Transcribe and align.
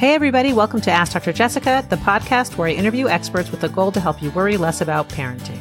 Hey, 0.00 0.14
everybody, 0.14 0.54
welcome 0.54 0.80
to 0.80 0.90
Ask 0.90 1.12
Dr. 1.12 1.30
Jessica, 1.30 1.84
the 1.90 1.96
podcast 1.96 2.56
where 2.56 2.68
I 2.68 2.72
interview 2.72 3.06
experts 3.06 3.50
with 3.50 3.60
the 3.60 3.68
goal 3.68 3.92
to 3.92 4.00
help 4.00 4.22
you 4.22 4.30
worry 4.30 4.56
less 4.56 4.80
about 4.80 5.10
parenting. 5.10 5.60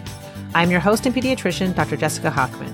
I'm 0.55 0.71
your 0.71 0.79
host 0.79 1.05
and 1.05 1.13
pediatrician, 1.13 1.75
Dr. 1.75 1.97
Jessica 1.97 2.31
Hochman. 2.31 2.73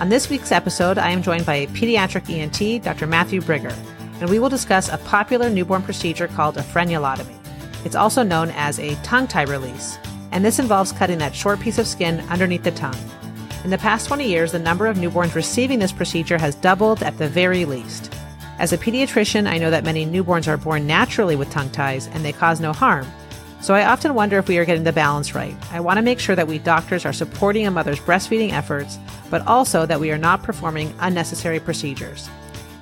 On 0.00 0.08
this 0.08 0.30
week's 0.30 0.52
episode, 0.52 0.98
I 0.98 1.10
am 1.10 1.20
joined 1.20 1.44
by 1.44 1.56
a 1.56 1.66
pediatric 1.66 2.30
ENT, 2.30 2.84
Dr. 2.84 3.08
Matthew 3.08 3.40
Brigger, 3.40 3.74
and 4.20 4.30
we 4.30 4.38
will 4.38 4.48
discuss 4.48 4.88
a 4.88 4.98
popular 4.98 5.50
newborn 5.50 5.82
procedure 5.82 6.28
called 6.28 6.56
a 6.58 6.62
frenulotomy. 6.62 7.34
It's 7.84 7.96
also 7.96 8.22
known 8.22 8.50
as 8.50 8.78
a 8.78 8.94
tongue 9.02 9.26
tie 9.26 9.42
release, 9.42 9.98
and 10.30 10.44
this 10.44 10.60
involves 10.60 10.92
cutting 10.92 11.18
that 11.18 11.34
short 11.34 11.58
piece 11.58 11.80
of 11.80 11.88
skin 11.88 12.20
underneath 12.30 12.62
the 12.62 12.70
tongue. 12.70 13.10
In 13.64 13.70
the 13.70 13.78
past 13.78 14.06
20 14.06 14.28
years, 14.28 14.52
the 14.52 14.60
number 14.60 14.86
of 14.86 14.96
newborns 14.96 15.34
receiving 15.34 15.80
this 15.80 15.90
procedure 15.90 16.38
has 16.38 16.54
doubled 16.54 17.02
at 17.02 17.18
the 17.18 17.28
very 17.28 17.64
least. 17.64 18.14
As 18.60 18.74
a 18.74 18.78
pediatrician, 18.78 19.48
I 19.48 19.56
know 19.56 19.70
that 19.70 19.84
many 19.84 20.04
newborns 20.04 20.46
are 20.46 20.58
born 20.58 20.86
naturally 20.86 21.34
with 21.34 21.50
tongue 21.50 21.70
ties 21.70 22.08
and 22.08 22.22
they 22.22 22.32
cause 22.32 22.60
no 22.60 22.74
harm. 22.74 23.06
So 23.62 23.72
I 23.72 23.86
often 23.86 24.12
wonder 24.12 24.36
if 24.36 24.48
we 24.48 24.58
are 24.58 24.66
getting 24.66 24.84
the 24.84 24.92
balance 24.92 25.34
right. 25.34 25.56
I 25.72 25.80
want 25.80 25.96
to 25.96 26.02
make 26.02 26.20
sure 26.20 26.36
that 26.36 26.46
we 26.46 26.58
doctors 26.58 27.06
are 27.06 27.12
supporting 27.14 27.66
a 27.66 27.70
mother's 27.70 28.00
breastfeeding 28.00 28.52
efforts, 28.52 28.98
but 29.30 29.46
also 29.46 29.86
that 29.86 29.98
we 29.98 30.10
are 30.10 30.18
not 30.18 30.42
performing 30.42 30.94
unnecessary 31.00 31.58
procedures. 31.58 32.28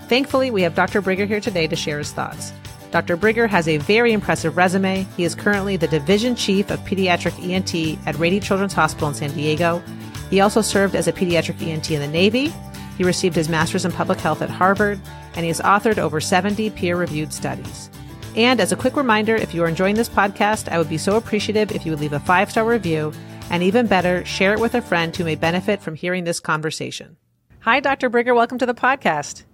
Thankfully, 0.08 0.50
we 0.50 0.62
have 0.62 0.74
Dr. 0.74 1.00
Brigger 1.00 1.28
here 1.28 1.40
today 1.40 1.68
to 1.68 1.76
share 1.76 1.98
his 1.98 2.10
thoughts. 2.10 2.52
Dr. 2.90 3.16
Brigger 3.16 3.48
has 3.48 3.68
a 3.68 3.76
very 3.76 4.12
impressive 4.12 4.56
resume. 4.56 5.06
He 5.16 5.22
is 5.22 5.36
currently 5.36 5.76
the 5.76 5.86
Division 5.86 6.34
Chief 6.34 6.72
of 6.72 6.80
Pediatric 6.80 7.40
ENT 7.40 8.04
at 8.04 8.18
Rady 8.18 8.40
Children's 8.40 8.72
Hospital 8.72 9.10
in 9.10 9.14
San 9.14 9.30
Diego. 9.30 9.80
He 10.28 10.40
also 10.40 10.60
served 10.60 10.96
as 10.96 11.06
a 11.06 11.12
pediatric 11.12 11.64
ENT 11.64 11.92
in 11.92 12.00
the 12.00 12.08
Navy. 12.08 12.52
He 12.96 13.04
received 13.04 13.36
his 13.36 13.48
master's 13.48 13.84
in 13.84 13.92
public 13.92 14.18
health 14.18 14.42
at 14.42 14.50
Harvard, 14.50 15.00
and 15.38 15.44
he 15.44 15.50
has 15.50 15.60
authored 15.60 15.98
over 15.98 16.20
70 16.20 16.68
peer 16.70 16.96
reviewed 16.96 17.32
studies. 17.32 17.90
And 18.34 18.58
as 18.60 18.72
a 18.72 18.76
quick 18.76 18.96
reminder, 18.96 19.36
if 19.36 19.54
you 19.54 19.62
are 19.62 19.68
enjoying 19.68 19.94
this 19.94 20.08
podcast, 20.08 20.68
I 20.68 20.78
would 20.78 20.88
be 20.88 20.98
so 20.98 21.16
appreciative 21.16 21.70
if 21.70 21.86
you 21.86 21.92
would 21.92 22.00
leave 22.00 22.12
a 22.12 22.18
five 22.18 22.50
star 22.50 22.64
review, 22.64 23.12
and 23.48 23.62
even 23.62 23.86
better, 23.86 24.24
share 24.24 24.52
it 24.52 24.58
with 24.58 24.74
a 24.74 24.82
friend 24.82 25.14
who 25.14 25.22
may 25.22 25.36
benefit 25.36 25.80
from 25.80 25.94
hearing 25.94 26.24
this 26.24 26.40
conversation. 26.40 27.16
Hi, 27.60 27.78
Dr. 27.78 28.10
Brigger. 28.10 28.34
Welcome 28.34 28.58
to 28.58 28.66
the 28.66 28.74
podcast. 28.74 29.44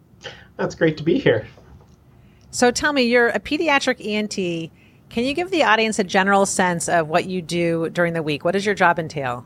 That's 0.57 0.75
great 0.75 0.97
to 0.97 1.03
be 1.03 1.19
here. 1.19 1.47
So 2.51 2.71
tell 2.71 2.95
me, 2.95 3.03
you're 3.03 3.29
a 3.29 3.39
pediatric 3.39 4.01
ENT. 4.03 4.71
Can 5.11 5.25
you 5.25 5.35
give 5.35 5.51
the 5.51 5.65
audience 5.65 5.99
a 5.99 6.05
general 6.05 6.47
sense 6.47 6.89
of 6.89 7.09
what 7.09 7.27
you 7.27 7.43
do 7.43 7.91
during 7.91 8.15
the 8.15 8.23
week? 8.23 8.43
What 8.43 8.53
does 8.53 8.65
your 8.65 8.75
job 8.75 8.99
entail? 8.99 9.45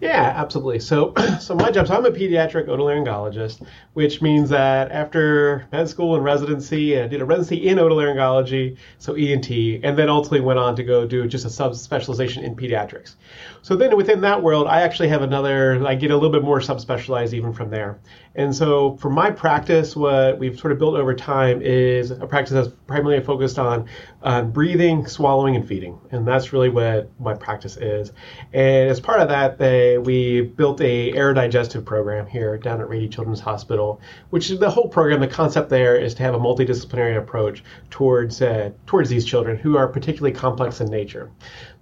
Yeah, 0.00 0.32
absolutely. 0.34 0.80
So, 0.80 1.12
so 1.40 1.54
my 1.54 1.70
job. 1.70 1.86
So 1.86 1.94
I'm 1.94 2.06
a 2.06 2.10
pediatric 2.10 2.68
otolaryngologist, 2.68 3.66
which 3.92 4.22
means 4.22 4.48
that 4.48 4.90
after 4.90 5.66
med 5.72 5.90
school 5.90 6.14
and 6.14 6.24
residency, 6.24 6.98
I 6.98 7.06
did 7.06 7.20
a 7.20 7.24
residency 7.26 7.68
in 7.68 7.76
otolaryngology, 7.76 8.78
so 8.98 9.14
ENT, 9.14 9.50
and 9.50 9.98
then 9.98 10.08
ultimately 10.08 10.40
went 10.40 10.58
on 10.58 10.74
to 10.76 10.82
go 10.82 11.06
do 11.06 11.26
just 11.28 11.44
a 11.44 11.48
subspecialization 11.48 12.42
in 12.42 12.56
pediatrics. 12.56 13.16
So 13.60 13.76
then 13.76 13.94
within 13.94 14.22
that 14.22 14.42
world, 14.42 14.66
I 14.68 14.80
actually 14.80 15.08
have 15.08 15.20
another. 15.20 15.86
I 15.86 15.94
get 15.96 16.10
a 16.10 16.14
little 16.14 16.30
bit 16.30 16.42
more 16.42 16.60
subspecialized 16.60 17.34
even 17.34 17.52
from 17.52 17.68
there. 17.68 18.00
And 18.36 18.54
so 18.54 18.96
for 18.96 19.10
my 19.10 19.30
practice, 19.30 19.94
what 19.96 20.38
we've 20.38 20.58
sort 20.58 20.72
of 20.72 20.78
built 20.78 20.94
over 20.94 21.14
time 21.14 21.60
is 21.60 22.10
a 22.10 22.26
practice 22.26 22.54
that's 22.54 22.68
primarily 22.86 23.22
focused 23.22 23.58
on 23.58 23.86
on 24.22 24.50
breathing, 24.50 25.06
swallowing, 25.06 25.56
and 25.56 25.66
feeding, 25.66 25.98
and 26.10 26.26
that's 26.26 26.52
really 26.52 26.68
what 26.68 27.10
my 27.18 27.34
practice 27.34 27.76
is. 27.76 28.12
And 28.52 28.88
as 28.88 29.00
part 29.00 29.20
of 29.20 29.28
that, 29.28 29.58
they, 29.58 29.89
we 29.98 30.42
built 30.42 30.80
a 30.80 31.12
aerodigestive 31.12 31.84
program 31.84 32.26
here 32.26 32.56
down 32.56 32.80
at 32.80 32.88
Rady 32.88 33.08
Children's 33.08 33.40
Hospital, 33.40 34.00
which 34.30 34.50
is 34.50 34.58
the 34.58 34.70
whole 34.70 34.88
program. 34.88 35.20
The 35.20 35.28
concept 35.28 35.70
there 35.70 35.96
is 35.96 36.14
to 36.14 36.22
have 36.22 36.34
a 36.34 36.38
multidisciplinary 36.38 37.16
approach 37.16 37.62
towards 37.90 38.42
uh, 38.42 38.70
towards 38.86 39.08
these 39.08 39.24
children 39.24 39.56
who 39.56 39.76
are 39.76 39.88
particularly 39.88 40.34
complex 40.34 40.80
in 40.80 40.88
nature. 40.88 41.30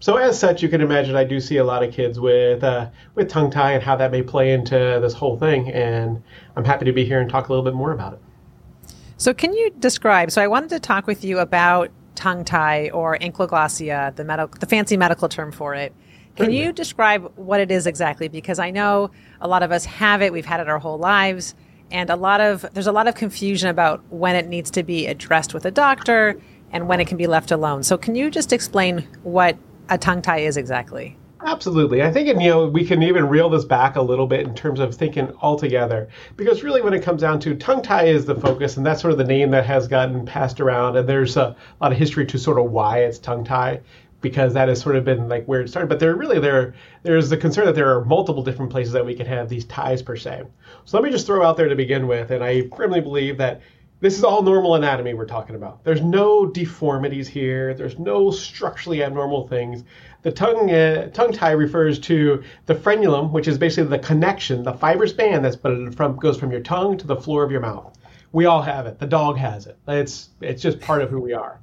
So 0.01 0.17
as 0.17 0.39
such, 0.39 0.63
you 0.63 0.69
can 0.69 0.81
imagine 0.81 1.17
I 1.17 1.25
do 1.25 1.41
see 1.41 1.57
a 1.57 1.65
lot 1.65 1.83
of 1.83 1.93
kids 1.93 2.21
with 2.21 2.63
uh, 2.63 2.91
with 3.15 3.29
tongue 3.29 3.51
tie 3.51 3.73
and 3.73 3.83
how 3.83 3.97
that 3.97 4.11
may 4.11 4.23
play 4.23 4.53
into 4.53 4.99
this 5.03 5.13
whole 5.13 5.39
thing, 5.39 5.71
and 5.73 6.23
I'm 6.57 6.65
happy 6.65 6.85
to 6.85 6.93
be 6.93 7.05
here 7.05 7.21
and 7.21 7.31
talk 7.31 7.49
a 7.49 7.53
little 7.53 7.65
bit 7.65 7.75
more 7.75 7.93
about 7.93 8.15
it. 8.15 8.21
So, 9.17 9.35
can 9.35 9.53
you 9.53 9.71
describe? 9.79 10.31
So, 10.31 10.43
I 10.43 10.47
wanted 10.47 10.71
to 10.71 10.81
talk 10.81 11.07
with 11.07 11.25
you 11.25 11.39
about 11.39 11.91
tongue 12.19 12.45
tie 12.45 12.91
or 12.91 13.17
ankyloglossia, 13.19 14.15
the 14.17 14.25
medical, 14.25 14.59
the 14.59 14.67
fancy 14.67 14.97
medical 14.97 15.29
term 15.29 15.53
for 15.53 15.75
it. 15.75 15.95
Can 16.39 16.53
you 16.53 16.73
describe 16.73 17.33
what 17.37 17.61
it 17.61 17.71
is 17.71 17.87
exactly? 17.87 18.29
Because 18.29 18.59
I 18.59 18.71
know 18.71 19.11
a 19.41 19.49
lot 19.49 19.63
of 19.63 19.73
us 19.73 19.85
have 19.85 20.23
it; 20.23 20.33
we've 20.33 20.47
had 20.47 20.61
it 20.61 20.69
our 20.69 20.79
whole 20.79 20.99
lives, 20.99 21.55
and 21.91 22.11
a 22.11 22.17
lot 22.17 22.41
of 22.41 22.65
there's 22.75 22.87
a 22.87 22.93
lot 22.93 23.09
of 23.09 23.15
confusion 23.15 23.69
about 23.69 24.03
when 24.11 24.37
it 24.37 24.47
needs 24.47 24.71
to 24.73 24.83
be 24.83 25.07
addressed 25.07 25.53
with 25.53 25.65
a 25.65 25.71
doctor 25.71 26.41
and 26.71 26.89
when 26.89 27.01
it 27.01 27.07
can 27.07 27.17
be 27.17 27.27
left 27.27 27.51
alone. 27.51 27.83
So, 27.83 27.97
can 27.97 28.15
you 28.15 28.31
just 28.31 28.53
explain 28.53 29.07
what 29.23 29.57
a 29.89 29.99
tongue 29.99 30.23
tie 30.23 30.39
is 30.39 30.57
exactly? 30.57 31.17
Absolutely. 31.45 32.03
I 32.03 32.11
think, 32.11 32.27
you 32.27 32.35
know, 32.35 32.67
we 32.67 32.85
can 32.85 33.03
even 33.03 33.29
reel 33.29 33.49
this 33.49 33.65
back 33.65 33.95
a 33.95 34.03
little 34.03 34.27
bit 34.27 34.41
in 34.41 34.55
terms 34.55 34.81
of 34.81 34.93
thinking 34.95 35.33
altogether. 35.41 36.09
Because 36.37 36.65
really, 36.65 36.83
when 36.83 36.93
it 36.93 37.03
comes 37.03 37.21
down 37.21 37.39
to 37.41 37.55
tongue 37.55 37.81
tie 37.81 38.07
is 38.07 38.25
the 38.25 38.35
focus, 38.35 38.77
and 38.77 38.85
that's 38.85 39.01
sort 39.01 39.13
of 39.13 39.19
the 39.19 39.25
name 39.25 39.51
that 39.53 39.65
has 39.65 39.87
gotten 39.87 40.27
passed 40.27 40.61
around. 40.61 40.97
And 40.97 41.09
there's 41.09 41.37
a 41.37 41.55
lot 41.81 41.93
of 41.93 41.99
history 41.99 42.27
to 42.27 42.39
sort 42.39 42.59
of 42.59 42.73
why 42.73 42.99
it's 42.99 43.19
tongue 43.19 43.45
tie, 43.45 43.81
because 44.21 44.55
that 44.55 44.69
has 44.69 44.81
sort 44.81 44.97
of 44.97 45.05
been 45.05 45.29
like 45.29 45.45
where 45.47 45.61
it 45.61 45.69
started. 45.69 45.89
But 45.89 46.01
there 46.01 46.15
really 46.15 46.41
there 46.41 46.75
there's 47.03 47.29
the 47.29 47.37
concern 47.37 47.67
that 47.67 47.75
there 47.75 47.95
are 47.97 48.05
multiple 48.05 48.43
different 48.43 48.71
places 48.71 48.93
that 48.93 49.07
we 49.07 49.15
can 49.15 49.27
have 49.27 49.49
these 49.49 49.65
ties 49.65 50.03
per 50.03 50.17
se. 50.17 50.43
So 50.85 50.97
let 50.97 51.05
me 51.05 51.11
just 51.11 51.27
throw 51.27 51.45
out 51.45 51.57
there 51.57 51.69
to 51.69 51.77
begin 51.77 52.07
with, 52.07 52.31
and 52.31 52.43
I 52.43 52.69
firmly 52.77 53.01
believe 53.01 53.39
that 53.39 53.61
this 54.01 54.17
is 54.17 54.23
all 54.23 54.43
normal 54.43 54.77
anatomy 54.77 55.15
we're 55.15 55.27
talking 55.27 55.57
about. 55.57 55.83
There's 55.83 56.01
no 56.01 56.47
deformities 56.47 57.27
here. 57.27 57.75
There's 57.75 57.99
no 57.99 58.31
structurally 58.31 59.03
abnormal 59.03 59.49
things. 59.49 59.83
The 60.23 60.31
tongue 60.31 60.71
uh, 60.71 61.11
tongue 61.11 61.33
tie 61.33 61.53
refers 61.53 61.99
to 62.01 62.43
the 62.67 62.75
frenulum, 62.75 63.33
which 63.33 63.49
is 63.49 63.59
basically 63.59 63.91
the 63.91 63.99
connection, 63.99 64.63
the 64.63 64.73
fibrous 64.73 65.13
band 65.13 65.45
that's 65.45 65.57
but 65.57 65.95
from 65.95 66.17
goes 66.17 66.39
from 66.39 66.53
your 66.53 66.61
tongue 66.61 66.97
to 66.99 67.07
the 67.07 67.17
floor 67.17 67.43
of 67.43 67.51
your 67.51 67.61
mouth. 67.61 67.97
We 68.31 68.45
all 68.45 68.63
have 68.63 68.87
it. 68.87 68.99
The 68.99 69.07
dog 69.07 69.37
has 69.39 69.67
it. 69.67 69.79
It's 69.89 70.29
it's 70.41 70.63
just 70.63 70.81
part 70.81 71.03
of 71.03 71.11
who 71.11 71.21
we 71.21 71.33
are. 71.33 71.61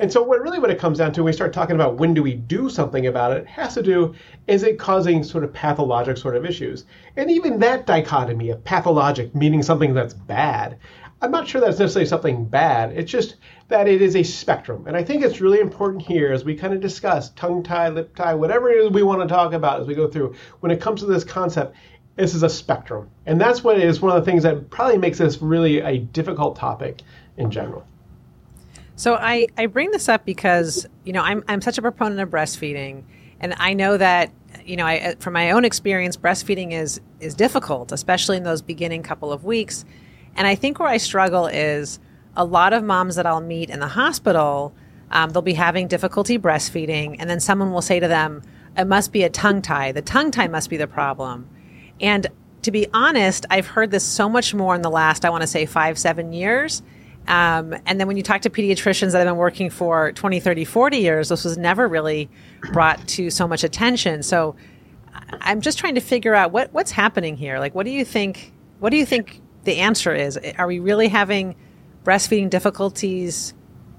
And 0.00 0.12
so, 0.12 0.22
what 0.22 0.40
really 0.40 0.60
what 0.60 0.70
it 0.70 0.78
comes 0.78 0.98
down 0.98 1.12
to 1.12 1.22
when 1.22 1.26
we 1.26 1.32
start 1.32 1.52
talking 1.52 1.74
about 1.74 1.96
when 1.96 2.14
do 2.14 2.22
we 2.22 2.34
do 2.34 2.70
something 2.70 3.06
about 3.06 3.32
it, 3.32 3.42
it 3.42 3.46
has 3.48 3.74
to 3.74 3.82
do 3.82 4.14
is 4.46 4.62
it 4.62 4.78
causing 4.78 5.24
sort 5.24 5.42
of 5.42 5.52
pathologic 5.52 6.16
sort 6.16 6.36
of 6.36 6.46
issues. 6.46 6.84
And 7.16 7.30
even 7.30 7.58
that 7.58 7.86
dichotomy 7.86 8.50
of 8.50 8.62
pathologic 8.62 9.34
meaning 9.34 9.62
something 9.62 9.94
that's 9.94 10.14
bad, 10.14 10.78
I'm 11.20 11.32
not 11.32 11.48
sure 11.48 11.60
that's 11.60 11.80
necessarily 11.80 12.06
something 12.06 12.44
bad. 12.44 12.92
It's 12.96 13.10
just 13.10 13.36
that 13.68 13.88
it 13.88 14.00
is 14.00 14.14
a 14.14 14.22
spectrum. 14.22 14.84
And 14.86 14.96
I 14.96 15.02
think 15.02 15.24
it's 15.24 15.40
really 15.40 15.58
important 15.58 16.02
here 16.02 16.32
as 16.32 16.44
we 16.44 16.54
kind 16.54 16.72
of 16.72 16.80
discuss 16.80 17.30
tongue 17.30 17.64
tie, 17.64 17.88
lip 17.88 18.14
tie, 18.14 18.34
whatever 18.34 18.70
it 18.70 18.84
is 18.84 18.90
we 18.90 19.02
want 19.02 19.20
to 19.22 19.26
talk 19.26 19.52
about 19.52 19.80
as 19.80 19.88
we 19.88 19.96
go 19.96 20.06
through, 20.06 20.36
when 20.60 20.70
it 20.70 20.80
comes 20.80 21.00
to 21.00 21.06
this 21.06 21.24
concept, 21.24 21.74
this 22.14 22.36
is 22.36 22.44
a 22.44 22.48
spectrum. 22.48 23.10
And 23.26 23.40
that's 23.40 23.64
what 23.64 23.78
is 23.78 24.00
one 24.00 24.16
of 24.16 24.24
the 24.24 24.30
things 24.30 24.44
that 24.44 24.70
probably 24.70 24.98
makes 24.98 25.18
this 25.18 25.42
really 25.42 25.80
a 25.80 25.98
difficult 25.98 26.54
topic 26.54 27.02
in 27.36 27.50
general. 27.50 27.84
So 28.98 29.14
I, 29.14 29.46
I 29.56 29.64
bring 29.66 29.90
this 29.90 30.08
up 30.08 30.26
because, 30.26 30.86
you 31.04 31.14
know, 31.14 31.22
I'm, 31.22 31.42
I'm 31.48 31.62
such 31.62 31.78
a 31.78 31.82
proponent 31.82 32.20
of 32.20 32.28
breastfeeding. 32.28 33.04
And 33.40 33.54
I 33.56 33.72
know 33.72 33.96
that, 33.96 34.30
you 34.66 34.76
know, 34.76 34.84
I, 34.84 35.14
from 35.18 35.32
my 35.32 35.52
own 35.52 35.64
experience, 35.64 36.16
breastfeeding 36.16 36.72
is, 36.72 37.00
is 37.20 37.34
difficult, 37.34 37.92
especially 37.92 38.36
in 38.36 38.42
those 38.42 38.60
beginning 38.60 39.02
couple 39.02 39.32
of 39.32 39.44
weeks 39.44 39.86
and 40.38 40.46
I 40.46 40.54
think 40.54 40.78
where 40.78 40.88
I 40.88 40.98
struggle 40.98 41.48
is 41.48 41.98
a 42.36 42.44
lot 42.44 42.72
of 42.72 42.84
moms 42.84 43.16
that 43.16 43.26
I'll 43.26 43.40
meet 43.40 43.70
in 43.70 43.80
the 43.80 43.88
hospital, 43.88 44.72
um, 45.10 45.30
they'll 45.30 45.42
be 45.42 45.54
having 45.54 45.88
difficulty 45.88 46.38
breastfeeding, 46.38 47.16
and 47.18 47.28
then 47.28 47.40
someone 47.40 47.72
will 47.72 47.82
say 47.82 47.98
to 47.98 48.06
them, 48.06 48.42
It 48.76 48.86
must 48.86 49.12
be 49.12 49.24
a 49.24 49.28
tongue 49.28 49.62
tie. 49.62 49.90
The 49.90 50.00
tongue 50.00 50.30
tie 50.30 50.46
must 50.46 50.70
be 50.70 50.76
the 50.76 50.86
problem. 50.86 51.48
And 52.00 52.28
to 52.62 52.70
be 52.70 52.86
honest, 52.94 53.46
I've 53.50 53.66
heard 53.66 53.90
this 53.90 54.04
so 54.04 54.28
much 54.28 54.54
more 54.54 54.76
in 54.76 54.82
the 54.82 54.90
last, 54.90 55.24
I 55.24 55.30
want 55.30 55.40
to 55.40 55.48
say, 55.48 55.66
five, 55.66 55.98
seven 55.98 56.32
years. 56.32 56.82
Um, 57.28 57.74
and 57.84 58.00
then 58.00 58.08
when 58.08 58.16
you 58.16 58.22
talk 58.22 58.40
to 58.42 58.50
pediatricians 58.50 59.12
that 59.12 59.18
have 59.18 59.26
been 59.26 59.36
working 59.36 59.68
for 59.68 60.12
20, 60.12 60.40
30, 60.40 60.64
40 60.64 60.96
years, 60.96 61.28
this 61.28 61.44
was 61.44 61.58
never 61.58 61.86
really 61.86 62.30
brought 62.72 63.06
to 63.08 63.28
so 63.30 63.46
much 63.46 63.62
attention. 63.62 64.22
So 64.22 64.56
I'm 65.32 65.60
just 65.60 65.78
trying 65.78 65.94
to 65.94 66.00
figure 66.00 66.34
out 66.34 66.52
what, 66.52 66.72
what's 66.72 66.90
happening 66.90 67.36
here. 67.36 67.58
Like, 67.58 67.74
what 67.74 67.84
do 67.84 67.90
you 67.90 68.04
think? 68.04 68.52
What 68.80 68.90
do 68.90 68.96
you 68.96 69.04
think 69.04 69.42
the 69.64 69.76
answer 69.76 70.14
is 70.14 70.38
are 70.56 70.66
we 70.66 70.78
really 70.78 71.08
having 71.08 71.54
breastfeeding 72.04 72.48
difficulties 72.48 73.52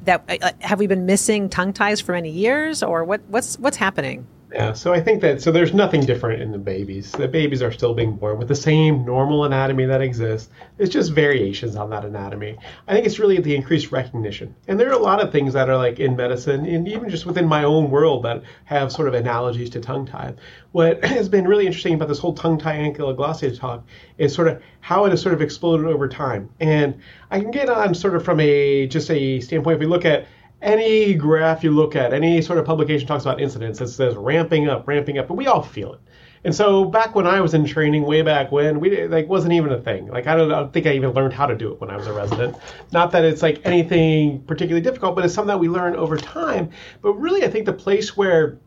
that 0.06 0.24
uh, 0.42 0.52
have 0.62 0.80
we 0.80 0.88
been 0.88 1.06
missing 1.06 1.50
tongue 1.50 1.74
ties 1.74 2.02
for 2.02 2.14
many 2.14 2.32
years 2.32 2.82
or 2.82 3.04
what 3.04 3.22
what's 3.28 3.60
what's 3.60 3.78
happening 3.78 4.26
yeah, 4.52 4.74
so 4.74 4.94
I 4.94 5.00
think 5.00 5.22
that 5.22 5.42
so 5.42 5.52
there's 5.52 5.76
nothing 5.76 6.02
different 6.02 6.42
in 6.42 6.52
the 6.52 6.58
babies. 6.58 7.12
The 7.12 7.28
babies 7.28 7.62
are 7.62 7.72
still 7.72 7.94
being 7.94 8.16
born 8.16 8.40
with 8.40 8.48
the 8.48 8.56
same 8.56 9.06
normal 9.06 9.46
anatomy 9.46 9.86
that 9.86 10.02
exists. 10.02 10.50
It's 10.80 10.92
just 10.92 11.12
variations 11.12 11.76
on 11.76 11.92
that 11.92 12.04
anatomy. 12.04 12.58
I 12.88 12.94
think 12.94 13.06
it's 13.06 13.20
really 13.20 13.40
the 13.40 13.56
increased 13.56 13.92
recognition. 13.92 14.56
And 14.68 14.80
there 14.80 14.90
are 14.90 14.94
a 14.94 14.98
lot 15.00 15.22
of 15.22 15.32
things 15.32 15.54
that 15.54 15.70
are 15.70 15.78
like 15.78 16.00
in 16.00 16.16
medicine 16.16 16.66
and 16.66 16.88
even 16.88 17.10
just 17.10 17.28
within 17.28 17.48
my 17.48 17.64
own 17.64 17.92
world 17.92 18.24
that 18.24 18.42
have 18.66 18.92
sort 18.92 19.08
of 19.08 19.14
analogies 19.14 19.70
to 19.72 19.80
tongue 19.80 20.08
tie. 20.08 20.34
What 20.72 21.06
has 21.06 21.30
been 21.30 21.48
really 21.48 21.68
interesting 21.68 21.94
about 21.94 22.08
this 22.08 22.20
whole 22.20 22.34
tongue 22.34 22.58
tie 22.58 22.78
ankyloglossia 22.78 23.60
talk 23.60 23.86
is 24.18 24.34
sort 24.34 24.48
of 24.48 24.64
how 24.80 25.06
it 25.06 25.12
has 25.12 25.22
sort 25.22 25.36
of 25.36 25.44
exploded 25.44 25.86
over 25.86 26.08
time. 26.08 26.50
And 26.60 27.00
I 27.30 27.40
can 27.40 27.52
get 27.52 27.70
on 27.70 27.94
sort 27.94 28.16
of 28.16 28.26
from 28.26 28.40
a 28.40 28.88
just 28.88 29.12
a 29.12 29.42
standpoint 29.42 29.76
if 29.76 29.80
we 29.80 29.86
look 29.86 30.06
at 30.06 30.26
any 30.62 31.14
graph 31.14 31.64
you 31.64 31.72
look 31.72 31.96
at, 31.96 32.14
any 32.14 32.42
sort 32.42 32.60
of 32.60 32.66
publication 32.66 33.08
talks 33.08 33.24
about 33.24 33.40
incidents, 33.40 33.82
it 33.82 33.88
says 33.88 34.16
ramping 34.16 34.68
up, 34.68 34.88
ramping 34.88 35.18
up, 35.18 35.28
but 35.28 35.36
we 35.36 35.48
all 35.48 35.62
feel 35.62 35.94
it. 35.94 36.00
And 36.44 36.56
so 36.56 36.86
back 36.86 37.16
when 37.16 37.28
I 37.28 37.42
was 37.42 37.54
in 37.54 37.66
training, 37.66 38.04
way 38.04 38.22
back 38.22 38.52
when, 38.52 38.80
we 38.80 39.08
like 39.08 39.28
wasn't 39.28 39.54
even 39.54 39.72
a 39.72 39.82
thing. 39.82 40.08
Like 40.08 40.26
I 40.26 40.36
don't, 40.36 40.52
I 40.52 40.60
don't 40.60 40.72
think 40.72 40.86
I 40.86 40.94
even 40.94 41.12
learned 41.12 41.34
how 41.34 41.46
to 41.46 41.56
do 41.56 41.72
it 41.74 41.82
when 41.82 41.90
I 41.90 41.98
was 41.98 42.08
a 42.08 42.14
resident. 42.14 42.56
Not 42.92 43.12
that 43.12 43.26
it's 43.26 43.42
like 43.42 43.62
anything 43.66 44.42
particularly 44.44 44.82
difficult, 44.82 45.16
but 45.16 45.26
it's 45.26 45.34
something 45.34 45.50
that 45.50 45.60
we 45.60 45.68
learn 45.68 45.96
over 45.96 46.16
time. 46.16 46.70
But 47.02 47.14
really, 47.14 47.44
I 47.44 47.50
think 47.50 47.66
the 47.66 47.74
place 47.74 48.16
where 48.16 48.58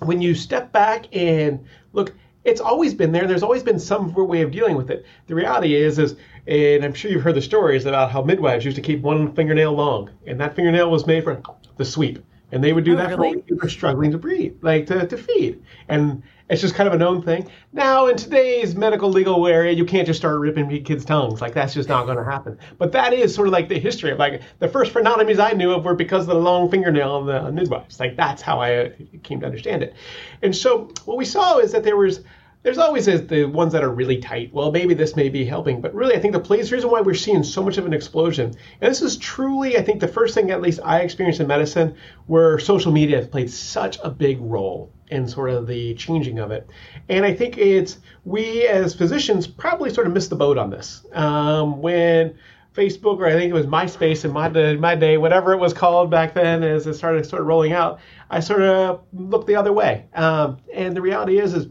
when 0.00 0.20
you 0.20 0.34
step 0.34 0.72
back 0.72 1.06
and 1.16 1.64
look, 1.92 2.12
it's 2.46 2.60
always 2.60 2.94
been 2.94 3.12
there. 3.12 3.26
There's 3.26 3.42
always 3.42 3.64
been 3.64 3.78
some 3.78 4.14
way 4.14 4.42
of 4.42 4.52
dealing 4.52 4.76
with 4.76 4.88
it. 4.88 5.04
The 5.26 5.34
reality 5.34 5.74
is, 5.74 5.98
is, 5.98 6.16
and 6.46 6.84
I'm 6.84 6.94
sure 6.94 7.10
you've 7.10 7.22
heard 7.22 7.34
the 7.34 7.42
stories 7.42 7.86
about 7.86 8.12
how 8.12 8.22
midwives 8.22 8.64
used 8.64 8.76
to 8.76 8.82
keep 8.82 9.02
one 9.02 9.34
fingernail 9.34 9.72
long, 9.72 10.10
and 10.26 10.40
that 10.40 10.54
fingernail 10.54 10.90
was 10.90 11.06
made 11.06 11.24
for 11.24 11.42
the 11.76 11.84
sweep, 11.84 12.24
and 12.52 12.62
they 12.62 12.72
would 12.72 12.84
do 12.84 12.94
oh, 12.94 12.96
that 12.96 13.10
really? 13.10 13.34
for 13.34 13.40
people 13.40 13.68
struggling 13.68 14.10
to 14.12 14.18
breathe, 14.18 14.56
like 14.62 14.86
to, 14.86 15.06
to 15.06 15.16
feed, 15.16 15.62
and 15.88 16.22
it's 16.48 16.60
just 16.60 16.74
kind 16.74 16.86
of 16.86 16.94
a 16.94 16.98
known 16.98 17.22
thing. 17.22 17.50
Now, 17.72 18.06
in 18.06 18.16
today's 18.16 18.76
medical 18.76 19.10
legal 19.10 19.46
area, 19.46 19.72
you 19.72 19.84
can't 19.84 20.06
just 20.06 20.20
start 20.20 20.38
ripping 20.38 20.84
kids' 20.84 21.04
tongues. 21.04 21.40
Like 21.40 21.54
that's 21.54 21.74
just 21.74 21.88
not 21.88 22.06
going 22.06 22.18
to 22.18 22.24
happen. 22.24 22.58
But 22.78 22.92
that 22.92 23.12
is 23.12 23.34
sort 23.34 23.48
of 23.48 23.52
like 23.52 23.68
the 23.68 23.78
history 23.78 24.12
of 24.12 24.18
like 24.18 24.42
the 24.60 24.68
first 24.68 24.92
frenotomies 24.92 25.40
I 25.40 25.52
knew 25.52 25.72
of 25.72 25.84
were 25.84 25.94
because 25.94 26.22
of 26.22 26.28
the 26.28 26.34
long 26.34 26.70
fingernail 26.70 27.16
of 27.16 27.26
the 27.26 27.50
midwives. 27.50 27.98
Like 27.98 28.16
that's 28.16 28.42
how 28.42 28.60
I 28.60 28.92
came 29.24 29.40
to 29.40 29.46
understand 29.46 29.82
it. 29.82 29.94
And 30.42 30.54
so 30.54 30.88
what 31.04 31.16
we 31.16 31.24
saw 31.24 31.58
is 31.58 31.72
that 31.72 31.82
there 31.82 31.96
was 31.96 32.20
there's 32.66 32.78
always 32.78 33.06
the 33.06 33.44
ones 33.44 33.72
that 33.74 33.84
are 33.84 33.90
really 33.90 34.18
tight. 34.18 34.52
Well, 34.52 34.72
maybe 34.72 34.92
this 34.92 35.14
may 35.14 35.28
be 35.28 35.44
helping, 35.44 35.80
but 35.80 35.94
really, 35.94 36.16
I 36.16 36.18
think 36.18 36.32
the 36.32 36.40
place 36.40 36.72
reason 36.72 36.90
why 36.90 37.00
we're 37.00 37.14
seeing 37.14 37.44
so 37.44 37.62
much 37.62 37.78
of 37.78 37.86
an 37.86 37.92
explosion, 37.92 38.56
and 38.80 38.90
this 38.90 39.02
is 39.02 39.16
truly, 39.18 39.78
I 39.78 39.82
think, 39.82 40.00
the 40.00 40.08
first 40.08 40.34
thing 40.34 40.50
at 40.50 40.60
least 40.60 40.80
I 40.82 41.02
experienced 41.02 41.38
in 41.38 41.46
medicine, 41.46 41.94
where 42.26 42.58
social 42.58 42.90
media 42.90 43.18
has 43.18 43.28
played 43.28 43.50
such 43.50 44.00
a 44.02 44.10
big 44.10 44.40
role 44.40 44.90
in 45.12 45.28
sort 45.28 45.50
of 45.50 45.68
the 45.68 45.94
changing 45.94 46.40
of 46.40 46.50
it. 46.50 46.68
And 47.08 47.24
I 47.24 47.34
think 47.34 47.56
it's 47.56 47.98
we 48.24 48.66
as 48.66 48.96
physicians 48.96 49.46
probably 49.46 49.94
sort 49.94 50.08
of 50.08 50.12
missed 50.12 50.30
the 50.30 50.36
boat 50.36 50.58
on 50.58 50.68
this 50.68 51.06
um, 51.12 51.80
when. 51.80 52.36
Facebook, 52.74 53.20
or 53.20 53.26
I 53.26 53.32
think 53.32 53.48
it 53.48 53.54
was 53.54 53.64
MySpace 53.64 54.26
in 54.26 54.32
my, 54.32 54.50
my 54.74 54.94
day, 54.94 55.16
whatever 55.16 55.54
it 55.54 55.56
was 55.56 55.72
called 55.72 56.10
back 56.10 56.34
then, 56.34 56.62
as 56.62 56.86
it 56.86 56.92
started 56.92 57.24
sort 57.24 57.40
of 57.40 57.48
rolling 57.48 57.72
out, 57.72 58.00
I 58.28 58.40
sort 58.40 58.60
of 58.60 59.00
looked 59.14 59.46
the 59.46 59.56
other 59.56 59.72
way. 59.72 60.04
Um, 60.12 60.58
and 60.74 60.94
the 60.94 61.00
reality 61.00 61.38
is, 61.38 61.54
is 61.54 61.68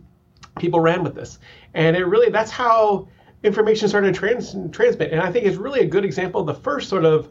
people 0.57 0.79
ran 0.79 1.03
with 1.03 1.15
this. 1.15 1.39
And 1.73 1.95
it 1.95 2.05
really, 2.05 2.29
that's 2.29 2.51
how 2.51 3.07
information 3.43 3.87
started 3.87 4.13
to 4.13 4.19
trans, 4.19 4.55
transmit. 4.71 5.11
And 5.11 5.21
I 5.21 5.31
think 5.31 5.45
it's 5.45 5.57
really 5.57 5.81
a 5.81 5.85
good 5.85 6.05
example 6.05 6.41
of 6.41 6.47
the 6.47 6.53
first 6.53 6.89
sort 6.89 7.05
of 7.05 7.29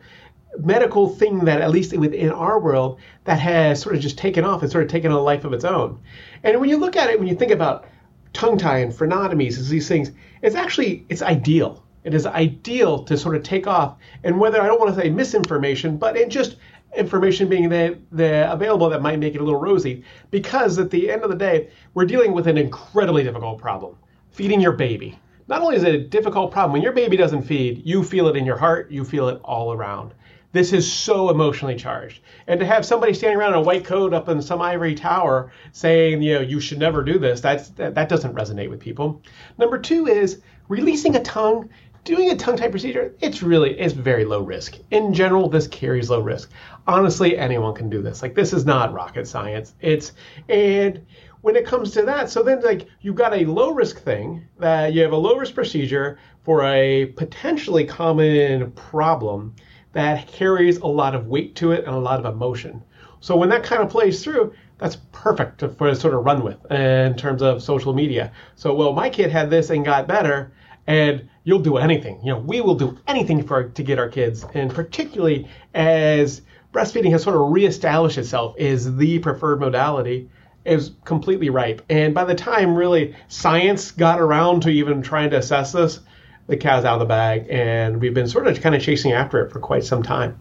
medical 0.58 1.08
thing 1.08 1.40
that, 1.46 1.60
at 1.60 1.70
least 1.70 1.96
within 1.96 2.30
our 2.30 2.60
world, 2.60 3.00
that 3.24 3.40
has 3.40 3.80
sort 3.80 3.96
of 3.96 4.00
just 4.00 4.16
taken 4.16 4.44
off 4.44 4.62
and 4.62 4.70
sort 4.70 4.84
of 4.84 4.90
taken 4.90 5.10
a 5.10 5.20
life 5.20 5.44
of 5.44 5.52
its 5.52 5.64
own. 5.64 6.00
And 6.42 6.60
when 6.60 6.70
you 6.70 6.76
look 6.76 6.96
at 6.96 7.10
it, 7.10 7.18
when 7.18 7.28
you 7.28 7.34
think 7.34 7.50
about 7.50 7.86
tongue 8.32 8.58
tie 8.58 8.78
and 8.78 8.92
frenotomies, 8.92 9.58
as 9.58 9.68
these 9.68 9.88
things, 9.88 10.12
it's 10.42 10.54
actually, 10.54 11.06
it's 11.08 11.22
ideal. 11.22 11.82
It 12.04 12.14
is 12.14 12.26
ideal 12.26 13.02
to 13.04 13.16
sort 13.16 13.34
of 13.34 13.42
take 13.42 13.66
off. 13.66 13.96
And 14.22 14.38
whether 14.38 14.60
I 14.60 14.66
don't 14.66 14.78
want 14.78 14.94
to 14.94 15.00
say 15.00 15.08
misinformation, 15.08 15.96
but 15.96 16.16
it 16.16 16.28
just 16.28 16.56
information 16.96 17.48
being 17.48 17.68
the, 17.68 17.98
the 18.12 18.50
available 18.52 18.88
that 18.88 19.02
might 19.02 19.18
make 19.18 19.34
it 19.34 19.40
a 19.40 19.44
little 19.44 19.60
rosy. 19.60 20.04
Because 20.30 20.78
at 20.78 20.90
the 20.90 21.10
end 21.10 21.22
of 21.22 21.30
the 21.30 21.36
day 21.36 21.70
we're 21.94 22.04
dealing 22.04 22.32
with 22.32 22.46
an 22.46 22.58
incredibly 22.58 23.22
difficult 23.22 23.58
problem 23.58 23.96
feeding 24.30 24.60
your 24.60 24.72
baby. 24.72 25.18
Not 25.46 25.60
only 25.60 25.76
is 25.76 25.84
it 25.84 25.94
a 25.94 25.98
difficult 25.98 26.50
problem 26.50 26.72
when 26.72 26.82
your 26.82 26.92
baby 26.92 27.16
doesn't 27.16 27.42
feed 27.42 27.82
you 27.84 28.02
feel 28.02 28.28
it 28.28 28.36
in 28.36 28.44
your 28.46 28.56
heart 28.56 28.90
you 28.90 29.04
feel 29.04 29.28
it 29.28 29.40
all 29.44 29.72
around. 29.72 30.14
This 30.52 30.72
is 30.72 30.90
so 30.90 31.30
emotionally 31.30 31.74
charged. 31.74 32.20
And 32.46 32.60
to 32.60 32.66
have 32.66 32.86
somebody 32.86 33.12
standing 33.12 33.38
around 33.38 33.54
in 33.54 33.58
a 33.58 33.62
white 33.62 33.84
coat 33.84 34.14
up 34.14 34.28
in 34.28 34.40
some 34.40 34.62
ivory 34.62 34.94
tower 34.94 35.52
saying 35.72 36.22
you 36.22 36.34
know 36.34 36.40
you 36.40 36.60
should 36.60 36.78
never 36.78 37.02
do 37.02 37.18
this 37.18 37.40
that's 37.40 37.70
that, 37.70 37.94
that 37.94 38.08
doesn't 38.08 38.34
resonate 38.34 38.70
with 38.70 38.80
people. 38.80 39.22
Number 39.58 39.78
two 39.78 40.06
is 40.06 40.40
releasing 40.68 41.16
a 41.16 41.22
tongue 41.22 41.68
doing 42.04 42.30
a 42.30 42.36
tongue 42.36 42.56
tie 42.56 42.68
procedure, 42.68 43.14
it's 43.20 43.42
really 43.42 43.78
it's 43.78 43.94
very 43.94 44.24
low 44.24 44.42
risk. 44.42 44.78
In 44.90 45.12
general, 45.12 45.48
this 45.48 45.66
carries 45.66 46.10
low 46.10 46.20
risk. 46.20 46.50
Honestly, 46.86 47.36
anyone 47.36 47.74
can 47.74 47.88
do 47.88 48.02
this. 48.02 48.22
Like 48.22 48.34
this 48.34 48.52
is 48.52 48.64
not 48.64 48.92
rocket 48.92 49.26
science. 49.26 49.74
It's 49.80 50.12
and 50.48 51.04
when 51.40 51.56
it 51.56 51.66
comes 51.66 51.92
to 51.92 52.02
that, 52.02 52.30
so 52.30 52.42
then 52.42 52.62
like 52.62 52.86
you've 53.00 53.16
got 53.16 53.34
a 53.34 53.44
low 53.46 53.72
risk 53.72 54.00
thing 54.00 54.46
that 54.58 54.92
you 54.92 55.02
have 55.02 55.12
a 55.12 55.16
low 55.16 55.36
risk 55.36 55.54
procedure 55.54 56.18
for 56.44 56.62
a 56.64 57.06
potentially 57.16 57.84
common 57.84 58.70
problem 58.72 59.54
that 59.92 60.26
carries 60.26 60.78
a 60.78 60.86
lot 60.86 61.14
of 61.14 61.26
weight 61.26 61.54
to 61.56 61.72
it 61.72 61.84
and 61.84 61.94
a 61.94 61.98
lot 61.98 62.18
of 62.18 62.26
emotion. 62.26 62.82
So 63.20 63.36
when 63.36 63.48
that 63.48 63.62
kind 63.62 63.82
of 63.82 63.88
plays 63.88 64.22
through, 64.22 64.52
that's 64.76 64.98
perfect 65.12 65.60
for 65.60 65.88
to 65.88 65.96
sort 65.96 66.12
of 66.12 66.24
run 66.24 66.42
with 66.42 66.70
in 66.70 67.14
terms 67.16 67.40
of 67.40 67.62
social 67.62 67.94
media. 67.94 68.32
So 68.56 68.74
well, 68.74 68.92
my 68.92 69.08
kid 69.08 69.30
had 69.30 69.48
this 69.48 69.70
and 69.70 69.84
got 69.84 70.06
better 70.06 70.52
and 70.86 71.28
you'll 71.44 71.60
do 71.60 71.76
anything. 71.76 72.20
You 72.24 72.32
know, 72.32 72.38
we 72.38 72.60
will 72.60 72.74
do 72.74 72.98
anything 73.06 73.46
for 73.46 73.68
to 73.68 73.82
get 73.82 73.98
our 73.98 74.08
kids, 74.08 74.44
and 74.54 74.74
particularly 74.74 75.48
as 75.74 76.42
breastfeeding 76.72 77.12
has 77.12 77.22
sort 77.22 77.36
of 77.36 77.52
reestablished 77.52 78.18
itself 78.18 78.58
as 78.58 78.96
the 78.96 79.20
preferred 79.20 79.60
modality, 79.60 80.28
is 80.64 80.92
completely 81.04 81.50
ripe. 81.50 81.82
And 81.90 82.14
by 82.14 82.24
the 82.24 82.34
time 82.34 82.74
really 82.74 83.14
science 83.28 83.90
got 83.90 84.18
around 84.18 84.62
to 84.62 84.70
even 84.70 85.02
trying 85.02 85.30
to 85.30 85.36
assess 85.36 85.72
this, 85.72 86.00
the 86.46 86.56
cat's 86.56 86.84
out 86.84 86.94
of 86.94 87.00
the 87.00 87.06
bag, 87.06 87.46
and 87.50 88.00
we've 88.00 88.14
been 88.14 88.28
sort 88.28 88.46
of 88.46 88.60
kind 88.60 88.74
of 88.74 88.82
chasing 88.82 89.12
after 89.12 89.44
it 89.44 89.52
for 89.52 89.60
quite 89.60 89.84
some 89.84 90.02
time. 90.02 90.38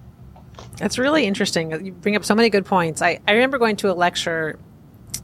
That's 0.78 0.98
really 0.98 1.26
interesting. 1.26 1.86
You 1.86 1.92
bring 1.92 2.16
up 2.16 2.26
so 2.26 2.36
many 2.36 2.50
good 2.50 2.66
points. 2.66 3.02
I, 3.02 3.20
I 3.28 3.34
remember 3.34 3.58
going 3.58 3.76
to 3.78 3.92
a 3.92 3.94
lecture, 3.94 4.58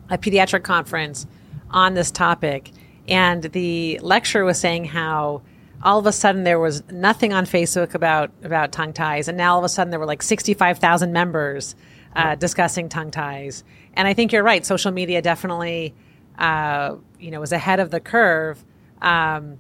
a 0.09 0.17
pediatric 0.17 0.63
conference 0.63 1.25
on 1.71 1.93
this 1.93 2.11
topic, 2.11 2.71
and 3.07 3.43
the 3.43 3.99
lecturer 4.01 4.45
was 4.45 4.59
saying 4.59 4.85
how 4.85 5.41
all 5.83 5.99
of 5.99 6.05
a 6.05 6.11
sudden 6.11 6.43
there 6.43 6.59
was 6.59 6.83
nothing 6.91 7.33
on 7.33 7.45
Facebook 7.45 7.93
about 7.93 8.31
about 8.43 8.71
tongue 8.71 8.93
ties, 8.93 9.27
and 9.27 9.37
now 9.37 9.53
all 9.53 9.59
of 9.59 9.65
a 9.65 9.69
sudden 9.69 9.91
there 9.91 9.99
were 9.99 10.05
like 10.05 10.21
sixty 10.21 10.53
five 10.53 10.79
thousand 10.79 11.13
members 11.13 11.75
uh, 12.15 12.35
discussing 12.35 12.89
tongue 12.89 13.11
ties. 13.11 13.63
And 13.93 14.07
I 14.07 14.13
think 14.13 14.31
you're 14.31 14.43
right. 14.43 14.65
Social 14.65 14.91
media 14.91 15.21
definitely, 15.21 15.93
uh, 16.37 16.95
you 17.19 17.31
know, 17.31 17.39
was 17.39 17.51
ahead 17.51 17.79
of 17.79 17.91
the 17.91 17.99
curve. 17.99 18.63
Um, 19.01 19.57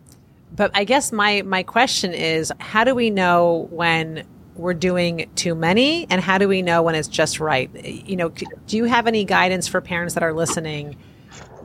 but 0.55 0.71
I 0.73 0.83
guess 0.83 1.11
my 1.11 1.41
my 1.43 1.63
question 1.63 2.13
is, 2.13 2.51
how 2.59 2.83
do 2.83 2.95
we 2.95 3.09
know 3.09 3.67
when 3.71 4.25
we're 4.55 4.73
doing 4.73 5.29
too 5.35 5.55
many, 5.55 6.05
and 6.09 6.21
how 6.21 6.37
do 6.37 6.47
we 6.47 6.61
know 6.61 6.81
when 6.81 6.95
it's 6.95 7.07
just 7.07 7.39
right? 7.39 7.69
You 7.85 8.15
know, 8.15 8.29
do 8.29 8.77
you 8.77 8.85
have 8.85 9.07
any 9.07 9.23
guidance 9.23 9.67
for 9.67 9.79
parents 9.79 10.15
that 10.15 10.23
are 10.23 10.33
listening? 10.33 10.97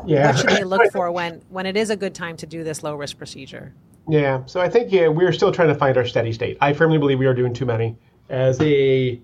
yeah. 0.07 0.27
what 0.27 0.39
should 0.39 0.51
they 0.51 0.65
look 0.65 0.83
for 0.93 1.11
when 1.11 1.43
when 1.49 1.67
it 1.67 1.77
is 1.77 1.91
a 1.91 1.97
good 1.97 2.15
time 2.15 2.37
to 2.39 2.47
do 2.47 2.65
this 2.65 2.83
low 2.83 2.95
risk 2.95 3.19
procedure? 3.19 3.73
Yeah, 4.09 4.45
so 4.47 4.61
I 4.61 4.69
think 4.69 4.93
yeah, 4.93 5.09
we're 5.09 5.33
still 5.33 5.53
trying 5.53 5.69
to 5.69 5.75
find 5.75 5.97
our 5.97 6.05
steady 6.05 6.33
state. 6.33 6.59
I 6.61 6.73
firmly 6.73 6.99
believe 6.99 7.19
we 7.19 7.27
are 7.27 7.35
doing 7.35 7.55
too 7.55 7.67
many 7.67 7.97
as 8.29 8.61
a 8.61 9.21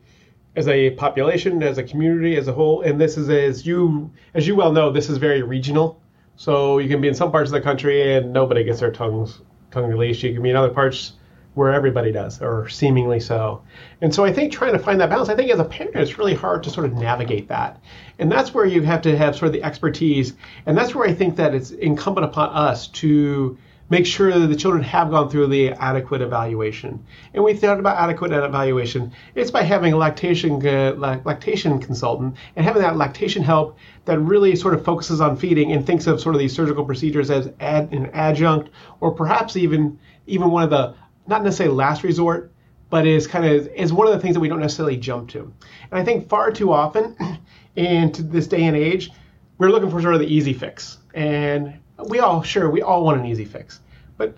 as 0.57 0.67
a 0.69 0.91
population, 0.91 1.63
as 1.63 1.79
a 1.79 1.83
community, 1.83 2.37
as 2.37 2.49
a 2.49 2.53
whole. 2.53 2.83
And 2.83 3.01
this 3.01 3.17
is 3.17 3.29
as 3.29 3.67
you 3.67 4.11
as 4.35 4.47
you 4.47 4.57
well 4.57 4.73
know, 4.73 4.91
this 4.91 5.11
is 5.11 5.19
very 5.19 5.43
regional. 5.43 6.01
So 6.37 6.79
you 6.79 6.89
can 6.89 7.01
be 7.01 7.09
in 7.09 7.15
some 7.15 7.31
parts 7.31 7.51
of 7.51 7.53
the 7.53 7.61
country 7.61 8.15
and 8.17 8.33
nobody 8.33 8.65
gets 8.65 8.81
their 8.81 8.91
tongues 8.91 9.43
tongue 9.71 9.87
released. 9.87 10.23
You 10.23 10.33
can 10.33 10.43
be 10.43 10.51
in 10.51 10.57
other 10.57 10.71
parts 10.71 11.13
where 11.55 11.73
everybody 11.73 12.13
does, 12.13 12.41
or 12.41 12.69
seemingly 12.69 13.19
so. 13.19 13.63
And 14.01 14.15
so 14.15 14.25
I 14.25 14.33
think 14.33 14.53
trying 14.53 14.73
to 14.73 14.79
find 14.79 15.01
that 15.01 15.11
balance, 15.11 15.29
I 15.29 15.35
think 15.35 15.51
as 15.51 15.59
a 15.59 15.65
parent, 15.65 15.97
it's 15.97 16.17
really 16.17 16.35
hard 16.35 16.63
to 16.63 16.71
sort 16.71 16.87
of 16.87 16.95
navigate 16.95 17.49
that. 17.49 17.83
And 18.19 18.31
that's 18.31 18.55
where 18.55 18.65
you 18.65 18.83
have 18.83 19.03
to 19.03 19.17
have 19.17 19.35
sort 19.35 19.49
of 19.49 19.53
the 19.53 19.63
expertise. 19.63 20.35
And 20.67 20.79
that's 20.79 20.95
where 20.95 21.09
I 21.09 21.13
think 21.13 21.37
that 21.37 21.55
it's 21.55 21.73
incumbent 21.73 22.25
upon 22.25 22.51
us 22.51 22.87
to 22.89 23.59
make 23.91 24.07
sure 24.07 24.39
that 24.39 24.47
the 24.47 24.57
children 24.57 24.83
have 24.83 25.11
gone 25.11 25.29
through 25.29 25.49
the 25.49 25.73
adequate 25.73 26.23
evaluation. 26.23 27.05
And 27.35 27.45
we 27.45 27.55
thought 27.55 27.79
about 27.79 27.99
adequate 27.99 28.33
evaluation. 28.33 29.13
It's 29.35 29.51
by 29.51 29.63
having 29.63 29.93
a 29.93 29.97
lactation 29.97 30.67
uh, 30.67 31.21
lactation 31.25 31.79
consultant 31.81 32.37
and 32.57 32.65
having 32.65 32.83
that 32.83 32.97
lactation 32.97 33.43
help 33.43 33.77
that 34.07 34.19
really 34.21 34.57
sort 34.57 34.75
of 34.75 34.85
focuses 34.85 35.21
on 35.21 35.37
feeding 35.37 35.73
and 35.73 35.85
thinks 35.85 36.07
of 36.07 36.21
sort 36.21 36.35
of 36.35 36.39
these 36.39 36.55
surgical 36.55 36.85
procedures 36.85 37.31
as 37.31 37.51
ad, 37.61 37.93
an 37.93 38.07
adjunct 38.15 38.71
or 39.01 39.11
perhaps 39.11 39.57
even 39.57 39.99
even 40.27 40.51
one 40.51 40.63
of 40.63 40.71
the 40.71 40.95
not 41.27 41.43
necessarily 41.43 41.75
last 41.75 42.03
resort, 42.05 42.53
but 42.91 43.07
is 43.07 43.27
kind 43.27 43.45
of 43.45 43.67
is 43.69 43.93
one 43.93 44.07
of 44.07 44.13
the 44.13 44.21
things 44.21 44.35
that 44.35 44.41
we 44.41 44.49
don't 44.49 44.61
necessarily 44.61 44.97
jump 44.97 45.29
to. 45.31 45.53
And 45.91 46.01
I 46.01 46.05
think 46.05 46.29
far 46.29 46.53
too 46.53 46.73
often, 46.73 47.17
in 47.77 48.13
this 48.31 48.47
day 48.47 48.65
and 48.65 48.77
age, 48.77 49.11
we're 49.59 49.71
looking 49.71 49.91
for 49.91 50.01
sort 50.01 50.15
of 50.15 50.21
the 50.21 50.33
easy 50.33 50.53
fix. 50.53 50.99
And 51.13 51.80
we 52.09 52.21
all 52.21 52.43
sure 52.43 52.71
we 52.71 52.83
all 52.83 53.05
want 53.05 53.21
an 53.21 53.27
easy 53.27 53.45
fix, 53.45 53.81
but 54.17 54.37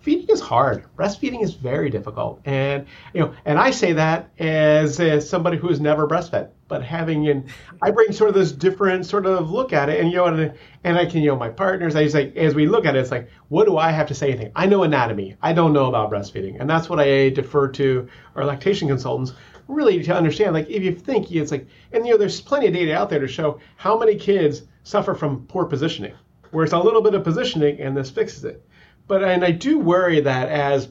feeding 0.00 0.28
is 0.28 0.40
hard. 0.40 0.84
Breastfeeding 0.96 1.42
is 1.42 1.54
very 1.54 1.88
difficult, 1.90 2.40
and 2.44 2.86
you 3.12 3.20
know, 3.20 3.34
and 3.44 3.58
I 3.58 3.70
say 3.70 3.92
that 3.94 4.30
as, 4.38 5.00
as 5.00 5.28
somebody 5.28 5.56
who 5.56 5.68
has 5.68 5.80
never 5.80 6.06
breastfed, 6.06 6.50
but 6.68 6.82
having 6.82 7.28
and 7.28 7.48
I 7.82 7.90
bring 7.90 8.12
sort 8.12 8.28
of 8.28 8.34
this 8.34 8.52
different 8.52 9.06
sort 9.06 9.26
of 9.26 9.50
look 9.50 9.72
at 9.72 9.88
it, 9.88 10.00
and 10.00 10.10
you 10.10 10.16
know, 10.16 10.26
and, 10.26 10.52
and 10.84 10.98
I 10.98 11.06
can 11.06 11.22
you 11.22 11.28
know 11.28 11.36
my 11.36 11.48
partners, 11.48 11.96
I 11.96 12.04
just 12.04 12.14
like 12.14 12.36
as 12.36 12.54
we 12.54 12.66
look 12.66 12.84
at 12.84 12.96
it, 12.96 13.00
it's 13.00 13.10
like, 13.10 13.30
what 13.48 13.64
do 13.64 13.78
I 13.78 13.90
have 13.90 14.06
to 14.08 14.14
say 14.14 14.30
anything? 14.30 14.52
I 14.54 14.66
know 14.66 14.82
anatomy, 14.82 15.36
I 15.42 15.52
don't 15.52 15.72
know 15.72 15.86
about 15.86 16.10
breastfeeding, 16.10 16.60
and 16.60 16.68
that's 16.68 16.88
what 16.88 17.00
I 17.00 17.30
defer 17.30 17.68
to 17.68 18.08
our 18.36 18.44
lactation 18.44 18.88
consultants 18.88 19.32
really 19.68 20.02
to 20.02 20.14
understand, 20.14 20.52
like 20.52 20.68
if 20.68 20.82
you 20.82 20.94
think 20.94 21.30
it's 21.32 21.50
like, 21.50 21.66
and 21.92 22.04
you 22.04 22.12
know, 22.12 22.18
there's 22.18 22.40
plenty 22.40 22.66
of 22.66 22.74
data 22.74 22.94
out 22.94 23.08
there 23.08 23.20
to 23.20 23.28
show 23.28 23.60
how 23.76 23.98
many 23.98 24.14
kids 24.16 24.62
suffer 24.82 25.14
from 25.14 25.46
poor 25.46 25.64
positioning, 25.64 26.14
where 26.54 26.64
it's 26.64 26.72
a 26.72 26.78
little 26.78 27.02
bit 27.02 27.14
of 27.14 27.24
positioning 27.24 27.80
and 27.80 27.96
this 27.96 28.10
fixes 28.10 28.44
it. 28.44 28.64
But 29.06 29.24
and 29.24 29.44
I 29.44 29.50
do 29.50 29.78
worry 29.78 30.20
that 30.20 30.48
as 30.48 30.88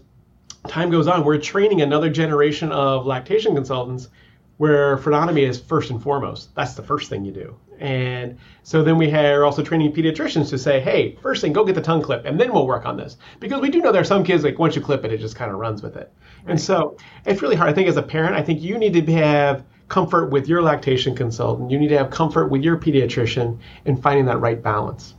time 0.68 0.92
goes 0.92 1.08
on, 1.08 1.24
we're 1.24 1.40
training 1.40 1.82
another 1.82 2.10
generation 2.10 2.72
of 2.72 3.06
lactation 3.06 3.56
consultants 3.56 4.10
where 4.58 4.98
frenotomy 4.98 5.48
is 5.48 5.60
first 5.60 5.90
and 5.90 6.02
foremost. 6.02 6.54
That's 6.54 6.74
the 6.74 6.84
first 6.84 7.10
thing 7.10 7.26
you 7.26 7.32
do. 7.32 7.58
And 7.80 8.38
so 8.62 8.84
then 8.84 8.98
we 8.98 9.12
are 9.12 9.44
also 9.44 9.64
training 9.64 9.94
pediatricians 9.94 10.50
to 10.50 10.58
say, 10.58 10.80
hey, 10.80 11.18
first 11.22 11.42
thing, 11.42 11.54
go 11.54 11.66
get 11.66 11.76
the 11.76 11.82
tongue 11.82 12.02
clip, 12.02 12.24
and 12.26 12.40
then 12.40 12.54
we'll 12.54 12.68
work 12.68 12.86
on 12.86 12.96
this. 12.96 13.18
Because 13.40 13.62
we 13.62 13.70
do 13.70 13.82
know 13.82 13.92
there 13.92 14.02
are 14.02 14.06
some 14.06 14.24
kids, 14.24 14.44
like 14.44 14.60
once 14.60 14.76
you 14.76 14.82
clip 14.82 15.04
it, 15.04 15.12
it 15.12 15.20
just 15.20 15.36
kind 15.36 15.52
of 15.52 15.58
runs 15.58 15.82
with 15.82 15.98
it. 15.98 16.14
Right. 16.44 16.52
And 16.52 16.62
so 16.62 16.98
it's 17.26 17.42
really 17.42 17.56
hard. 17.56 17.70
I 17.70 17.74
think 17.74 17.90
as 17.90 17.98
a 17.98 18.04
parent, 18.04 18.36
I 18.36 18.44
think 18.44 18.62
you 18.62 18.78
need 18.78 18.94
to 18.94 19.14
have 19.14 19.66
comfort 19.90 20.28
with 20.28 20.48
your 20.48 20.62
lactation 20.62 21.16
consultant. 21.16 21.72
You 21.72 21.80
need 21.80 21.90
to 21.90 21.98
have 21.98 22.10
comfort 22.10 22.48
with 22.48 22.64
your 22.64 22.78
pediatrician 22.78 23.60
in 23.86 23.98
finding 23.98 24.26
that 24.26 24.38
right 24.38 24.62
balance. 24.62 25.16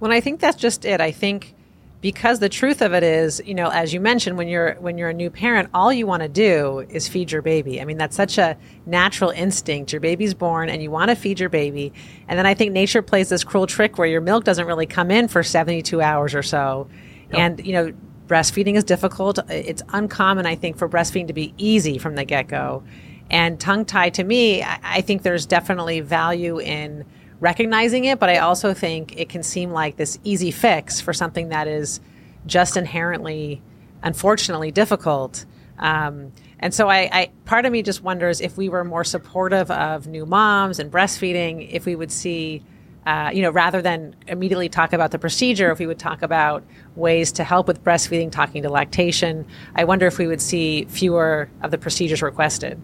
Well, 0.00 0.12
I 0.12 0.20
think 0.20 0.40
that's 0.40 0.56
just 0.56 0.84
it. 0.84 1.00
I 1.00 1.10
think 1.10 1.54
because 2.00 2.38
the 2.38 2.48
truth 2.48 2.80
of 2.80 2.94
it 2.94 3.02
is, 3.02 3.42
you 3.44 3.54
know, 3.54 3.70
as 3.70 3.92
you 3.92 4.00
mentioned, 4.00 4.38
when 4.38 4.46
you're 4.46 4.74
when 4.74 4.98
you're 4.98 5.08
a 5.08 5.14
new 5.14 5.30
parent, 5.30 5.68
all 5.74 5.92
you 5.92 6.06
want 6.06 6.22
to 6.22 6.28
do 6.28 6.86
is 6.90 7.08
feed 7.08 7.32
your 7.32 7.42
baby. 7.42 7.80
I 7.80 7.84
mean, 7.84 7.98
that's 7.98 8.14
such 8.14 8.38
a 8.38 8.56
natural 8.86 9.30
instinct. 9.30 9.92
Your 9.92 10.00
baby's 10.00 10.34
born, 10.34 10.68
and 10.68 10.80
you 10.80 10.90
want 10.90 11.10
to 11.10 11.16
feed 11.16 11.40
your 11.40 11.48
baby. 11.48 11.92
And 12.28 12.38
then 12.38 12.46
I 12.46 12.54
think 12.54 12.72
nature 12.72 13.02
plays 13.02 13.28
this 13.28 13.42
cruel 13.42 13.66
trick 13.66 13.98
where 13.98 14.06
your 14.06 14.20
milk 14.20 14.44
doesn't 14.44 14.66
really 14.66 14.86
come 14.86 15.10
in 15.10 15.26
for 15.26 15.42
72 15.42 16.00
hours 16.00 16.34
or 16.34 16.42
so, 16.42 16.88
yep. 17.30 17.40
and 17.40 17.66
you 17.66 17.72
know, 17.72 17.92
breastfeeding 18.28 18.76
is 18.76 18.84
difficult. 18.84 19.40
It's 19.50 19.82
uncommon, 19.88 20.46
I 20.46 20.54
think, 20.54 20.78
for 20.78 20.88
breastfeeding 20.88 21.26
to 21.26 21.32
be 21.32 21.52
easy 21.58 21.98
from 21.98 22.14
the 22.14 22.24
get 22.24 22.46
go. 22.46 22.84
And 23.30 23.58
tongue 23.60 23.84
tie, 23.84 24.10
to 24.10 24.24
me, 24.24 24.62
I 24.62 25.00
think 25.02 25.22
there's 25.22 25.44
definitely 25.46 26.00
value 26.00 26.60
in 26.60 27.04
recognizing 27.40 28.04
it, 28.04 28.18
but 28.18 28.28
I 28.28 28.38
also 28.38 28.74
think 28.74 29.16
it 29.16 29.28
can 29.28 29.42
seem 29.42 29.70
like 29.70 29.96
this 29.96 30.18
easy 30.24 30.50
fix 30.50 31.00
for 31.00 31.12
something 31.12 31.50
that 31.50 31.68
is 31.68 32.00
just 32.46 32.76
inherently, 32.76 33.62
unfortunately, 34.02 34.70
difficult. 34.70 35.44
Um, 35.78 36.32
and 36.58 36.74
so 36.74 36.88
I, 36.88 37.08
I, 37.12 37.30
part 37.44 37.66
of 37.66 37.72
me 37.72 37.82
just 37.82 38.02
wonders 38.02 38.40
if 38.40 38.56
we 38.56 38.68
were 38.68 38.84
more 38.84 39.04
supportive 39.04 39.70
of 39.70 40.08
new 40.08 40.26
moms 40.26 40.78
and 40.80 40.90
breastfeeding, 40.90 41.68
if 41.70 41.86
we 41.86 41.94
would 41.94 42.10
see, 42.10 42.64
uh, 43.06 43.30
you 43.32 43.42
know, 43.42 43.50
rather 43.50 43.80
than 43.80 44.16
immediately 44.26 44.68
talk 44.68 44.92
about 44.92 45.12
the 45.12 45.18
procedure, 45.18 45.70
if 45.70 45.78
we 45.78 45.86
would 45.86 46.00
talk 46.00 46.22
about 46.22 46.64
ways 46.96 47.30
to 47.32 47.44
help 47.44 47.68
with 47.68 47.84
breastfeeding, 47.84 48.32
talking 48.32 48.62
to 48.64 48.68
lactation, 48.68 49.46
I 49.76 49.84
wonder 49.84 50.06
if 50.06 50.18
we 50.18 50.26
would 50.26 50.40
see 50.40 50.84
fewer 50.86 51.48
of 51.62 51.70
the 51.70 51.78
procedures 51.78 52.22
requested. 52.22 52.80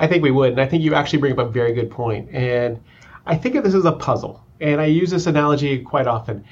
I 0.00 0.08
think 0.08 0.24
we 0.24 0.32
would, 0.32 0.52
and 0.52 0.60
I 0.60 0.66
think 0.66 0.82
you 0.82 0.94
actually 0.94 1.20
bring 1.20 1.32
up 1.32 1.38
a 1.38 1.48
very 1.48 1.72
good 1.72 1.90
point. 1.90 2.28
And 2.34 2.80
I 3.26 3.36
think 3.36 3.54
of 3.54 3.64
this 3.64 3.74
as 3.74 3.84
a 3.84 3.92
puzzle, 3.92 4.44
and 4.60 4.80
I 4.80 4.86
use 4.86 5.10
this 5.10 5.26
analogy 5.26 5.78
quite 5.78 6.06
often. 6.06 6.44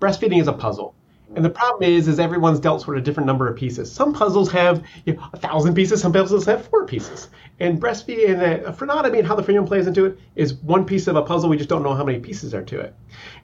Breastfeeding 0.00 0.40
is 0.40 0.48
a 0.48 0.52
puzzle. 0.52 0.94
And 1.34 1.44
the 1.44 1.50
problem 1.50 1.82
is, 1.82 2.06
is 2.06 2.20
everyone's 2.20 2.60
dealt 2.60 2.82
sort 2.82 2.96
of 2.96 3.02
different 3.04 3.26
number 3.26 3.48
of 3.48 3.56
pieces. 3.56 3.90
Some 3.90 4.12
puzzles 4.12 4.50
have 4.52 4.84
you 5.04 5.14
know, 5.14 5.28
a 5.32 5.36
thousand 5.36 5.74
pieces. 5.74 6.00
Some 6.00 6.12
puzzles 6.12 6.46
have 6.46 6.66
four 6.68 6.86
pieces. 6.86 7.28
And 7.58 7.80
breastfeeding 7.80 8.28
and 8.28 8.66
uh, 8.66 8.72
frenotomy 8.72 9.18
and 9.18 9.26
how 9.26 9.34
the 9.34 9.42
frenulum 9.42 9.66
plays 9.66 9.88
into 9.88 10.04
it 10.04 10.18
is 10.36 10.54
one 10.54 10.84
piece 10.84 11.08
of 11.08 11.16
a 11.16 11.22
puzzle. 11.22 11.50
We 11.50 11.56
just 11.56 11.68
don't 11.68 11.82
know 11.82 11.94
how 11.94 12.04
many 12.04 12.20
pieces 12.20 12.54
are 12.54 12.62
to 12.62 12.80
it. 12.80 12.94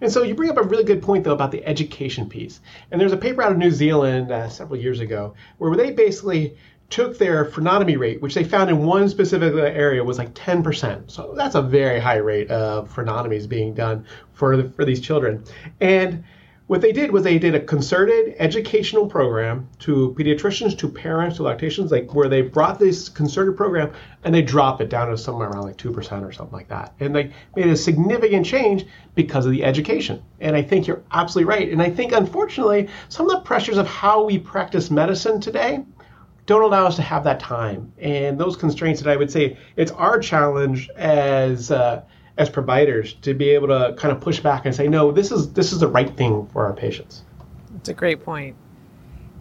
And 0.01 0.13
so 0.13 0.23
you 0.23 0.35
bring 0.35 0.51
up 0.51 0.59
a 0.59 0.63
really 0.63 0.85
good 0.85 1.03
point 1.03 1.25
though 1.25 1.33
about 1.33 1.51
the 1.51 1.65
education 1.67 2.29
piece. 2.29 2.61
And 2.91 3.01
there's 3.01 3.13
a 3.13 3.17
paper 3.17 3.43
out 3.43 3.51
of 3.51 3.59
New 3.59 3.71
Zealand 3.73 4.31
uh, 4.31 4.49
several 4.49 4.79
years 4.79 5.01
ago 5.01 5.35
where 5.59 5.75
they 5.77 5.91
basically 5.91 6.57
took 6.93 7.17
their 7.17 7.47
frenotomy 7.47 7.99
rate, 7.99 8.21
which 8.21 8.35
they 8.35 8.45
found 8.45 8.69
in 8.69 8.85
one 8.85 9.09
specific 9.09 9.55
area 9.55 10.05
was 10.05 10.19
like 10.19 10.35
10%. 10.35 11.11
So 11.11 11.33
that's 11.35 11.55
a 11.55 11.63
very 11.63 11.99
high 11.99 12.19
rate 12.19 12.51
of 12.51 12.95
frenotomies 12.95 13.49
being 13.49 13.73
done 13.73 14.05
for, 14.35 14.59
the, 14.59 14.69
for 14.69 14.85
these 14.85 15.01
children. 15.01 15.43
And 15.81 16.23
what 16.67 16.83
they 16.83 16.93
did 16.93 17.11
was 17.11 17.23
they 17.23 17.39
did 17.39 17.55
a 17.55 17.61
concerted 17.61 18.37
educational 18.39 19.07
program 19.07 19.69
to 19.81 20.15
pediatricians, 20.19 20.77
to 20.79 20.89
parents, 20.89 21.37
to 21.37 21.45
lactations, 21.45 21.91
like 21.91 22.15
where 22.15 22.29
they 22.29 22.43
brought 22.43 22.79
this 22.79 23.09
concerted 23.09 23.57
program 23.57 23.91
and 24.25 24.35
they 24.35 24.43
dropped 24.43 24.83
it 24.83 24.91
down 24.91 25.09
to 25.09 25.17
somewhere 25.17 25.49
around 25.49 25.63
like 25.63 25.79
2% 25.79 25.97
or 26.23 26.31
something 26.31 26.53
like 26.53 26.69
that. 26.69 26.93
And 27.01 27.17
they 27.17 27.33
made 27.57 27.69
a 27.69 27.77
significant 27.77 28.45
change 28.45 28.85
because 29.15 29.47
of 29.47 29.53
the 29.53 29.65
education. 29.65 30.23
And 30.41 30.55
I 30.55 30.63
think 30.63 30.87
you're 30.87 31.03
absolutely 31.11 31.49
right. 31.49 31.73
And 31.73 31.81
I 31.81 31.89
think, 31.89 32.13
unfortunately, 32.13 32.91
some 33.09 33.31
of 33.31 33.33
the 33.33 33.41
pressures 33.41 33.79
of 33.79 33.87
how 33.87 34.25
we 34.25 34.39
practice 34.39 34.91
medicine 34.91 35.41
today 35.41 35.85
don't 36.47 36.63
allow 36.63 36.87
us 36.87 36.97
to 36.97 37.03
have 37.03 37.25
that 37.25 37.41
time. 37.41 37.93
And 37.99 38.39
those 38.39 38.57
constraints 38.57 39.01
that 39.01 39.11
I 39.11 39.17
would 39.17 39.31
say 39.31 39.57
it's 39.77 39.93
our 39.93 40.19
challenge 40.19 40.89
as 40.97 41.71
uh, 41.71 42.03
as 42.39 42.49
providers 42.49 43.15
to 43.23 43.35
be 43.35 43.51
able 43.51 43.69
to 43.69 43.95
kind 43.99 44.15
of 44.15 44.21
push 44.21 44.41
back 44.41 44.65
and 44.65 44.75
say, 44.75 44.89
no, 44.89 45.13
this 45.13 45.31
is 45.31 45.53
this 45.53 45.73
is 45.73 45.81
the 45.81 45.89
right 45.89 46.15
thing 46.17 46.47
for 46.53 46.65
our 46.67 46.73
patients. 46.73 47.23
It's 47.77 47.89
a 47.89 47.95
great 47.95 48.25
point. 48.25 48.57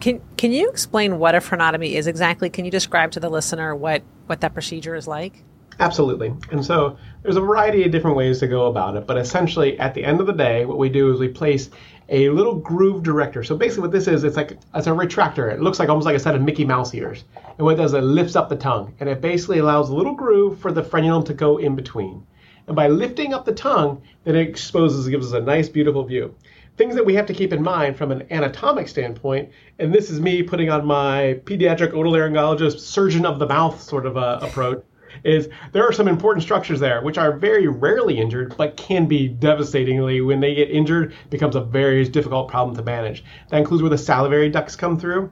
Can 0.00 0.20
can 0.36 0.52
you 0.52 0.68
explain 0.68 1.18
what 1.18 1.34
a 1.34 1.38
frenotomy 1.38 1.92
is 1.92 2.06
exactly? 2.06 2.50
Can 2.50 2.64
you 2.64 2.70
describe 2.70 3.12
to 3.12 3.20
the 3.20 3.28
listener 3.28 3.74
what 3.74 4.02
what 4.26 4.40
that 4.40 4.54
procedure 4.54 4.94
is 4.94 5.06
like? 5.06 5.44
Absolutely. 5.80 6.34
And 6.50 6.64
so 6.64 6.98
there's 7.22 7.36
a 7.36 7.40
variety 7.40 7.84
of 7.84 7.90
different 7.90 8.16
ways 8.16 8.40
to 8.40 8.46
go 8.46 8.66
about 8.66 8.96
it, 8.96 9.06
but 9.06 9.16
essentially 9.16 9.78
at 9.78 9.94
the 9.94 10.04
end 10.04 10.20
of 10.20 10.26
the 10.26 10.32
day, 10.32 10.64
what 10.64 10.78
we 10.78 10.88
do 10.88 11.12
is 11.12 11.18
we 11.18 11.28
place 11.28 11.70
a 12.08 12.28
little 12.28 12.56
groove 12.56 13.02
director. 13.02 13.42
So 13.42 13.56
basically, 13.56 13.82
what 13.82 13.92
this 13.92 14.06
is, 14.06 14.24
it's 14.24 14.36
like 14.36 14.58
it's 14.74 14.86
a 14.86 14.90
retractor. 14.90 15.50
It 15.52 15.60
looks 15.60 15.78
like 15.78 15.88
almost 15.88 16.04
like 16.04 16.16
a 16.16 16.20
set 16.20 16.34
of 16.34 16.42
Mickey 16.42 16.64
Mouse 16.64 16.94
ears. 16.94 17.24
And 17.56 17.60
what 17.60 17.74
it 17.74 17.78
does, 17.78 17.94
it 17.94 18.02
lifts 18.02 18.36
up 18.36 18.48
the 18.48 18.56
tongue, 18.56 18.94
and 19.00 19.08
it 19.08 19.20
basically 19.20 19.58
allows 19.58 19.88
a 19.88 19.94
little 19.94 20.14
groove 20.14 20.58
for 20.58 20.72
the 20.72 20.82
frenulum 20.82 21.24
to 21.26 21.34
go 21.34 21.56
in 21.56 21.74
between. 21.74 22.26
And 22.66 22.76
by 22.76 22.88
lifting 22.88 23.34
up 23.34 23.44
the 23.44 23.54
tongue, 23.54 24.02
then 24.24 24.36
it 24.36 24.48
exposes, 24.48 25.08
gives 25.08 25.28
us 25.28 25.32
a 25.32 25.40
nice, 25.40 25.68
beautiful 25.68 26.04
view. 26.04 26.34
Things 26.76 26.94
that 26.94 27.04
we 27.04 27.14
have 27.14 27.26
to 27.26 27.34
keep 27.34 27.52
in 27.52 27.62
mind 27.62 27.96
from 27.96 28.12
an 28.12 28.26
anatomic 28.30 28.88
standpoint, 28.88 29.50
and 29.78 29.92
this 29.92 30.10
is 30.10 30.20
me 30.20 30.42
putting 30.42 30.70
on 30.70 30.86
my 30.86 31.40
pediatric 31.44 31.92
otolaryngologist, 31.92 32.80
surgeon 32.80 33.26
of 33.26 33.38
the 33.38 33.46
mouth 33.46 33.80
sort 33.80 34.06
of 34.06 34.16
uh, 34.16 34.38
approach 34.42 34.82
is 35.24 35.48
there 35.72 35.86
are 35.86 35.92
some 35.92 36.08
important 36.08 36.42
structures 36.42 36.80
there 36.80 37.02
which 37.02 37.18
are 37.18 37.32
very 37.32 37.68
rarely 37.68 38.18
injured 38.18 38.54
but 38.56 38.76
can 38.76 39.06
be 39.06 39.28
devastatingly 39.28 40.20
when 40.20 40.40
they 40.40 40.54
get 40.54 40.70
injured 40.70 41.14
becomes 41.30 41.56
a 41.56 41.60
very 41.60 42.04
difficult 42.08 42.48
problem 42.48 42.76
to 42.76 42.82
manage. 42.82 43.24
That 43.50 43.58
includes 43.58 43.82
where 43.82 43.90
the 43.90 43.98
salivary 43.98 44.48
ducts 44.48 44.76
come 44.76 44.98
through. 44.98 45.30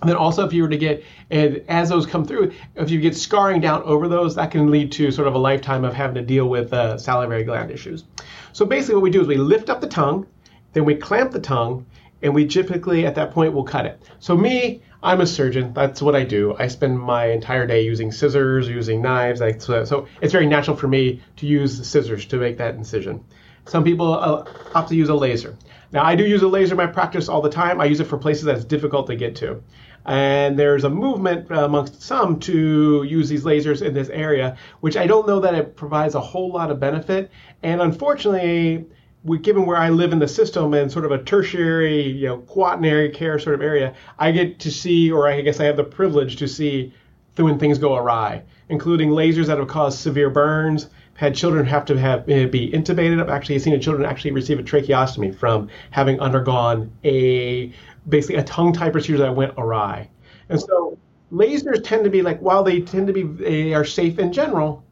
And 0.00 0.08
then 0.08 0.16
also 0.16 0.46
if 0.46 0.52
you 0.52 0.62
were 0.62 0.68
to 0.68 0.78
get 0.78 1.04
and 1.30 1.62
as 1.68 1.90
those 1.90 2.06
come 2.06 2.24
through 2.24 2.52
if 2.74 2.90
you 2.90 3.00
get 3.00 3.16
scarring 3.16 3.60
down 3.60 3.82
over 3.82 4.08
those 4.08 4.34
that 4.36 4.50
can 4.50 4.70
lead 4.70 4.92
to 4.92 5.10
sort 5.10 5.28
of 5.28 5.34
a 5.34 5.38
lifetime 5.38 5.84
of 5.84 5.94
having 5.94 6.14
to 6.14 6.22
deal 6.22 6.48
with 6.48 6.72
uh, 6.72 6.96
salivary 6.96 7.44
gland 7.44 7.70
issues. 7.70 8.04
So 8.52 8.64
basically 8.64 8.94
what 8.94 9.02
we 9.02 9.10
do 9.10 9.20
is 9.20 9.26
we 9.26 9.36
lift 9.36 9.68
up 9.68 9.80
the 9.80 9.88
tongue 9.88 10.26
then 10.72 10.84
we 10.84 10.94
clamp 10.94 11.32
the 11.32 11.40
tongue 11.40 11.86
and 12.22 12.34
we 12.34 12.46
typically 12.46 13.06
at 13.06 13.14
that 13.14 13.32
point 13.32 13.52
will 13.52 13.64
cut 13.64 13.86
it. 13.86 14.02
So 14.18 14.36
me 14.36 14.82
I'm 15.02 15.20
a 15.20 15.26
surgeon. 15.26 15.72
That's 15.72 16.02
what 16.02 16.14
I 16.14 16.24
do. 16.24 16.54
I 16.58 16.68
spend 16.68 16.98
my 16.98 17.26
entire 17.26 17.66
day 17.66 17.82
using 17.82 18.12
scissors, 18.12 18.68
using 18.68 19.00
knives. 19.00 19.40
So, 19.64 19.84
so, 19.84 20.06
it's 20.20 20.32
very 20.32 20.46
natural 20.46 20.76
for 20.76 20.88
me 20.88 21.22
to 21.36 21.46
use 21.46 21.86
scissors 21.88 22.26
to 22.26 22.36
make 22.36 22.58
that 22.58 22.74
incision. 22.74 23.24
Some 23.66 23.84
people 23.84 24.12
uh, 24.12 24.44
opt 24.74 24.88
to 24.90 24.96
use 24.96 25.08
a 25.08 25.14
laser. 25.14 25.56
Now, 25.92 26.04
I 26.04 26.14
do 26.14 26.24
use 26.24 26.42
a 26.42 26.48
laser 26.48 26.74
in 26.74 26.76
my 26.76 26.86
practice 26.86 27.28
all 27.28 27.40
the 27.40 27.50
time. 27.50 27.80
I 27.80 27.86
use 27.86 28.00
it 28.00 28.04
for 28.04 28.18
places 28.18 28.44
that's 28.44 28.64
difficult 28.64 29.06
to 29.08 29.16
get 29.16 29.36
to. 29.36 29.62
And 30.06 30.58
there's 30.58 30.84
a 30.84 30.90
movement 30.90 31.50
amongst 31.50 32.02
some 32.02 32.38
to 32.40 33.02
use 33.02 33.28
these 33.28 33.44
lasers 33.44 33.82
in 33.82 33.92
this 33.92 34.08
area, 34.08 34.56
which 34.80 34.96
I 34.96 35.06
don't 35.06 35.26
know 35.26 35.40
that 35.40 35.54
it 35.54 35.76
provides 35.76 36.14
a 36.14 36.20
whole 36.20 36.52
lot 36.52 36.70
of 36.70 36.80
benefit. 36.80 37.30
And 37.62 37.80
unfortunately, 37.80 38.86
we, 39.22 39.38
given 39.38 39.66
where 39.66 39.76
I 39.76 39.90
live 39.90 40.12
in 40.12 40.18
the 40.18 40.28
system 40.28 40.72
and 40.74 40.90
sort 40.90 41.04
of 41.04 41.10
a 41.10 41.22
tertiary, 41.22 42.02
you 42.02 42.26
know, 42.26 42.38
quaternary 42.38 43.10
care 43.10 43.38
sort 43.38 43.54
of 43.54 43.62
area, 43.62 43.94
I 44.18 44.32
get 44.32 44.58
to 44.60 44.70
see, 44.70 45.10
or 45.10 45.28
I 45.28 45.42
guess 45.42 45.60
I 45.60 45.64
have 45.64 45.76
the 45.76 45.84
privilege 45.84 46.36
to 46.36 46.48
see 46.48 46.94
when 47.36 47.58
things 47.58 47.78
go 47.78 47.96
awry, 47.96 48.42
including 48.68 49.10
lasers 49.10 49.46
that 49.46 49.58
have 49.58 49.68
caused 49.68 49.98
severe 49.98 50.30
burns. 50.30 50.88
Had 51.14 51.34
children 51.34 51.66
have 51.66 51.84
to 51.86 51.98
have 51.98 52.28
eh, 52.30 52.46
be 52.46 52.70
intubated. 52.70 53.20
I've 53.20 53.28
actually 53.28 53.58
seen 53.58 53.74
a 53.74 53.78
children 53.78 54.08
actually 54.08 54.30
receive 54.30 54.58
a 54.58 54.62
tracheostomy 54.62 55.34
from 55.34 55.68
having 55.90 56.18
undergone 56.18 56.90
a 57.04 57.72
basically 58.08 58.36
a 58.36 58.44
tongue 58.44 58.72
tie 58.72 58.88
procedure 58.88 59.18
that 59.18 59.36
went 59.36 59.52
awry. 59.58 60.08
And 60.48 60.58
so 60.58 60.98
lasers 61.30 61.84
tend 61.84 62.04
to 62.04 62.10
be 62.10 62.22
like 62.22 62.40
while 62.40 62.62
they 62.62 62.80
tend 62.80 63.06
to 63.06 63.12
be 63.12 63.22
they 63.22 63.74
are 63.74 63.84
safe 63.84 64.18
in 64.18 64.32
general, 64.32 64.82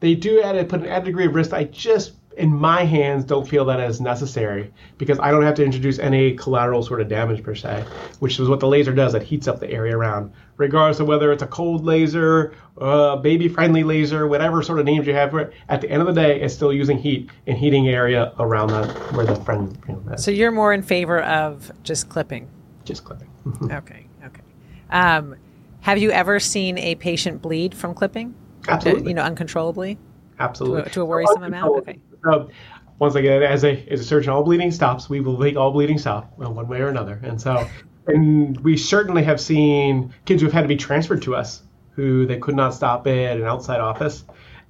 they 0.00 0.14
do 0.14 0.40
add 0.40 0.56
a 0.56 0.64
put 0.64 0.80
an 0.80 0.86
added 0.86 1.04
degree 1.04 1.26
of 1.26 1.34
risk. 1.34 1.52
I 1.52 1.64
just 1.64 2.14
in 2.36 2.52
my 2.52 2.84
hands 2.84 3.24
don't 3.24 3.46
feel 3.46 3.64
that 3.66 3.80
as 3.80 4.00
necessary 4.00 4.72
because 4.98 5.18
I 5.20 5.30
don't 5.30 5.42
have 5.42 5.54
to 5.56 5.64
introduce 5.64 5.98
any 5.98 6.34
collateral 6.34 6.82
sort 6.82 7.00
of 7.00 7.08
damage 7.08 7.42
per 7.42 7.54
se, 7.54 7.84
which 8.18 8.38
is 8.38 8.48
what 8.48 8.60
the 8.60 8.66
laser 8.68 8.92
does. 8.92 9.14
It 9.14 9.22
heats 9.22 9.46
up 9.46 9.60
the 9.60 9.70
area 9.70 9.96
around, 9.96 10.32
regardless 10.56 11.00
of 11.00 11.06
whether 11.06 11.32
it's 11.32 11.42
a 11.42 11.46
cold 11.46 11.84
laser, 11.84 12.54
uh, 12.78 13.16
baby 13.16 13.48
friendly 13.48 13.84
laser, 13.84 14.26
whatever 14.26 14.62
sort 14.62 14.80
of 14.80 14.86
names 14.86 15.06
you 15.06 15.14
have 15.14 15.30
for 15.30 15.40
it. 15.40 15.52
At 15.68 15.80
the 15.80 15.90
end 15.90 16.02
of 16.02 16.06
the 16.06 16.14
day, 16.14 16.40
it's 16.40 16.54
still 16.54 16.72
using 16.72 16.98
heat 16.98 17.30
and 17.46 17.56
heating 17.56 17.88
area 17.88 18.32
around 18.38 18.68
that 18.68 18.86
where 19.12 19.26
the 19.26 19.36
friend. 19.36 19.78
You 19.88 20.02
know, 20.06 20.16
so 20.16 20.30
you're 20.30 20.52
more 20.52 20.72
in 20.72 20.82
favor 20.82 21.22
of 21.22 21.70
just 21.82 22.08
clipping. 22.08 22.48
Just 22.84 23.04
clipping. 23.04 23.28
okay. 23.70 24.06
Okay. 24.24 24.42
Um, 24.90 25.36
Have 25.82 25.98
you 25.98 26.10
ever 26.10 26.40
seen 26.40 26.78
a 26.78 26.96
patient 26.96 27.42
bleed 27.42 27.74
from 27.74 27.94
clipping? 27.94 28.34
Absolutely. 28.66 29.04
Uh, 29.04 29.08
you 29.08 29.14
know, 29.14 29.22
uncontrollably? 29.22 29.98
Absolutely. 30.38 30.82
To 30.82 30.88
a, 30.88 30.90
to 30.90 31.00
a 31.02 31.04
worrisome 31.04 31.42
amount? 31.42 31.76
Okay. 31.78 31.98
So, 32.24 32.50
once 32.98 33.14
again, 33.14 33.42
as 33.42 33.64
a, 33.64 33.86
as 33.90 34.00
a 34.00 34.04
surgeon, 34.04 34.32
all 34.32 34.42
bleeding 34.42 34.70
stops. 34.70 35.08
We 35.08 35.20
will 35.20 35.38
make 35.38 35.56
all 35.56 35.72
bleeding 35.72 35.98
stop 35.98 36.32
one 36.38 36.68
way 36.68 36.80
or 36.80 36.88
another. 36.88 37.20
And 37.22 37.40
so, 37.40 37.68
and 38.06 38.58
we 38.60 38.76
certainly 38.76 39.22
have 39.24 39.40
seen 39.40 40.14
kids 40.24 40.40
who 40.40 40.46
have 40.46 40.52
had 40.52 40.62
to 40.62 40.68
be 40.68 40.76
transferred 40.76 41.22
to 41.22 41.34
us 41.34 41.62
who 41.94 42.26
they 42.26 42.38
could 42.38 42.56
not 42.56 42.74
stop 42.74 43.06
at 43.06 43.36
an 43.36 43.44
outside 43.44 43.80
office. 43.80 44.24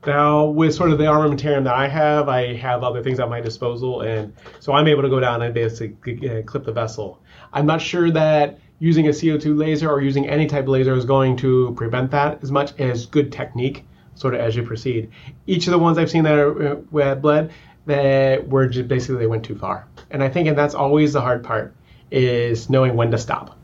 Now, 0.06 0.44
with 0.44 0.74
sort 0.74 0.90
of 0.90 0.98
the 0.98 1.04
armamentarium 1.04 1.64
that 1.64 1.74
I 1.74 1.88
have, 1.88 2.28
I 2.28 2.54
have 2.54 2.84
other 2.84 3.02
things 3.02 3.18
at 3.20 3.30
my 3.30 3.40
disposal, 3.40 4.02
and 4.02 4.34
so 4.60 4.74
I'm 4.74 4.86
able 4.86 5.02
to 5.02 5.08
go 5.08 5.18
down 5.18 5.40
and 5.40 5.54
basically 5.54 6.42
clip 6.42 6.64
the 6.64 6.72
vessel. 6.72 7.22
I'm 7.54 7.64
not 7.64 7.80
sure 7.80 8.10
that 8.10 8.58
using 8.80 9.06
a 9.06 9.10
CO2 9.10 9.56
laser 9.56 9.90
or 9.90 10.02
using 10.02 10.28
any 10.28 10.46
type 10.46 10.64
of 10.64 10.68
laser 10.68 10.94
is 10.94 11.06
going 11.06 11.36
to 11.38 11.72
prevent 11.76 12.10
that 12.10 12.42
as 12.42 12.50
much 12.50 12.78
as 12.78 13.06
good 13.06 13.32
technique, 13.32 13.86
sort 14.14 14.34
of 14.34 14.40
as 14.40 14.56
you 14.56 14.62
proceed. 14.62 15.10
Each 15.46 15.66
of 15.66 15.72
the 15.72 15.78
ones 15.78 15.98
I've 15.98 16.10
seen 16.10 16.24
that 16.24 16.38
are 16.38 16.68
uh, 16.68 17.14
bled, 17.14 17.52
that 17.86 18.48
were 18.48 18.66
just 18.66 18.88
basically 18.88 19.16
they 19.16 19.26
went 19.26 19.44
too 19.44 19.56
far, 19.56 19.86
and 20.10 20.22
I 20.22 20.28
think 20.28 20.48
and 20.48 20.56
that's 20.56 20.74
always 20.74 21.12
the 21.12 21.20
hard 21.20 21.44
part 21.44 21.74
is 22.10 22.70
knowing 22.70 22.96
when 22.96 23.10
to 23.10 23.18
stop. 23.18 23.58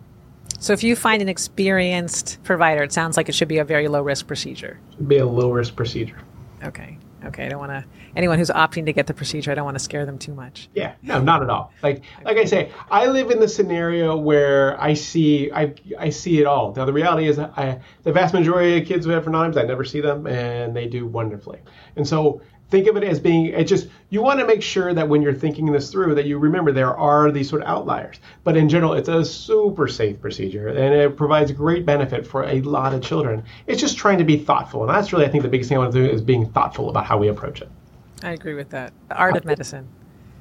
So 0.58 0.74
if 0.74 0.82
you 0.82 0.94
find 0.94 1.22
an 1.22 1.28
experienced 1.28 2.38
provider, 2.42 2.82
it 2.82 2.92
sounds 2.92 3.16
like 3.16 3.28
it 3.30 3.34
should 3.34 3.48
be 3.48 3.58
a 3.58 3.64
very 3.64 3.88
low 3.88 4.02
risk 4.02 4.26
procedure. 4.26 4.78
Should 4.96 5.08
be 5.08 5.18
a 5.18 5.26
low 5.26 5.50
risk 5.50 5.74
procedure. 5.74 6.18
Okay. 6.62 6.98
Okay. 7.24 7.46
I 7.46 7.48
don't 7.48 7.58
want 7.58 7.72
to 7.72 7.84
anyone 8.16 8.38
who's 8.38 8.50
opting 8.50 8.86
to 8.86 8.92
get 8.92 9.06
the 9.06 9.14
procedure. 9.14 9.50
I 9.50 9.54
don't 9.54 9.64
want 9.64 9.76
to 9.76 9.84
scare 9.84 10.06
them 10.06 10.18
too 10.18 10.34
much. 10.34 10.68
Yeah. 10.74 10.94
No, 11.02 11.20
not 11.20 11.42
at 11.42 11.50
all. 11.50 11.72
Like 11.82 12.02
like 12.24 12.36
I 12.36 12.44
say, 12.44 12.72
I 12.90 13.06
live 13.06 13.30
in 13.30 13.40
the 13.40 13.48
scenario 13.48 14.16
where 14.16 14.80
I 14.80 14.94
see 14.94 15.50
I 15.52 15.74
I 15.98 16.10
see 16.10 16.40
it 16.40 16.46
all. 16.46 16.74
Now 16.74 16.84
the 16.84 16.92
reality 16.92 17.26
is, 17.28 17.38
I 17.38 17.80
the 18.02 18.12
vast 18.12 18.34
majority 18.34 18.80
of 18.80 18.86
kids 18.86 19.06
who 19.06 19.12
have 19.12 19.24
Fernand's, 19.24 19.56
I 19.56 19.62
never 19.62 19.84
see 19.84 20.00
them, 20.00 20.26
and 20.26 20.74
they 20.74 20.86
do 20.86 21.06
wonderfully. 21.06 21.60
And 21.96 22.06
so 22.06 22.40
think 22.70 22.86
of 22.86 22.96
it 22.96 23.04
as 23.04 23.18
being 23.18 23.46
it 23.46 23.64
just 23.64 23.88
you 24.10 24.22
want 24.22 24.40
to 24.40 24.46
make 24.46 24.62
sure 24.62 24.94
that 24.94 25.08
when 25.08 25.22
you're 25.22 25.34
thinking 25.34 25.66
this 25.66 25.90
through 25.90 26.14
that 26.14 26.26
you 26.26 26.38
remember 26.38 26.72
there 26.72 26.96
are 26.96 27.30
these 27.30 27.48
sort 27.48 27.62
of 27.62 27.68
outliers. 27.68 28.20
But 28.44 28.56
in 28.56 28.68
general 28.68 28.94
it's 28.94 29.08
a 29.08 29.24
super 29.24 29.88
safe 29.88 30.20
procedure 30.20 30.68
and 30.68 30.94
it 30.94 31.16
provides 31.16 31.52
great 31.52 31.84
benefit 31.84 32.26
for 32.26 32.44
a 32.44 32.60
lot 32.62 32.94
of 32.94 33.02
children. 33.02 33.44
It's 33.66 33.80
just 33.80 33.96
trying 33.96 34.18
to 34.18 34.24
be 34.24 34.38
thoughtful 34.38 34.82
and 34.82 34.90
that's 34.90 35.12
really 35.12 35.26
i 35.26 35.28
think 35.28 35.42
the 35.42 35.48
biggest 35.48 35.68
thing 35.68 35.78
i 35.78 35.80
want 35.80 35.92
to 35.92 36.06
do 36.06 36.10
is 36.10 36.22
being 36.22 36.50
thoughtful 36.50 36.88
about 36.88 37.04
how 37.04 37.18
we 37.18 37.28
approach 37.28 37.60
it. 37.60 37.68
I 38.22 38.32
agree 38.32 38.54
with 38.54 38.70
that. 38.70 38.92
The 39.08 39.16
art 39.16 39.36
of 39.36 39.44
medicine. 39.44 39.88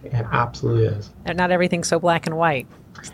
It 0.03 0.13
absolutely 0.13 0.85
is. 0.85 1.09
And 1.25 1.37
not 1.37 1.51
everything's 1.51 1.87
so 1.87 1.99
black 1.99 2.25
and 2.25 2.37
white 2.37 2.67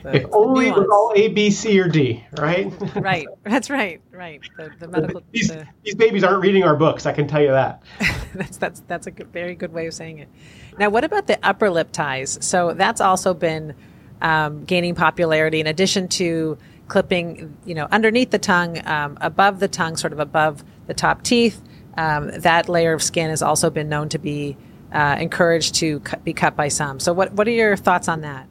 if 0.05 0.25
only 0.31 0.67
it 0.67 0.75
was 0.75 0.87
all 0.91 1.13
A, 1.15 1.27
B, 1.29 1.51
C, 1.51 1.79
or 1.79 1.87
D, 1.87 2.23
right? 2.37 2.71
right. 2.95 3.27
That's 3.43 3.69
right. 3.69 4.01
Right. 4.11 4.41
The, 4.57 4.71
the 4.79 4.87
medical. 4.87 5.21
these, 5.31 5.49
the, 5.49 5.67
these 5.83 5.95
babies 5.95 6.23
aren't 6.23 6.41
reading 6.41 6.63
our 6.63 6.75
books. 6.75 7.05
I 7.05 7.11
can 7.11 7.27
tell 7.27 7.41
you 7.41 7.49
that. 7.51 7.83
that's 8.33 8.57
that's 8.57 8.81
that's 8.87 9.07
a 9.07 9.11
good, 9.11 9.31
very 9.31 9.55
good 9.55 9.73
way 9.73 9.87
of 9.87 9.93
saying 9.93 10.19
it. 10.19 10.29
Now, 10.77 10.89
what 10.89 11.03
about 11.03 11.27
the 11.27 11.39
upper 11.43 11.69
lip 11.69 11.91
ties? 11.91 12.37
So 12.41 12.73
that's 12.73 13.01
also 13.01 13.33
been 13.33 13.75
um, 14.21 14.63
gaining 14.65 14.95
popularity. 14.95 15.59
In 15.59 15.67
addition 15.67 16.07
to 16.09 16.57
clipping, 16.87 17.57
you 17.65 17.75
know, 17.75 17.87
underneath 17.91 18.31
the 18.31 18.39
tongue, 18.39 18.85
um, 18.87 19.17
above 19.21 19.59
the 19.59 19.67
tongue, 19.67 19.97
sort 19.97 20.13
of 20.13 20.19
above 20.19 20.63
the 20.87 20.93
top 20.93 21.23
teeth, 21.23 21.61
um, 21.97 22.31
that 22.39 22.69
layer 22.69 22.93
of 22.93 23.01
skin 23.01 23.29
has 23.29 23.41
also 23.41 23.69
been 23.69 23.89
known 23.89 24.09
to 24.09 24.19
be 24.19 24.57
uh, 24.91 25.17
encouraged 25.19 25.75
to 25.75 25.99
cut, 26.01 26.23
be 26.23 26.33
cut 26.33 26.55
by 26.55 26.67
some. 26.67 26.99
So, 26.99 27.13
what 27.13 27.33
what 27.33 27.47
are 27.47 27.51
your 27.51 27.75
thoughts 27.75 28.07
on 28.07 28.21
that? 28.21 28.47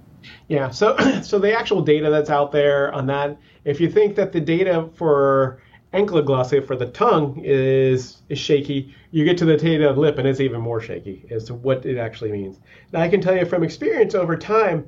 Yeah, 0.48 0.70
so 0.70 0.96
so 1.22 1.38
the 1.38 1.56
actual 1.56 1.82
data 1.82 2.10
that's 2.10 2.30
out 2.30 2.52
there 2.52 2.92
on 2.92 3.06
that, 3.06 3.36
if 3.64 3.80
you 3.80 3.90
think 3.90 4.16
that 4.16 4.32
the 4.32 4.40
data 4.40 4.88
for 4.94 5.60
ankyloglossia 5.92 6.66
for 6.66 6.76
the 6.76 6.86
tongue 6.86 7.40
is 7.42 8.22
is 8.28 8.38
shaky, 8.38 8.94
you 9.10 9.24
get 9.24 9.38
to 9.38 9.44
the 9.44 9.56
data 9.56 9.88
of 9.88 9.96
lip 9.96 10.18
and 10.18 10.26
it's 10.26 10.40
even 10.40 10.60
more 10.60 10.80
shaky 10.80 11.24
as 11.30 11.44
to 11.44 11.54
what 11.54 11.86
it 11.86 11.98
actually 11.98 12.32
means. 12.32 12.58
Now 12.92 13.00
I 13.00 13.08
can 13.08 13.20
tell 13.20 13.36
you 13.36 13.46
from 13.46 13.62
experience 13.62 14.14
over 14.14 14.36
time, 14.36 14.86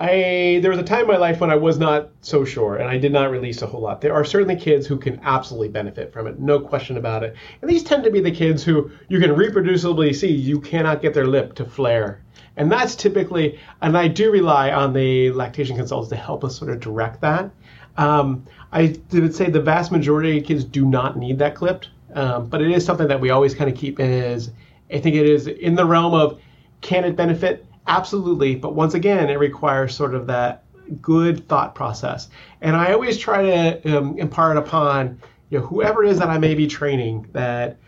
I 0.00 0.58
there 0.60 0.72
was 0.72 0.80
a 0.80 0.84
time 0.84 1.02
in 1.02 1.06
my 1.06 1.16
life 1.16 1.40
when 1.40 1.50
I 1.50 1.56
was 1.56 1.78
not 1.78 2.10
so 2.20 2.44
sure 2.44 2.76
and 2.76 2.90
I 2.90 2.98
did 2.98 3.12
not 3.12 3.30
release 3.30 3.62
a 3.62 3.66
whole 3.66 3.80
lot. 3.80 4.00
There 4.00 4.12
are 4.12 4.24
certainly 4.24 4.56
kids 4.56 4.86
who 4.86 4.98
can 4.98 5.20
absolutely 5.22 5.68
benefit 5.68 6.12
from 6.12 6.26
it, 6.26 6.40
no 6.40 6.58
question 6.58 6.96
about 6.96 7.22
it. 7.22 7.36
And 7.62 7.70
these 7.70 7.84
tend 7.84 8.02
to 8.04 8.10
be 8.10 8.20
the 8.20 8.32
kids 8.32 8.64
who 8.64 8.90
you 9.08 9.20
can 9.20 9.30
reproducibly 9.30 10.14
see 10.14 10.32
you 10.32 10.60
cannot 10.60 11.00
get 11.00 11.14
their 11.14 11.28
lip 11.28 11.54
to 11.54 11.64
flare 11.64 12.20
and 12.56 12.70
that's 12.70 12.94
typically, 12.94 13.58
and 13.82 13.96
I 13.96 14.08
do 14.08 14.30
rely 14.30 14.70
on 14.70 14.92
the 14.92 15.30
lactation 15.32 15.76
consultants 15.76 16.10
to 16.10 16.16
help 16.16 16.44
us 16.44 16.56
sort 16.56 16.70
of 16.70 16.80
direct 16.80 17.20
that. 17.22 17.50
Um, 17.96 18.46
I 18.72 18.96
would 19.12 19.34
say 19.34 19.50
the 19.50 19.60
vast 19.60 19.92
majority 19.92 20.38
of 20.38 20.44
kids 20.44 20.64
do 20.64 20.84
not 20.84 21.16
need 21.16 21.38
that 21.38 21.54
clipped, 21.54 21.88
um, 22.14 22.46
but 22.46 22.60
it 22.60 22.70
is 22.70 22.84
something 22.84 23.08
that 23.08 23.20
we 23.20 23.30
always 23.30 23.54
kind 23.54 23.70
of 23.70 23.76
keep 23.76 24.00
as, 24.00 24.50
I 24.92 24.98
think 24.98 25.16
it 25.16 25.26
is 25.26 25.46
in 25.46 25.74
the 25.74 25.84
realm 25.84 26.14
of 26.14 26.40
can 26.80 27.04
it 27.04 27.16
benefit? 27.16 27.66
Absolutely. 27.86 28.54
But 28.54 28.74
once 28.74 28.94
again, 28.94 29.30
it 29.30 29.38
requires 29.38 29.94
sort 29.94 30.14
of 30.14 30.26
that 30.26 30.64
good 31.00 31.48
thought 31.48 31.74
process. 31.74 32.28
And 32.60 32.76
I 32.76 32.92
always 32.92 33.18
try 33.18 33.42
to 33.42 33.98
um, 33.98 34.18
impart 34.18 34.56
upon 34.56 35.20
you 35.50 35.58
know, 35.58 35.66
whoever 35.66 36.04
it 36.04 36.10
is 36.10 36.18
that 36.18 36.28
I 36.28 36.38
may 36.38 36.54
be 36.54 36.66
training 36.66 37.28
that 37.32 37.78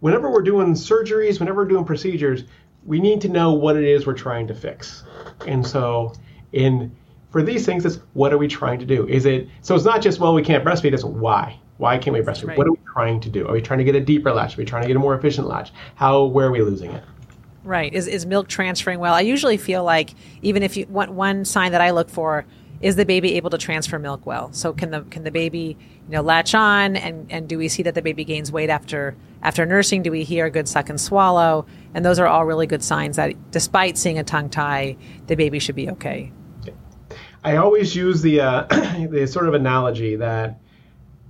whenever 0.00 0.30
we're 0.30 0.42
doing 0.42 0.74
surgeries, 0.74 1.40
whenever 1.40 1.62
we're 1.62 1.68
doing 1.68 1.84
procedures, 1.84 2.44
we 2.86 3.00
need 3.00 3.20
to 3.22 3.28
know 3.28 3.52
what 3.52 3.76
it 3.76 3.84
is 3.84 4.06
we're 4.06 4.14
trying 4.14 4.46
to 4.48 4.54
fix. 4.54 5.04
And 5.46 5.66
so 5.66 6.12
in 6.52 6.94
for 7.30 7.42
these 7.42 7.66
things, 7.66 7.84
it's 7.84 7.98
what 8.12 8.32
are 8.32 8.38
we 8.38 8.46
trying 8.46 8.78
to 8.78 8.86
do? 8.86 9.08
Is 9.08 9.26
it 9.26 9.48
so 9.62 9.74
it's 9.74 9.84
not 9.84 10.02
just 10.02 10.20
well 10.20 10.34
we 10.34 10.42
can't 10.42 10.64
breastfeed, 10.64 10.92
it's 10.92 11.04
why. 11.04 11.58
Why 11.78 11.98
can't 11.98 12.14
we 12.14 12.20
breastfeed? 12.20 12.48
Right. 12.48 12.58
What 12.58 12.68
are 12.68 12.72
we 12.72 12.78
trying 12.92 13.20
to 13.20 13.28
do? 13.28 13.48
Are 13.48 13.52
we 13.52 13.60
trying 13.60 13.78
to 13.78 13.84
get 13.84 13.96
a 13.96 14.00
deeper 14.00 14.32
latch? 14.32 14.56
Are 14.56 14.60
we 14.60 14.64
trying 14.64 14.82
to 14.82 14.88
get 14.88 14.96
a 14.96 15.00
more 15.00 15.16
efficient 15.16 15.48
latch? 15.48 15.72
How 15.96 16.24
where 16.24 16.46
are 16.46 16.52
we 16.52 16.62
losing 16.62 16.92
it? 16.92 17.02
Right. 17.64 17.92
Is 17.92 18.06
is 18.06 18.26
milk 18.26 18.48
transferring 18.48 19.00
well? 19.00 19.14
I 19.14 19.22
usually 19.22 19.56
feel 19.56 19.82
like 19.82 20.14
even 20.42 20.62
if 20.62 20.76
you 20.76 20.86
want 20.88 21.12
one 21.12 21.44
sign 21.44 21.72
that 21.72 21.80
I 21.80 21.90
look 21.90 22.10
for 22.10 22.44
is 22.80 22.96
the 22.96 23.04
baby 23.06 23.34
able 23.34 23.50
to 23.50 23.58
transfer 23.58 23.98
milk 23.98 24.26
well? 24.26 24.52
So 24.52 24.72
can 24.72 24.90
the 24.90 25.00
can 25.10 25.24
the 25.24 25.30
baby 25.30 25.76
you 26.08 26.12
know 26.12 26.22
latch 26.22 26.54
on 26.54 26.96
and 26.96 27.26
and 27.30 27.48
do 27.48 27.58
we 27.58 27.68
see 27.68 27.82
that 27.82 27.94
the 27.94 28.02
baby 28.02 28.24
gains 28.24 28.52
weight 28.52 28.70
after 28.70 29.16
after 29.44 29.64
nursing? 29.64 30.02
Do 30.02 30.10
we 30.10 30.24
hear 30.24 30.50
good 30.50 30.66
suck 30.66 30.88
and 30.88 31.00
swallow? 31.00 31.66
And 31.94 32.04
those 32.04 32.18
are 32.18 32.26
all 32.26 32.44
really 32.44 32.66
good 32.66 32.82
signs 32.82 33.16
that 33.16 33.34
despite 33.52 33.96
seeing 33.96 34.18
a 34.18 34.24
tongue 34.24 34.50
tie, 34.50 34.96
the 35.28 35.36
baby 35.36 35.60
should 35.60 35.76
be 35.76 35.88
okay. 35.90 36.32
I 37.44 37.56
always 37.56 37.94
use 37.94 38.22
the 38.22 38.40
uh, 38.40 38.62
the 39.10 39.26
sort 39.30 39.46
of 39.46 39.54
analogy 39.54 40.16
that 40.16 40.58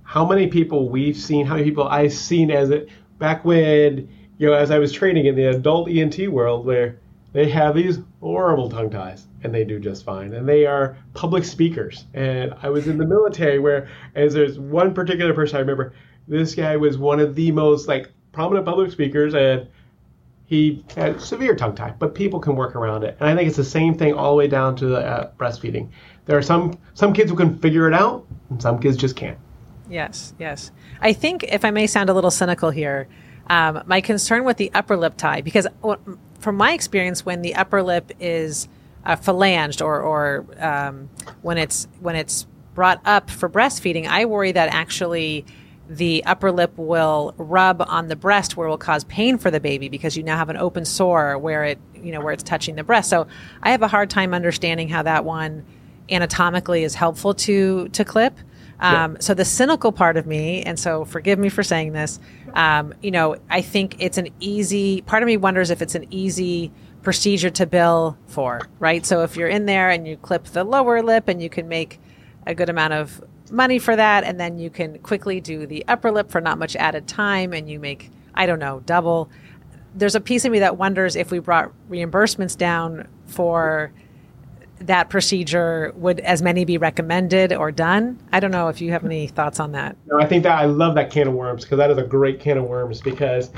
how 0.03 0.25
many 0.25 0.47
people 0.47 0.89
we've 0.89 1.17
seen, 1.17 1.45
how 1.45 1.55
many 1.55 1.65
people 1.65 1.87
I've 1.87 2.13
seen 2.13 2.49
as 2.49 2.69
it 2.69 2.89
back 3.19 3.43
when 3.45 4.09
you 4.37 4.47
know 4.47 4.53
as 4.53 4.71
I 4.71 4.79
was 4.79 4.91
training 4.91 5.25
in 5.25 5.35
the 5.35 5.45
adult 5.45 5.89
ENT 5.89 6.31
world 6.31 6.65
where 6.65 6.99
they 7.35 7.49
have 7.49 7.75
these 7.75 7.99
horrible 8.21 8.69
tongue 8.69 8.89
ties 8.89 9.27
and 9.43 9.53
they 9.53 9.65
do 9.65 9.77
just 9.77 10.05
fine 10.05 10.33
and 10.33 10.47
they 10.47 10.65
are 10.65 10.97
public 11.13 11.43
speakers 11.43 12.05
and 12.13 12.53
i 12.63 12.69
was 12.69 12.87
in 12.87 12.97
the 12.97 13.05
military 13.05 13.59
where 13.59 13.89
as 14.15 14.33
there's 14.33 14.57
one 14.57 14.93
particular 14.93 15.33
person 15.33 15.57
i 15.57 15.59
remember 15.59 15.93
this 16.27 16.55
guy 16.55 16.75
was 16.77 16.97
one 16.97 17.19
of 17.19 17.35
the 17.35 17.51
most 17.51 17.87
like 17.87 18.11
prominent 18.31 18.65
public 18.65 18.91
speakers 18.91 19.33
and 19.33 19.67
he 20.47 20.83
had 20.95 21.19
severe 21.19 21.55
tongue 21.55 21.75
tie, 21.75 21.93
but 21.97 22.13
people 22.13 22.39
can 22.39 22.55
work 22.55 22.75
around 22.75 23.03
it. 23.03 23.17
And 23.19 23.29
I 23.29 23.35
think 23.35 23.47
it's 23.47 23.57
the 23.57 23.63
same 23.63 23.97
thing 23.97 24.13
all 24.13 24.31
the 24.31 24.37
way 24.37 24.47
down 24.47 24.75
to 24.77 24.95
uh, 24.95 25.31
breastfeeding. 25.37 25.89
There 26.25 26.37
are 26.37 26.43
some 26.43 26.77
some 26.93 27.13
kids 27.13 27.31
who 27.31 27.37
can 27.37 27.57
figure 27.57 27.87
it 27.87 27.93
out, 27.93 28.25
and 28.49 28.61
some 28.61 28.79
kids 28.79 28.97
just 28.97 29.15
can't. 29.15 29.37
Yes, 29.89 30.33
yes. 30.39 30.71
I 31.01 31.13
think 31.13 31.43
if 31.43 31.65
I 31.65 31.71
may 31.71 31.87
sound 31.87 32.09
a 32.09 32.13
little 32.13 32.31
cynical 32.31 32.69
here, 32.69 33.07
um, 33.47 33.83
my 33.85 34.01
concern 34.01 34.43
with 34.43 34.57
the 34.57 34.71
upper 34.73 34.97
lip 34.97 35.17
tie, 35.17 35.41
because 35.41 35.67
from 36.39 36.55
my 36.55 36.73
experience, 36.73 37.25
when 37.25 37.41
the 37.41 37.55
upper 37.55 37.81
lip 37.83 38.11
is 38.19 38.67
uh, 39.05 39.15
flanged 39.15 39.81
or, 39.81 40.01
or 40.01 40.45
um, 40.59 41.09
when 41.41 41.57
it's 41.57 41.87
when 41.99 42.15
it's 42.15 42.45
brought 42.73 43.01
up 43.05 43.29
for 43.29 43.49
breastfeeding, 43.49 44.07
I 44.07 44.25
worry 44.25 44.51
that 44.51 44.73
actually 44.73 45.45
the 45.87 46.23
upper 46.25 46.51
lip 46.51 46.73
will 46.77 47.33
rub 47.37 47.83
on 47.87 48.07
the 48.07 48.15
breast 48.15 48.57
where 48.57 48.67
it 48.67 48.69
will 48.69 48.77
cause 48.77 49.03
pain 49.03 49.37
for 49.37 49.51
the 49.51 49.59
baby 49.59 49.89
because 49.89 50.17
you 50.17 50.23
now 50.23 50.37
have 50.37 50.49
an 50.49 50.57
open 50.57 50.85
sore 50.85 51.37
where 51.37 51.63
it 51.63 51.79
you 51.95 52.11
know 52.11 52.21
where 52.21 52.33
it's 52.33 52.43
touching 52.43 52.75
the 52.75 52.83
breast. 52.83 53.09
So 53.09 53.27
I 53.61 53.71
have 53.71 53.81
a 53.81 53.87
hard 53.87 54.09
time 54.09 54.33
understanding 54.33 54.89
how 54.89 55.03
that 55.03 55.25
one 55.25 55.65
anatomically 56.09 56.83
is 56.83 56.95
helpful 56.95 57.33
to 57.33 57.87
to 57.89 58.05
clip. 58.05 58.37
Um, 58.79 59.13
yeah. 59.13 59.19
So 59.21 59.33
the 59.33 59.45
cynical 59.45 59.91
part 59.91 60.17
of 60.17 60.27
me, 60.27 60.63
and 60.63 60.77
so 60.79 61.05
forgive 61.05 61.39
me 61.39 61.49
for 61.49 61.63
saying 61.63 61.93
this, 61.93 62.19
um, 62.53 62.93
you 63.01 63.11
know, 63.11 63.37
I 63.49 63.61
think 63.61 63.95
it's 63.99 64.17
an 64.17 64.29
easy. 64.39 65.01
Part 65.01 65.23
of 65.23 65.27
me 65.27 65.37
wonders 65.37 65.69
if 65.69 65.81
it's 65.81 65.95
an 65.95 66.05
easy 66.11 66.71
procedure 67.01 67.51
to 67.51 67.65
bill 67.65 68.17
for, 68.27 68.67
right? 68.79 69.05
So 69.05 69.21
if 69.23 69.37
you're 69.37 69.47
in 69.47 69.65
there 69.65 69.89
and 69.91 70.07
you 70.07 70.17
clip 70.17 70.45
the 70.45 70.63
lower 70.63 71.01
lip 71.03 71.27
and 71.27 71.41
you 71.41 71.49
can 71.49 71.67
make 71.67 71.99
a 72.47 72.55
good 72.55 72.69
amount 72.69 72.93
of 72.93 73.23
money 73.51 73.79
for 73.79 73.95
that, 73.95 74.23
and 74.23 74.39
then 74.39 74.57
you 74.57 74.69
can 74.69 74.99
quickly 74.99 75.39
do 75.39 75.65
the 75.65 75.85
upper 75.87 76.11
lip 76.11 76.29
for 76.29 76.41
not 76.41 76.57
much 76.57 76.75
added 76.75 77.07
time, 77.07 77.53
and 77.53 77.69
you 77.69 77.79
make 77.79 78.11
I 78.33 78.45
don't 78.45 78.59
know 78.59 78.81
double. 78.85 79.29
There's 79.93 80.15
a 80.15 80.21
piece 80.21 80.43
of 80.45 80.51
me 80.51 80.59
that 80.59 80.77
wonders 80.77 81.15
if 81.15 81.31
we 81.31 81.39
brought 81.39 81.71
reimbursements 81.89 82.57
down 82.57 83.07
for 83.27 83.91
that 84.79 85.09
procedure 85.09 85.93
would 85.95 86.19
as 86.21 86.41
many 86.41 86.65
be 86.65 86.77
recommended 86.77 87.53
or 87.53 87.71
done? 87.71 88.19
I 88.31 88.39
don't 88.39 88.51
know 88.51 88.67
if 88.67 88.81
you 88.81 88.91
have 88.91 89.05
any 89.05 89.27
thoughts 89.27 89.59
on 89.59 89.71
that. 89.71 89.95
No, 90.07 90.19
I 90.19 90.25
think 90.25 90.43
that 90.43 90.57
I 90.57 90.65
love 90.65 90.95
that 90.95 91.11
can 91.11 91.27
of 91.27 91.33
worms 91.33 91.63
because 91.63 91.77
that 91.77 91.91
is 91.91 91.97
a 91.97 92.03
great 92.03 92.39
can 92.39 92.57
of 92.57 92.65
worms 92.65 93.01
because 93.01 93.51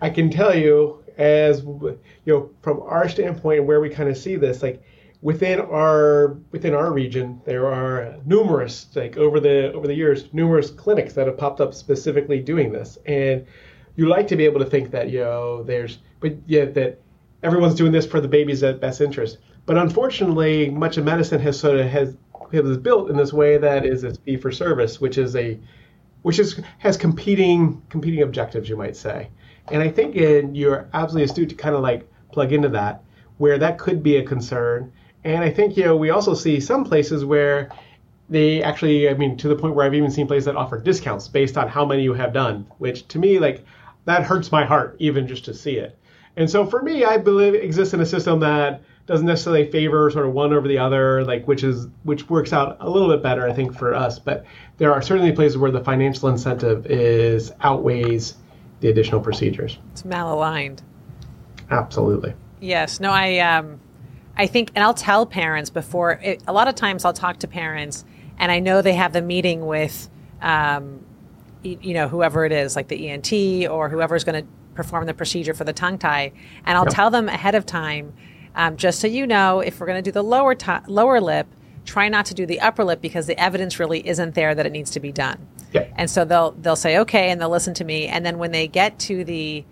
I 0.00 0.10
can 0.10 0.30
tell 0.30 0.54
you 0.54 1.02
as 1.16 1.62
you 1.62 1.98
know 2.26 2.50
from 2.60 2.80
our 2.82 3.08
standpoint 3.08 3.64
where 3.64 3.80
we 3.80 3.88
kind 3.88 4.08
of 4.08 4.16
see 4.18 4.36
this 4.36 4.62
like 4.62 4.82
within 5.22 5.60
our 5.60 6.36
within 6.50 6.74
our 6.74 6.92
region 6.92 7.40
there 7.44 7.66
are 7.66 8.16
numerous 8.26 8.86
like 8.94 9.16
over 9.16 9.40
the 9.40 9.72
over 9.72 9.86
the 9.86 9.94
years 9.94 10.32
numerous 10.32 10.70
clinics 10.70 11.14
that 11.14 11.26
have 11.26 11.38
popped 11.38 11.60
up 11.60 11.74
specifically 11.74 12.40
doing 12.40 12.72
this. 12.72 12.98
And 13.06 13.46
you 13.96 14.08
like 14.08 14.28
to 14.28 14.36
be 14.36 14.44
able 14.44 14.60
to 14.60 14.66
think 14.66 14.90
that 14.90 15.10
you 15.10 15.20
know 15.20 15.62
there's 15.62 15.98
but 16.20 16.34
yeah 16.46 16.66
that 16.66 17.00
everyone's 17.42 17.74
doing 17.74 17.92
this 17.92 18.06
for 18.06 18.20
the 18.20 18.28
baby's 18.28 18.62
best 18.62 19.00
interest. 19.00 19.38
But 19.64 19.78
unfortunately 19.78 20.70
much 20.70 20.96
of 20.96 21.04
medicine 21.04 21.40
has 21.40 21.58
sort 21.58 21.78
of 21.78 21.86
has 21.86 22.16
has 22.52 22.76
built 22.78 23.10
in 23.10 23.16
this 23.16 23.32
way 23.32 23.58
that 23.58 23.84
is 23.84 24.04
it's 24.04 24.18
fee 24.18 24.36
for 24.36 24.52
service 24.52 25.00
which 25.00 25.18
is 25.18 25.34
a 25.34 25.58
which 26.22 26.38
is 26.38 26.60
has 26.78 26.96
competing 26.96 27.80
competing 27.88 28.22
objectives 28.22 28.68
you 28.68 28.76
might 28.76 28.96
say. 28.96 29.30
And 29.70 29.82
I 29.82 29.88
think 29.88 30.16
in, 30.16 30.54
you're 30.54 30.88
absolutely 30.94 31.24
astute 31.24 31.48
to 31.50 31.54
kind 31.54 31.74
of 31.74 31.82
like 31.82 32.08
plug 32.32 32.52
into 32.52 32.68
that, 32.70 33.02
where 33.38 33.58
that 33.58 33.78
could 33.78 34.02
be 34.02 34.16
a 34.16 34.22
concern. 34.22 34.92
And 35.26 35.42
I 35.42 35.50
think 35.50 35.76
you 35.76 35.84
know 35.84 35.96
we 35.96 36.10
also 36.10 36.34
see 36.34 36.60
some 36.60 36.84
places 36.84 37.24
where 37.24 37.68
they 38.28 38.62
actually, 38.62 39.08
I 39.08 39.14
mean, 39.14 39.36
to 39.38 39.48
the 39.48 39.56
point 39.56 39.74
where 39.74 39.84
I've 39.84 39.94
even 39.94 40.10
seen 40.10 40.28
places 40.28 40.44
that 40.44 40.54
offer 40.54 40.78
discounts 40.78 41.26
based 41.26 41.58
on 41.58 41.68
how 41.68 41.84
many 41.84 42.04
you 42.04 42.14
have 42.14 42.32
done, 42.32 42.64
which 42.78 43.08
to 43.08 43.18
me 43.18 43.40
like 43.40 43.64
that 44.04 44.22
hurts 44.22 44.52
my 44.52 44.64
heart 44.64 44.94
even 45.00 45.26
just 45.26 45.44
to 45.46 45.54
see 45.54 45.78
it. 45.78 45.98
And 46.36 46.48
so 46.48 46.64
for 46.64 46.80
me, 46.80 47.04
I 47.04 47.16
believe 47.16 47.54
exists 47.54 47.92
in 47.92 48.00
a 48.00 48.06
system 48.06 48.38
that 48.40 48.82
doesn't 49.06 49.26
necessarily 49.26 49.68
favor 49.68 50.08
sort 50.12 50.26
of 50.26 50.32
one 50.32 50.52
over 50.52 50.68
the 50.68 50.78
other, 50.78 51.24
like 51.24 51.48
which 51.48 51.64
is 51.64 51.88
which 52.04 52.30
works 52.30 52.52
out 52.52 52.76
a 52.78 52.88
little 52.88 53.08
bit 53.08 53.20
better, 53.20 53.48
I 53.48 53.52
think, 53.52 53.76
for 53.76 53.94
us. 53.94 54.20
But 54.20 54.44
there 54.78 54.92
are 54.92 55.02
certainly 55.02 55.32
places 55.32 55.58
where 55.58 55.72
the 55.72 55.82
financial 55.82 56.28
incentive 56.28 56.86
is 56.86 57.52
outweighs 57.62 58.34
the 58.78 58.90
additional 58.90 59.20
procedures. 59.20 59.78
It's 59.90 60.02
malaligned. 60.02 60.82
Absolutely. 61.72 62.32
Yes. 62.60 63.00
No, 63.00 63.10
I 63.10 63.38
um, 63.38 63.80
I 64.36 64.46
think, 64.46 64.70
and 64.74 64.84
I'll 64.84 64.94
tell 64.94 65.26
parents 65.26 65.70
before. 65.70 66.12
It, 66.22 66.42
a 66.46 66.52
lot 66.52 66.68
of 66.68 66.74
times, 66.74 67.04
I'll 67.04 67.12
talk 67.12 67.38
to 67.38 67.48
parents, 67.48 68.04
and 68.38 68.52
I 68.52 68.60
know 68.60 68.82
they 68.82 68.94
have 68.94 69.12
the 69.12 69.22
meeting 69.22 69.66
with, 69.66 70.08
um, 70.42 71.04
you 71.62 71.94
know, 71.94 72.08
whoever 72.08 72.44
it 72.44 72.52
is, 72.52 72.76
like 72.76 72.88
the 72.88 73.08
ENT 73.08 73.68
or 73.68 73.88
whoever's 73.88 74.24
going 74.24 74.44
to 74.44 74.48
perform 74.74 75.06
the 75.06 75.14
procedure 75.14 75.54
for 75.54 75.64
the 75.64 75.72
tongue 75.72 75.98
tie, 75.98 76.32
and 76.64 76.76
I'll 76.76 76.84
yep. 76.84 76.94
tell 76.94 77.10
them 77.10 77.28
ahead 77.28 77.54
of 77.54 77.64
time, 77.64 78.12
um, 78.54 78.76
just 78.76 79.00
so 79.00 79.06
you 79.06 79.26
know, 79.26 79.60
if 79.60 79.80
we're 79.80 79.86
going 79.86 80.02
to 80.02 80.10
do 80.10 80.12
the 80.12 80.24
lower 80.24 80.54
t- 80.54 80.72
lower 80.86 81.20
lip, 81.20 81.46
try 81.86 82.08
not 82.08 82.26
to 82.26 82.34
do 82.34 82.44
the 82.44 82.60
upper 82.60 82.84
lip 82.84 83.00
because 83.00 83.26
the 83.26 83.40
evidence 83.40 83.78
really 83.78 84.06
isn't 84.06 84.34
there 84.34 84.54
that 84.54 84.66
it 84.66 84.72
needs 84.72 84.90
to 84.90 85.00
be 85.00 85.12
done. 85.12 85.46
Yeah. 85.72 85.86
And 85.96 86.10
so 86.10 86.24
they'll 86.24 86.52
they'll 86.52 86.76
say 86.76 86.98
okay 86.98 87.30
and 87.30 87.40
they'll 87.40 87.50
listen 87.50 87.74
to 87.74 87.84
me 87.84 88.06
and 88.06 88.26
then 88.26 88.38
when 88.38 88.50
they 88.50 88.66
get 88.66 88.98
to 89.00 89.24
the 89.24 89.64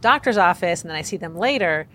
doctor's 0.00 0.36
office 0.36 0.82
and 0.82 0.90
then 0.90 0.96
I 0.96 1.02
see 1.02 1.16
them 1.16 1.36
later, 1.36 1.86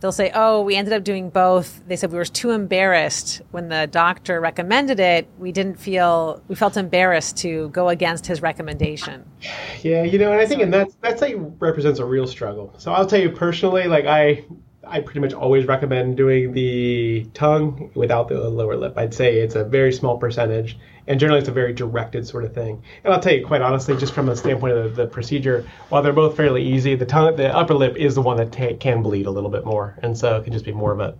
they'll 0.00 0.12
say, 0.12 0.30
"Oh, 0.34 0.62
we 0.62 0.76
ended 0.76 0.92
up 0.92 1.04
doing 1.04 1.30
both." 1.30 1.82
They 1.86 1.96
said 1.96 2.12
we 2.12 2.18
were 2.18 2.24
too 2.24 2.50
embarrassed 2.50 3.42
when 3.50 3.68
the 3.68 3.86
doctor 3.86 4.40
recommended 4.40 5.00
it. 5.00 5.28
We 5.38 5.52
didn't 5.52 5.78
feel 5.78 6.42
we 6.48 6.54
felt 6.54 6.76
embarrassed 6.76 7.36
to 7.38 7.68
go 7.70 7.88
against 7.88 8.26
his 8.26 8.42
recommendation. 8.42 9.24
Yeah, 9.82 10.02
you 10.02 10.18
know, 10.18 10.32
and 10.32 10.40
I 10.40 10.46
think 10.46 10.62
and 10.62 10.72
that's 10.72 10.94
that's 11.00 11.22
like 11.22 11.36
represents 11.58 12.00
a 12.00 12.04
real 12.04 12.26
struggle. 12.26 12.74
So 12.78 12.92
I'll 12.92 13.06
tell 13.06 13.20
you 13.20 13.30
personally, 13.30 13.84
like 13.84 14.06
I 14.06 14.44
I 14.90 15.00
pretty 15.00 15.20
much 15.20 15.34
always 15.34 15.66
recommend 15.66 16.16
doing 16.16 16.52
the 16.52 17.26
tongue 17.34 17.90
without 17.94 18.28
the 18.28 18.48
lower 18.48 18.76
lip. 18.76 18.94
I'd 18.96 19.12
say 19.12 19.38
it's 19.38 19.54
a 19.54 19.64
very 19.64 19.92
small 19.92 20.16
percentage, 20.16 20.78
and 21.06 21.20
generally 21.20 21.40
it's 21.40 21.48
a 21.48 21.52
very 21.52 21.72
directed 21.72 22.26
sort 22.26 22.44
of 22.44 22.54
thing. 22.54 22.82
And 23.04 23.12
I'll 23.12 23.20
tell 23.20 23.34
you 23.34 23.46
quite 23.46 23.60
honestly, 23.60 23.96
just 23.96 24.14
from 24.14 24.26
the 24.26 24.36
standpoint 24.36 24.76
of 24.76 24.96
the, 24.96 25.04
the 25.04 25.08
procedure, 25.08 25.68
while 25.90 26.02
they're 26.02 26.12
both 26.12 26.36
fairly 26.36 26.62
easy, 26.64 26.94
the 26.94 27.06
tongue, 27.06 27.36
the 27.36 27.54
upper 27.54 27.74
lip 27.74 27.96
is 27.96 28.14
the 28.14 28.22
one 28.22 28.38
that 28.38 28.80
can 28.80 29.02
bleed 29.02 29.26
a 29.26 29.30
little 29.30 29.50
bit 29.50 29.64
more, 29.64 29.98
and 30.02 30.16
so 30.16 30.36
it 30.36 30.44
can 30.44 30.52
just 30.52 30.64
be 30.64 30.72
more 30.72 30.92
of 30.92 31.00
a 31.00 31.14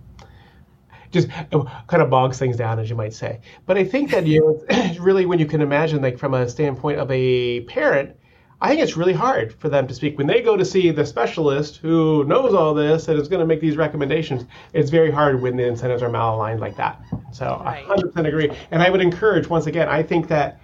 just 1.11 1.27
uh, 1.51 1.63
kind 1.87 2.03
of 2.03 2.09
bogs 2.09 2.37
things 2.37 2.55
down, 2.55 2.79
as 2.79 2.89
you 2.89 2.95
might 2.95 3.13
say. 3.13 3.39
But 3.65 3.77
I 3.77 3.83
think 3.83 4.11
that 4.11 4.25
you 4.27 4.63
know, 4.69 4.93
really 4.99 5.25
when 5.25 5.39
you 5.39 5.45
can 5.45 5.61
imagine, 5.61 6.01
like 6.01 6.17
from 6.17 6.33
a 6.33 6.49
standpoint 6.49 6.99
of 6.99 7.09
a 7.11 7.61
parent 7.61 8.15
I 8.61 8.69
think 8.69 8.81
it's 8.81 8.97
really 8.97 9.13
hard 9.13 9.53
for 9.53 9.69
them 9.69 9.87
to 9.87 9.93
speak 9.93 10.17
when 10.17 10.27
they 10.27 10.41
go 10.41 10.57
to 10.57 10.65
see 10.65 10.91
the 10.91 11.05
specialist 11.05 11.77
who 11.77 12.25
knows 12.25 12.53
all 12.53 12.73
this 12.73 13.07
and 13.07 13.19
is 13.19 13.29
going 13.29 13.39
to 13.39 13.45
make 13.45 13.61
these 13.61 13.77
recommendations. 13.77 14.45
It's 14.73 14.89
very 14.89 15.11
hard 15.11 15.41
when 15.41 15.55
the 15.55 15.65
incentives 15.65 16.03
are 16.03 16.09
malaligned 16.09 16.59
like 16.59 16.75
that. 16.75 17.01
So 17.31 17.45
right. 17.63 17.85
I 17.87 17.95
100% 17.95 18.27
agree. 18.27 18.51
And 18.71 18.83
I 18.83 18.89
would 18.89 18.99
encourage, 18.99 19.47
once 19.47 19.67
again, 19.67 19.87
I 19.87 20.03
think 20.03 20.27
that 20.27 20.59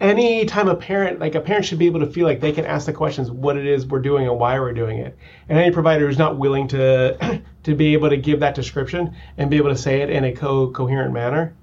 any 0.00 0.44
time 0.44 0.68
a 0.68 0.74
parent, 0.74 1.20
like 1.20 1.36
a 1.36 1.40
parent 1.40 1.64
should 1.64 1.78
be 1.78 1.86
able 1.86 2.00
to 2.00 2.06
feel 2.06 2.26
like 2.26 2.40
they 2.40 2.52
can 2.52 2.66
ask 2.66 2.86
the 2.86 2.92
questions 2.92 3.30
what 3.30 3.56
it 3.56 3.64
is 3.64 3.86
we're 3.86 4.00
doing 4.00 4.26
and 4.26 4.38
why 4.40 4.58
we're 4.58 4.72
doing 4.72 4.98
it. 4.98 5.16
And 5.48 5.56
any 5.56 5.70
provider 5.70 6.06
who's 6.06 6.18
not 6.18 6.38
willing 6.38 6.66
to 6.68 7.42
to 7.62 7.74
be 7.76 7.92
able 7.92 8.10
to 8.10 8.16
give 8.16 8.40
that 8.40 8.56
description 8.56 9.14
and 9.38 9.50
be 9.50 9.56
able 9.56 9.70
to 9.70 9.78
say 9.78 10.00
it 10.00 10.10
in 10.10 10.24
a 10.24 10.32
co- 10.32 10.72
coherent 10.72 11.12
manner, 11.12 11.54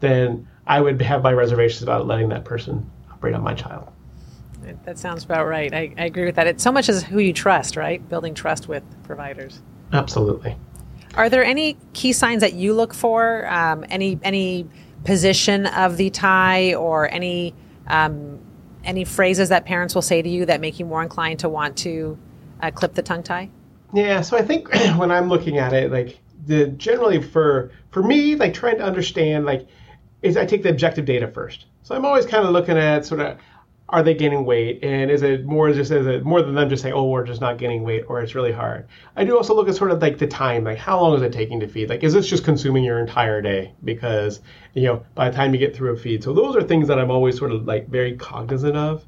then 0.00 0.48
I 0.66 0.80
would 0.80 1.00
have 1.00 1.22
my 1.22 1.32
reservations 1.32 1.82
about 1.82 2.08
letting 2.08 2.28
that 2.30 2.44
person 2.44 2.90
operate 3.12 3.34
on 3.34 3.42
my 3.42 3.54
child. 3.54 3.92
That 4.84 4.98
sounds 4.98 5.24
about 5.24 5.46
right. 5.46 5.72
I, 5.72 5.92
I 5.96 6.04
agree 6.04 6.24
with 6.24 6.36
that. 6.36 6.46
It's 6.46 6.62
so 6.62 6.72
much 6.72 6.88
as 6.88 7.02
who 7.02 7.18
you 7.18 7.32
trust, 7.32 7.76
right? 7.76 8.06
Building 8.08 8.34
trust 8.34 8.68
with 8.68 8.82
providers. 9.04 9.62
Absolutely. 9.92 10.56
Are 11.14 11.28
there 11.28 11.44
any 11.44 11.76
key 11.94 12.12
signs 12.12 12.40
that 12.40 12.54
you 12.54 12.74
look 12.74 12.94
for? 12.94 13.46
Um, 13.52 13.84
any 13.88 14.18
any 14.22 14.66
position 15.04 15.66
of 15.66 15.96
the 15.96 16.10
tie 16.10 16.74
or 16.74 17.10
any 17.10 17.54
um, 17.86 18.38
any 18.84 19.04
phrases 19.04 19.48
that 19.48 19.64
parents 19.64 19.94
will 19.94 20.02
say 20.02 20.22
to 20.22 20.28
you 20.28 20.46
that 20.46 20.60
make 20.60 20.78
you 20.78 20.84
more 20.84 21.02
inclined 21.02 21.40
to 21.40 21.48
want 21.48 21.76
to 21.78 22.18
uh, 22.62 22.70
clip 22.70 22.94
the 22.94 23.02
tongue 23.02 23.22
tie? 23.22 23.50
Yeah. 23.92 24.20
So 24.20 24.36
I 24.36 24.42
think 24.42 24.72
when 24.96 25.10
I'm 25.10 25.28
looking 25.28 25.58
at 25.58 25.72
it, 25.72 25.90
like 25.90 26.18
the 26.46 26.68
generally 26.68 27.22
for 27.22 27.72
for 27.90 28.02
me, 28.02 28.36
like 28.36 28.54
trying 28.54 28.78
to 28.78 28.84
understand, 28.84 29.44
like 29.44 29.66
is 30.22 30.36
I 30.36 30.44
take 30.44 30.62
the 30.62 30.70
objective 30.70 31.04
data 31.04 31.28
first. 31.28 31.66
So 31.82 31.94
I'm 31.94 32.04
always 32.04 32.26
kind 32.26 32.44
of 32.44 32.52
looking 32.52 32.76
at 32.76 33.06
sort 33.06 33.20
of 33.20 33.38
are 33.90 34.02
they 34.02 34.14
gaining 34.14 34.44
weight? 34.44 34.80
And 34.82 35.10
is 35.10 35.22
it 35.22 35.46
more 35.46 35.72
just 35.72 35.90
is 35.90 36.06
it 36.06 36.24
more 36.24 36.42
than 36.42 36.54
them 36.54 36.68
just 36.68 36.82
saying 36.82 36.94
oh 36.94 37.08
we're 37.08 37.24
just 37.24 37.40
not 37.40 37.58
gaining 37.58 37.84
weight 37.84 38.04
or 38.08 38.20
it's 38.20 38.34
really 38.34 38.52
hard? 38.52 38.86
I 39.16 39.24
do 39.24 39.36
also 39.36 39.54
look 39.54 39.68
at 39.68 39.76
sort 39.76 39.90
of 39.90 40.02
like 40.02 40.18
the 40.18 40.26
time 40.26 40.64
like 40.64 40.78
how 40.78 41.00
long 41.00 41.16
is 41.16 41.22
it 41.22 41.32
taking 41.32 41.60
to 41.60 41.68
feed? 41.68 41.88
Like 41.88 42.04
is 42.04 42.12
this 42.12 42.28
just 42.28 42.44
consuming 42.44 42.84
your 42.84 42.98
entire 42.98 43.40
day? 43.40 43.72
Because 43.84 44.40
you 44.74 44.82
know 44.82 45.04
by 45.14 45.30
the 45.30 45.36
time 45.36 45.54
you 45.54 45.58
get 45.58 45.74
through 45.74 45.94
a 45.94 45.96
feed. 45.96 46.22
So 46.22 46.32
those 46.32 46.54
are 46.54 46.62
things 46.62 46.88
that 46.88 46.98
i'm 46.98 47.10
always 47.10 47.38
sort 47.38 47.52
of 47.52 47.66
like 47.66 47.88
very 47.88 48.16
cognizant 48.16 48.76
of. 48.76 49.06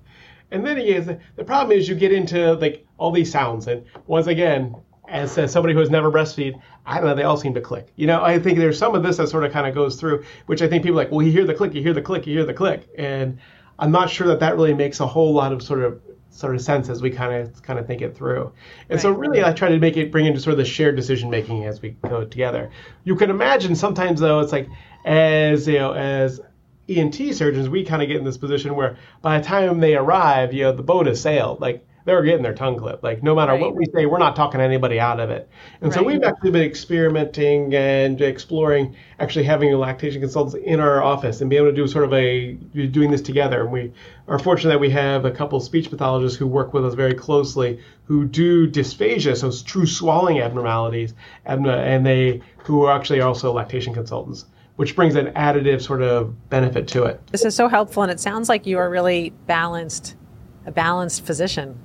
And 0.51 0.67
then 0.67 0.79
again 0.79 1.21
the 1.37 1.45
problem 1.45 1.77
is 1.77 1.89
you 1.89 1.95
get 1.95 2.13
into 2.13 2.55
like 2.55 2.87
all 2.97 3.13
these 3.13 3.31
sounds. 3.31 3.67
And 3.67 3.85
once 4.07 4.29
again 4.29 4.75
as, 5.11 5.37
as 5.37 5.53
somebody 5.53 5.75
who 5.75 5.81
has 5.81 5.91
never 5.91 6.11
breastfeed, 6.11 6.59
I 6.87 6.97
don't 6.97 7.05
know, 7.05 7.15
they 7.15 7.25
all 7.25 7.37
seem 7.37 7.53
to 7.55 7.61
click. 7.61 7.93
You 7.97 8.07
know, 8.07 8.23
I 8.23 8.39
think 8.39 8.59
there's 8.59 8.79
some 8.79 8.95
of 8.95 9.03
this 9.03 9.19
that 9.19 9.29
sort 9.29 9.45
of 9.45 9.53
kind 9.53 9.67
of 9.67 9.75
goes 9.75 9.97
through, 9.97 10.25
which 10.47 10.63
I 10.63 10.69
think 10.69 10.85
people 10.85 10.97
like, 10.97 11.11
well, 11.11 11.27
you 11.27 11.33
hear 11.33 11.45
the 11.45 11.55
click, 11.55 11.75
you 11.75 11.83
hear 11.83 11.93
the 11.93 12.01
click, 12.01 12.27
you 12.27 12.35
hear 12.35 12.47
the 12.47 12.55
click. 12.55 12.89
And 12.97 13.39
I'm 13.81 13.91
not 13.91 14.11
sure 14.11 14.29
that 14.29 14.41
that 14.41 14.55
really 14.55 14.75
makes 14.75 15.01
a 15.01 15.07
whole 15.07 15.33
lot 15.33 15.53
of 15.53 15.63
sort 15.63 15.83
of 15.83 16.01
sort 16.29 16.55
of 16.55 16.63
sense 16.63 16.89
as 16.89 17.03
we 17.03 17.11
kind 17.11 17.35
of 17.35 17.63
kind 17.63 17.79
of 17.79 17.87
think 17.87 18.03
it 18.03 18.17
through. 18.17 18.53
And 18.89 18.97
right. 18.97 19.01
so 19.01 19.11
really 19.11 19.43
I 19.43 19.53
try 19.53 19.71
to 19.71 19.79
make 19.79 19.97
it 19.97 20.13
bring 20.13 20.27
into 20.27 20.39
sort 20.39 20.53
of 20.53 20.59
the 20.59 20.65
shared 20.65 20.95
decision 20.95 21.31
making 21.31 21.65
as 21.65 21.83
we 21.83 21.91
go 22.09 22.25
together. 22.25 22.71
You 23.05 23.17
can 23.17 23.31
imagine 23.31 23.75
sometimes 23.75 24.21
though 24.21 24.41
it's 24.41 24.53
like 24.53 24.69
as 25.05 25.67
you 25.67 25.79
know 25.79 25.93
as 25.93 26.41
ENT 26.89 27.35
surgeons 27.35 27.69
we 27.69 27.85
kind 27.85 28.03
of 28.03 28.09
get 28.09 28.19
in 28.19 28.25
this 28.25 28.37
position 28.37 28.77
where 28.77 28.97
by 29.23 29.39
the 29.39 29.45
time 29.45 29.81
they 29.81 29.97
arrive, 29.97 30.53
you 30.53 30.65
know, 30.65 30.73
the 30.73 30.83
boat 30.83 31.07
has 31.07 31.21
sailed. 31.21 31.61
Like 31.61 31.87
they're 32.05 32.23
getting 32.23 32.43
their 32.43 32.55
tongue 32.55 32.79
clipped. 32.79 33.03
Like 33.03 33.23
no 33.23 33.35
matter 33.35 33.53
right. 33.53 33.61
what 33.61 33.75
we 33.75 33.87
say, 33.95 34.07
we're 34.07 34.19
not 34.19 34.37
talking 34.37 34.61
anybody 34.61 34.99
out 34.99 35.21
of 35.21 35.31
it. 35.31 35.49
And 35.81 35.91
right. 35.91 35.99
so 35.99 36.03
we've 36.03 36.23
actually 36.23 36.51
been 36.51 36.63
experimenting 36.63 37.75
and 37.75 38.21
exploring 38.21 38.95
actually 39.19 39.45
having 39.45 39.73
lactation 39.75 40.21
consultants 40.21 40.55
in 40.67 40.81
our 40.81 41.03
office 41.03 41.41
and 41.41 41.51
be 41.51 41.57
able 41.57 41.69
to 41.69 41.77
do 41.77 41.87
sort 41.87 42.05
of 42.05 42.13
a 42.13 42.53
doing 42.53 43.11
this 43.11 43.23
together. 43.23 43.63
And 43.63 43.73
we 43.73 43.93
are 44.29 44.39
fortunate 44.39 44.71
that 44.71 44.81
we 44.81 44.91
have 44.91 45.25
a 45.25 45.31
couple 45.31 45.61
speech 45.61 45.91
pathologists 45.91 46.39
who 46.39 46.47
work 46.47 46.73
with 46.73 46.85
us 46.85 46.95
very 46.95 47.15
closely 47.15 47.81
who 48.05 48.25
do 48.25 48.69
dysphagia, 48.69 49.37
so 49.37 49.47
it's 49.47 49.63
true 49.63 49.87
swallowing 49.87 50.41
abnormalities, 50.41 51.15
and 51.45 51.65
uh, 51.65 51.99
they 52.01 52.43
who 52.65 52.83
are 52.83 52.97
actually 52.97 53.21
also 53.21 53.53
lactation 53.53 53.95
consultants 53.95 54.47
which 54.81 54.97
brings 54.97 55.15
an 55.15 55.27
additive 55.35 55.83
sort 55.83 56.01
of 56.01 56.49
benefit 56.49 56.89
to 56.89 57.05
it. 57.05 57.21
This 57.27 57.45
is 57.45 57.55
so 57.55 57.69
helpful, 57.69 58.03
and 58.03 58.11
it 58.11 58.19
sounds 58.19 58.49
like 58.49 58.65
you 58.65 58.79
are 58.79 58.89
really 58.89 59.29
balanced, 59.47 60.17
a 60.65 60.71
balanced 60.71 61.27
physician. 61.27 61.79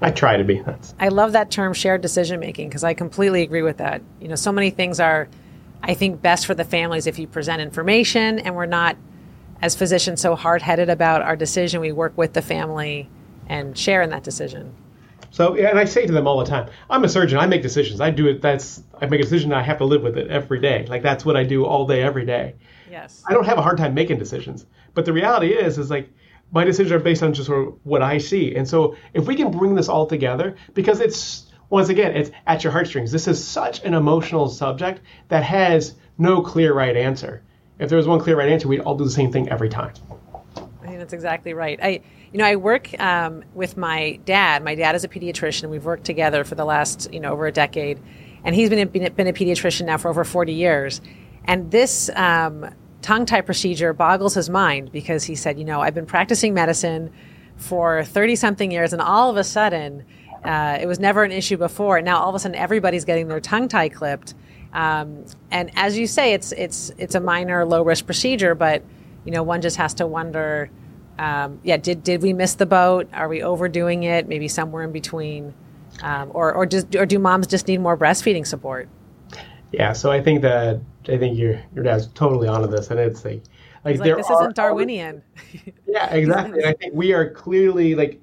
I 0.00 0.10
try 0.10 0.36
to 0.36 0.44
be. 0.44 0.60
That's. 0.60 0.94
I 0.98 1.08
love 1.08 1.32
that 1.32 1.50
term 1.50 1.72
shared 1.72 2.00
decision 2.00 2.40
making 2.40 2.68
because 2.68 2.84
I 2.84 2.94
completely 2.94 3.42
agree 3.42 3.62
with 3.62 3.78
that. 3.78 4.02
You 4.20 4.28
know, 4.28 4.34
so 4.34 4.52
many 4.52 4.70
things 4.70 5.00
are, 5.00 5.28
I 5.82 5.94
think, 5.94 6.22
best 6.22 6.46
for 6.46 6.54
the 6.54 6.64
families 6.64 7.06
if 7.06 7.18
you 7.18 7.26
present 7.26 7.60
information 7.60 8.38
and 8.38 8.54
we're 8.54 8.66
not, 8.66 8.96
as 9.62 9.74
physicians, 9.74 10.20
so 10.20 10.34
hard 10.34 10.62
headed 10.62 10.88
about 10.88 11.22
our 11.22 11.36
decision. 11.36 11.80
We 11.80 11.92
work 11.92 12.16
with 12.16 12.32
the 12.32 12.42
family 12.42 13.08
and 13.48 13.76
share 13.76 14.02
in 14.02 14.10
that 14.10 14.22
decision. 14.22 14.74
So, 15.32 15.54
and 15.54 15.78
I 15.78 15.84
say 15.84 16.06
to 16.06 16.12
them 16.12 16.26
all 16.26 16.38
the 16.38 16.44
time, 16.44 16.68
I'm 16.88 17.04
a 17.04 17.08
surgeon. 17.08 17.38
I 17.38 17.46
make 17.46 17.62
decisions. 17.62 18.00
I 18.00 18.10
do 18.10 18.26
it. 18.26 18.42
That's 18.42 18.82
I 19.00 19.06
make 19.06 19.20
a 19.20 19.22
decision. 19.22 19.52
And 19.52 19.60
I 19.60 19.62
have 19.62 19.78
to 19.78 19.84
live 19.84 20.02
with 20.02 20.18
it 20.18 20.28
every 20.28 20.60
day. 20.60 20.86
Like 20.88 21.02
that's 21.02 21.24
what 21.24 21.36
I 21.36 21.44
do 21.44 21.64
all 21.64 21.86
day, 21.86 22.02
every 22.02 22.26
day. 22.26 22.54
Yes. 22.90 23.22
I 23.28 23.32
don't 23.32 23.46
have 23.46 23.58
a 23.58 23.62
hard 23.62 23.78
time 23.78 23.94
making 23.94 24.18
decisions. 24.18 24.66
But 24.94 25.04
the 25.04 25.12
reality 25.12 25.52
is, 25.52 25.78
is 25.78 25.90
like 25.90 26.10
my 26.52 26.64
decisions 26.64 26.92
are 26.92 26.98
based 26.98 27.22
on 27.22 27.32
just 27.32 27.46
sort 27.46 27.68
of 27.68 27.74
what 27.84 28.02
I 28.02 28.18
see. 28.18 28.54
And 28.54 28.68
so 28.68 28.96
if 29.14 29.26
we 29.26 29.36
can 29.36 29.50
bring 29.50 29.74
this 29.74 29.88
all 29.88 30.06
together, 30.06 30.56
because 30.74 31.00
it's 31.00 31.46
once 31.70 31.88
again, 31.88 32.16
it's 32.16 32.30
at 32.46 32.64
your 32.64 32.72
heartstrings. 32.72 33.12
This 33.12 33.28
is 33.28 33.42
such 33.42 33.82
an 33.84 33.94
emotional 33.94 34.48
subject 34.48 35.00
that 35.28 35.44
has 35.44 35.94
no 36.18 36.42
clear 36.42 36.74
right 36.74 36.96
answer. 36.96 37.42
If 37.78 37.88
there 37.88 37.96
was 37.96 38.08
one 38.08 38.18
clear 38.20 38.36
right 38.36 38.48
answer, 38.48 38.68
we'd 38.68 38.80
all 38.80 38.96
do 38.96 39.04
the 39.04 39.10
same 39.10 39.30
thing 39.32 39.48
every 39.48 39.68
time. 39.68 39.94
I 40.82 40.86
think 40.86 40.98
that's 40.98 41.12
exactly 41.12 41.54
right. 41.54 41.78
I, 41.80 42.00
you 42.32 42.38
know, 42.38 42.44
I 42.44 42.56
work 42.56 43.00
um, 43.00 43.44
with 43.54 43.76
my 43.76 44.18
dad. 44.24 44.64
My 44.64 44.74
dad 44.74 44.96
is 44.96 45.04
a 45.04 45.08
pediatrician. 45.08 45.70
We've 45.70 45.84
worked 45.84 46.04
together 46.04 46.42
for 46.42 46.56
the 46.56 46.64
last, 46.64 47.12
you 47.12 47.20
know, 47.20 47.32
over 47.32 47.46
a 47.46 47.52
decade, 47.52 48.00
and 48.42 48.54
he's 48.54 48.68
been 48.68 48.80
a, 48.80 49.10
been 49.10 49.26
a 49.28 49.32
pediatrician 49.32 49.86
now 49.86 49.96
for 49.96 50.08
over 50.08 50.24
40 50.24 50.52
years. 50.52 51.00
And 51.44 51.70
this 51.70 52.10
um, 52.16 52.68
tongue 53.02 53.26
tie 53.26 53.40
procedure 53.40 53.92
boggles 53.92 54.34
his 54.34 54.50
mind 54.50 54.92
because 54.92 55.24
he 55.24 55.34
said, 55.34 55.58
you 55.58 55.64
know, 55.64 55.80
I've 55.80 55.94
been 55.94 56.06
practicing 56.06 56.54
medicine 56.54 57.12
for 57.56 58.04
30 58.04 58.36
something 58.36 58.70
years, 58.70 58.92
and 58.92 59.02
all 59.02 59.30
of 59.30 59.36
a 59.36 59.44
sudden, 59.44 60.04
uh, 60.44 60.78
it 60.80 60.86
was 60.86 60.98
never 60.98 61.22
an 61.22 61.32
issue 61.32 61.56
before. 61.56 61.98
And 61.98 62.04
now 62.04 62.20
all 62.20 62.30
of 62.30 62.34
a 62.34 62.38
sudden, 62.38 62.56
everybody's 62.56 63.04
getting 63.04 63.28
their 63.28 63.40
tongue 63.40 63.68
tie 63.68 63.88
clipped. 63.88 64.34
Um, 64.72 65.24
and 65.50 65.70
as 65.74 65.98
you 65.98 66.06
say, 66.06 66.32
it's 66.32 66.52
it's 66.52 66.90
it's 66.96 67.14
a 67.14 67.20
minor, 67.20 67.64
low 67.64 67.82
risk 67.82 68.06
procedure, 68.06 68.54
but 68.54 68.82
you 69.24 69.32
know, 69.32 69.42
one 69.42 69.60
just 69.60 69.76
has 69.76 69.94
to 69.94 70.06
wonder. 70.06 70.70
Um, 71.18 71.60
yeah, 71.64 71.76
did 71.76 72.02
did 72.02 72.22
we 72.22 72.32
miss 72.32 72.54
the 72.54 72.66
boat? 72.66 73.08
Are 73.12 73.28
we 73.28 73.42
overdoing 73.42 74.04
it? 74.04 74.26
Maybe 74.28 74.48
somewhere 74.48 74.84
in 74.84 74.92
between, 74.92 75.52
um, 76.02 76.30
or 76.32 76.52
or 76.54 76.66
just 76.66 76.94
or 76.96 77.04
do 77.04 77.18
moms 77.18 77.46
just 77.46 77.68
need 77.68 77.80
more 77.80 77.96
breastfeeding 77.96 78.46
support? 78.46 78.88
Yeah, 79.72 79.92
so 79.92 80.10
I 80.10 80.20
think 80.20 80.42
that 80.42 80.80
I 81.08 81.16
think 81.16 81.38
your 81.38 81.60
your 81.74 81.84
dad's 81.84 82.08
totally 82.08 82.48
onto 82.48 82.68
this, 82.68 82.90
and 82.90 82.98
it's 82.98 83.24
like 83.24 83.42
like, 83.84 83.98
like 83.98 84.16
this 84.16 84.28
isn't 84.30 84.56
Darwinian. 84.56 85.22
yeah, 85.86 86.12
exactly. 86.12 86.60
and 86.60 86.68
I 86.68 86.74
think 86.74 86.94
we 86.94 87.12
are 87.12 87.30
clearly 87.30 87.94
like 87.94 88.20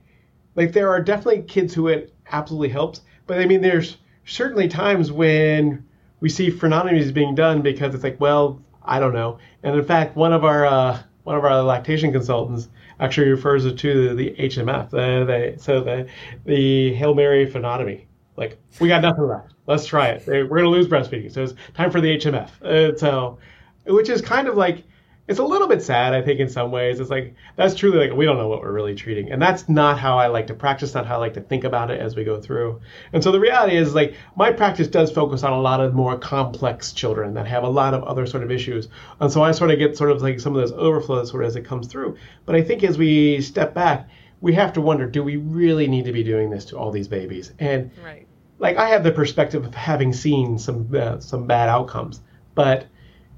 like 0.55 0.73
there 0.73 0.89
are 0.89 1.01
definitely 1.01 1.43
kids 1.43 1.73
who 1.73 1.87
it 1.87 2.13
absolutely 2.31 2.69
helps, 2.69 3.01
but 3.25 3.39
I 3.39 3.45
mean 3.45 3.61
there's 3.61 3.97
certainly 4.25 4.67
times 4.67 5.11
when 5.11 5.85
we 6.19 6.29
see 6.29 6.51
frenotomies 6.51 7.13
being 7.13 7.35
done 7.35 7.61
because 7.61 7.93
it's 7.93 8.03
like, 8.03 8.19
well, 8.19 8.61
I 8.83 8.99
don't 8.99 9.13
know. 9.13 9.39
And 9.63 9.75
in 9.75 9.85
fact, 9.85 10.15
one 10.15 10.33
of 10.33 10.43
our 10.43 10.65
uh, 10.65 11.01
one 11.23 11.35
of 11.35 11.43
our 11.43 11.61
lactation 11.61 12.11
consultants 12.11 12.69
actually 12.99 13.29
refers 13.29 13.65
it 13.65 13.77
to 13.77 14.15
the 14.15 14.31
HMF, 14.39 14.89
the, 14.89 15.25
the, 15.25 15.61
so 15.61 15.81
the 15.81 16.07
the 16.45 16.93
Hail 16.93 17.13
Mary 17.13 17.49
frenotomy. 17.49 18.05
Like 18.35 18.57
we 18.79 18.87
got 18.87 19.01
nothing 19.01 19.27
left. 19.27 19.53
Let's 19.67 19.85
try 19.85 20.07
it. 20.07 20.25
We're 20.25 20.47
gonna 20.47 20.69
lose 20.69 20.87
breastfeeding, 20.87 21.31
so 21.31 21.43
it's 21.43 21.53
time 21.73 21.91
for 21.91 22.01
the 22.01 22.17
HMF. 22.17 22.61
Uh, 22.61 22.97
so, 22.97 23.37
which 23.85 24.09
is 24.09 24.21
kind 24.21 24.47
of 24.47 24.55
like 24.55 24.83
it's 25.27 25.39
a 25.39 25.43
little 25.43 25.67
bit 25.67 25.81
sad, 25.81 26.13
I 26.13 26.21
think, 26.21 26.39
in 26.39 26.47
some 26.47 26.71
ways. 26.71 27.01
It's 27.01 27.09
like 27.09 27.35
that's 27.57 27.75
truly 27.75 27.97
like 28.07 28.17
we 28.17 28.25
don't 28.25 28.37
know 28.37 28.47
what 28.47 28.61
we're 28.61 28.71
really 28.71 28.95
treating, 28.95 29.29
and 29.29 29.41
that's 29.41 29.67
not 29.67 29.99
how 29.99 30.17
I 30.17 30.27
like 30.27 30.47
to 30.47 30.53
practice. 30.53 30.93
Not 30.93 31.05
how 31.05 31.15
I 31.15 31.17
like 31.17 31.33
to 31.33 31.41
think 31.41 31.65
about 31.65 31.91
it 31.91 31.99
as 31.99 32.15
we 32.15 32.23
go 32.23 32.39
through. 32.39 32.79
And 33.11 33.21
so 33.21 33.31
the 33.31 33.39
reality 33.39 33.75
is, 33.75 33.93
like, 33.93 34.15
my 34.37 34.51
practice 34.53 34.87
does 34.87 35.11
focus 35.11 35.43
on 35.43 35.51
a 35.51 35.59
lot 35.59 35.81
of 35.81 35.93
more 35.93 36.17
complex 36.17 36.93
children 36.93 37.33
that 37.33 37.45
have 37.45 37.63
a 37.63 37.69
lot 37.69 37.93
of 37.93 38.03
other 38.05 38.25
sort 38.25 38.43
of 38.43 38.51
issues, 38.51 38.87
and 39.19 39.29
so 39.29 39.43
I 39.43 39.51
sort 39.51 39.71
of 39.71 39.79
get 39.79 39.97
sort 39.97 40.11
of 40.11 40.21
like 40.21 40.39
some 40.39 40.55
of 40.55 40.61
those 40.61 40.71
overflows 40.71 41.29
sort 41.29 41.43
of 41.43 41.49
as 41.49 41.57
it 41.57 41.65
comes 41.65 41.87
through. 41.87 42.17
But 42.45 42.55
I 42.55 42.61
think 42.61 42.83
as 42.83 42.97
we 42.97 43.41
step 43.41 43.73
back, 43.73 44.07
we 44.39 44.53
have 44.53 44.71
to 44.73 44.81
wonder: 44.81 45.07
Do 45.07 45.23
we 45.23 45.35
really 45.35 45.87
need 45.87 46.05
to 46.05 46.13
be 46.13 46.23
doing 46.23 46.49
this 46.49 46.63
to 46.65 46.77
all 46.77 46.91
these 46.91 47.09
babies? 47.09 47.51
And 47.59 47.91
right. 48.01 48.27
Like 48.59 48.77
I 48.77 48.89
have 48.89 49.03
the 49.03 49.11
perspective 49.11 49.65
of 49.65 49.75
having 49.75 50.13
seen 50.13 50.57
some 50.57 50.89
uh, 50.95 51.19
some 51.19 51.47
bad 51.47 51.69
outcomes, 51.69 52.21
but 52.55 52.87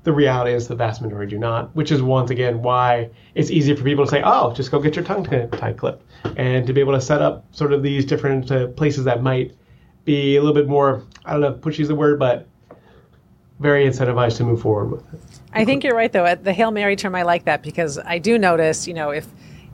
the 0.03 0.13
reality 0.13 0.53
is 0.53 0.67
the 0.67 0.75
vast 0.75 1.01
majority 1.01 1.29
do 1.31 1.37
not, 1.37 1.75
which 1.75 1.91
is 1.91 2.01
once 2.01 2.31
again 2.31 2.61
why 2.61 3.09
it's 3.35 3.51
easy 3.51 3.75
for 3.75 3.83
people 3.83 4.05
to 4.05 4.09
say, 4.09 4.21
oh, 4.23 4.53
just 4.53 4.71
go 4.71 4.79
get 4.79 4.95
your 4.95 5.03
tongue 5.03 5.25
tie 5.51 5.73
clip, 5.73 6.01
and 6.37 6.65
to 6.65 6.73
be 6.73 6.79
able 6.79 6.93
to 6.93 7.01
set 7.01 7.21
up 7.21 7.45
sort 7.51 7.73
of 7.73 7.83
these 7.83 8.05
different 8.05 8.49
uh, 8.51 8.67
places 8.67 9.03
that 9.03 9.21
might 9.21 9.53
be 10.05 10.37
a 10.37 10.41
little 10.41 10.55
bit 10.55 10.67
more, 10.67 11.03
I 11.25 11.33
don't 11.33 11.41
know, 11.41 11.53
pushy 11.53 11.81
is 11.81 11.89
the 11.89 11.95
word, 11.95 12.17
but 12.17 12.47
very 13.59 13.85
incentivized 13.85 14.37
to 14.37 14.45
move 14.45 14.61
forward 14.61 14.89
with 14.89 15.13
it. 15.13 15.19
I 15.51 15.65
think 15.65 15.83
you're 15.83 15.95
right, 15.95 16.11
though. 16.11 16.25
At 16.25 16.45
The 16.45 16.53
Hail 16.53 16.71
Mary 16.71 16.95
term, 16.95 17.13
I 17.13 17.23
like 17.23 17.43
that 17.43 17.61
because 17.61 17.99
I 17.99 18.17
do 18.17 18.37
notice, 18.37 18.87
you 18.87 18.93
know, 18.93 19.09
if 19.09 19.27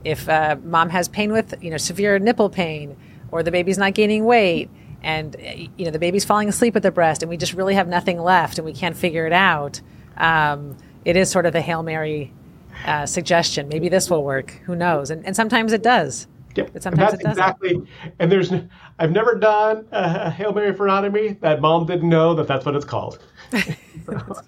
if 0.04 0.28
uh, 0.28 0.56
mom 0.64 0.88
has 0.90 1.08
pain 1.08 1.32
with, 1.32 1.54
you 1.60 1.70
know, 1.70 1.76
severe 1.76 2.18
nipple 2.18 2.50
pain, 2.50 2.96
or 3.30 3.42
the 3.42 3.50
baby's 3.50 3.78
not 3.78 3.94
gaining 3.94 4.24
weight, 4.24 4.70
and 5.06 5.36
you 5.78 5.84
know 5.86 5.90
the 5.90 5.98
baby's 5.98 6.24
falling 6.24 6.48
asleep 6.48 6.76
at 6.76 6.82
the 6.82 6.90
breast, 6.90 7.22
and 7.22 7.30
we 7.30 7.38
just 7.38 7.54
really 7.54 7.74
have 7.74 7.88
nothing 7.88 8.20
left, 8.20 8.58
and 8.58 8.64
we 8.66 8.74
can't 8.74 8.96
figure 8.96 9.26
it 9.26 9.32
out 9.32 9.80
um, 10.16 10.76
it 11.04 11.16
is 11.16 11.30
sort 11.30 11.46
of 11.46 11.54
a 11.54 11.60
hail 11.60 11.82
mary 11.82 12.32
uh, 12.84 13.06
suggestion. 13.06 13.68
Maybe 13.68 13.88
this 13.88 14.10
will 14.10 14.24
work. 14.24 14.50
Who 14.64 14.74
knows? 14.74 15.10
And, 15.10 15.24
and 15.24 15.36
sometimes 15.36 15.72
it 15.72 15.82
does. 15.82 16.26
Yep. 16.56 16.70
But 16.72 16.82
sometimes 16.82 17.12
and 17.12 17.22
it. 17.22 17.28
Exactly. 17.28 17.82
And 18.18 18.32
there's, 18.32 18.52
I've 18.98 19.12
never 19.12 19.34
done 19.34 19.86
a 19.92 20.30
hail 20.30 20.52
mary 20.52 20.72
frenotomy 20.72 21.38
that 21.40 21.60
mom 21.60 21.86
didn't 21.86 22.08
know 22.08 22.34
that 22.34 22.48
that's 22.48 22.64
what 22.64 22.74
it's 22.74 22.84
called. 22.84 23.18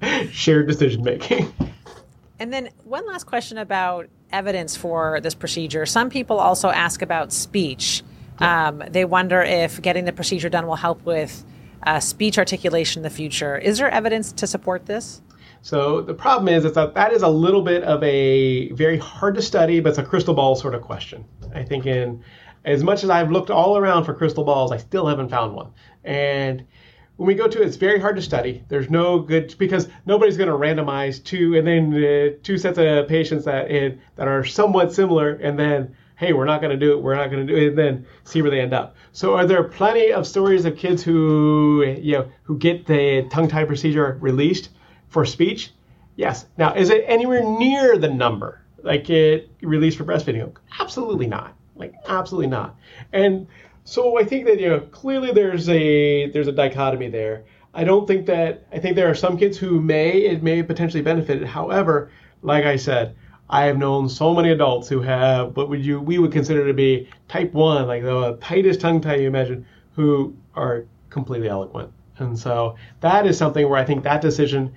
Shared 0.30 0.68
decision 0.68 1.02
making. 1.02 1.52
And 2.38 2.52
then 2.52 2.68
one 2.84 3.06
last 3.06 3.24
question 3.24 3.58
about 3.58 4.08
evidence 4.30 4.76
for 4.76 5.20
this 5.20 5.34
procedure. 5.34 5.86
Some 5.86 6.10
people 6.10 6.38
also 6.38 6.68
ask 6.68 7.02
about 7.02 7.32
speech. 7.32 8.02
Um, 8.40 8.82
they 8.90 9.04
wonder 9.04 9.42
if 9.42 9.80
getting 9.82 10.04
the 10.04 10.12
procedure 10.12 10.48
done 10.48 10.66
will 10.66 10.76
help 10.76 11.04
with 11.04 11.44
uh, 11.82 12.00
speech 12.00 12.38
articulation 12.38 13.00
in 13.00 13.02
the 13.04 13.10
future. 13.10 13.56
Is 13.58 13.78
there 13.78 13.90
evidence 13.90 14.32
to 14.32 14.46
support 14.46 14.86
this? 14.86 15.22
So 15.62 16.00
the 16.02 16.14
problem 16.14 16.48
is, 16.48 16.64
is 16.64 16.72
that 16.74 16.94
that 16.94 17.12
is 17.12 17.22
a 17.22 17.28
little 17.28 17.62
bit 17.62 17.82
of 17.82 18.02
a 18.02 18.70
very 18.72 18.96
hard 18.98 19.34
to 19.34 19.42
study, 19.42 19.80
but 19.80 19.90
it's 19.90 19.98
a 19.98 20.04
crystal 20.04 20.34
ball 20.34 20.54
sort 20.54 20.74
of 20.74 20.82
question. 20.82 21.24
I 21.54 21.64
think 21.64 21.86
in 21.86 22.22
as 22.64 22.82
much 22.82 23.02
as 23.02 23.10
I've 23.10 23.30
looked 23.30 23.50
all 23.50 23.76
around 23.76 24.04
for 24.04 24.14
crystal 24.14 24.44
balls, 24.44 24.72
I 24.72 24.76
still 24.76 25.06
haven't 25.06 25.30
found 25.30 25.54
one. 25.54 25.72
And 26.04 26.64
when 27.16 27.26
we 27.26 27.34
go 27.34 27.48
to 27.48 27.62
it, 27.62 27.66
it's 27.66 27.76
very 27.76 27.98
hard 27.98 28.16
to 28.16 28.22
study. 28.22 28.64
There's 28.68 28.90
no 28.90 29.18
good 29.18 29.54
because 29.58 29.88
nobody's 30.06 30.36
going 30.36 30.48
to 30.50 30.54
randomize 30.54 31.22
two 31.22 31.56
and 31.56 31.66
then 31.66 31.94
uh, 31.94 32.36
two 32.42 32.58
sets 32.58 32.78
of 32.78 33.08
patients 33.08 33.44
that 33.44 33.70
in, 33.70 34.00
that 34.16 34.28
are 34.28 34.44
somewhat 34.44 34.92
similar, 34.92 35.30
and 35.32 35.58
then 35.58 35.96
hey, 36.18 36.32
we're 36.32 36.44
not 36.44 36.60
going 36.60 36.70
to 36.70 36.76
do 36.76 36.92
it, 36.92 37.02
we're 37.02 37.14
not 37.14 37.30
going 37.30 37.46
to 37.46 37.52
do 37.52 37.58
it, 37.58 37.68
and 37.68 37.78
then 37.78 38.06
see 38.24 38.42
where 38.42 38.50
they 38.50 38.60
end 38.60 38.74
up. 38.74 38.96
So 39.12 39.36
are 39.36 39.46
there 39.46 39.62
plenty 39.62 40.12
of 40.12 40.26
stories 40.26 40.64
of 40.64 40.76
kids 40.76 41.02
who, 41.02 41.84
you 42.00 42.12
know, 42.12 42.30
who 42.42 42.58
get 42.58 42.86
the 42.86 43.26
tongue 43.30 43.48
tie 43.48 43.64
procedure 43.64 44.18
released 44.20 44.70
for 45.08 45.24
speech? 45.24 45.72
Yes. 46.16 46.46
Now, 46.56 46.74
is 46.74 46.90
it 46.90 47.04
anywhere 47.06 47.44
near 47.44 47.96
the 47.96 48.08
number 48.08 48.60
like 48.82 49.08
it 49.08 49.50
released 49.62 49.96
for 49.96 50.04
breastfeeding? 50.04 50.52
Absolutely 50.80 51.28
not. 51.28 51.54
Like 51.76 51.94
absolutely 52.08 52.48
not. 52.48 52.76
And 53.12 53.46
so 53.84 54.18
I 54.18 54.24
think 54.24 54.46
that 54.46 54.58
you 54.60 54.68
know 54.68 54.80
clearly 54.80 55.30
there's 55.30 55.68
a 55.68 56.30
there's 56.30 56.48
a 56.48 56.52
dichotomy 56.52 57.08
there. 57.08 57.44
I 57.74 57.84
don't 57.84 58.06
think 58.06 58.26
that 58.26 58.66
I 58.72 58.80
think 58.80 58.96
there 58.96 59.08
are 59.08 59.14
some 59.14 59.38
kids 59.38 59.56
who 59.56 59.80
may 59.80 60.10
it 60.18 60.42
may 60.42 60.62
potentially 60.64 61.02
benefit. 61.02 61.44
However, 61.46 62.10
like 62.42 62.64
I 62.64 62.76
said, 62.76 63.14
I 63.50 63.64
have 63.64 63.78
known 63.78 64.08
so 64.08 64.34
many 64.34 64.50
adults 64.50 64.88
who 64.88 65.00
have 65.02 65.56
what 65.56 65.68
would 65.68 65.84
you 65.84 66.00
we 66.00 66.18
would 66.18 66.32
consider 66.32 66.66
to 66.66 66.74
be 66.74 67.08
type 67.28 67.52
one, 67.52 67.86
like 67.86 68.02
the 68.02 68.38
tightest 68.40 68.80
tongue 68.80 69.00
tie 69.00 69.16
you 69.16 69.28
imagine, 69.28 69.66
who 69.94 70.34
are 70.54 70.84
completely 71.10 71.48
eloquent. 71.48 71.92
And 72.18 72.38
so 72.38 72.76
that 73.00 73.26
is 73.26 73.38
something 73.38 73.68
where 73.68 73.78
I 73.78 73.84
think 73.84 74.02
that 74.04 74.20
decision 74.20 74.74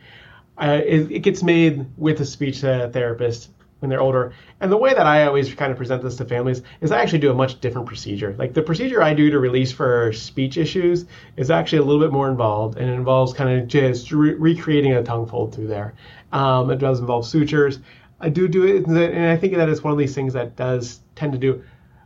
uh, 0.61 0.81
it, 0.85 1.11
it, 1.11 1.19
gets 1.19 1.41
made 1.41 1.85
with 1.97 2.19
a 2.19 2.25
speech 2.25 2.59
therapist 2.59 3.49
when 3.79 3.89
they're 3.89 4.01
older. 4.01 4.33
And 4.59 4.71
the 4.71 4.77
way 4.77 4.93
that 4.93 5.07
I 5.07 5.25
always 5.25 5.53
kind 5.55 5.71
of 5.71 5.77
present 5.77 6.03
this 6.03 6.15
to 6.17 6.25
families 6.25 6.61
is 6.81 6.91
I 6.91 7.01
actually 7.01 7.19
do 7.19 7.31
a 7.31 7.33
much 7.33 7.59
different 7.61 7.87
procedure. 7.87 8.35
Like 8.37 8.53
the 8.53 8.61
procedure 8.61 9.01
I 9.01 9.15
do 9.15 9.31
to 9.31 9.39
release 9.39 9.71
for 9.71 10.13
speech 10.13 10.57
issues 10.57 11.05
is 11.35 11.49
actually 11.49 11.79
a 11.79 11.83
little 11.83 11.99
bit 11.99 12.11
more 12.11 12.29
involved, 12.29 12.77
and 12.77 12.87
it 12.87 12.93
involves 12.93 13.33
kind 13.33 13.59
of 13.59 13.67
just 13.67 14.11
re- 14.11 14.35
recreating 14.35 14.93
a 14.93 15.01
tongue 15.01 15.25
fold 15.25 15.55
through 15.55 15.67
there. 15.67 15.95
Um, 16.31 16.69
it 16.69 16.77
does 16.77 16.99
involve 16.99 17.25
sutures. 17.25 17.79
I 18.21 18.29
do 18.29 18.47
do 18.47 18.65
it, 18.65 18.85
and 18.85 19.27
I 19.27 19.35
think 19.35 19.55
that 19.55 19.69
is 19.69 19.83
one 19.83 19.91
of 19.91 19.99
these 19.99 20.15
things 20.15 20.33
that 20.33 20.55
does 20.55 20.99
tend 21.15 21.33
to 21.33 21.39
do 21.39 21.63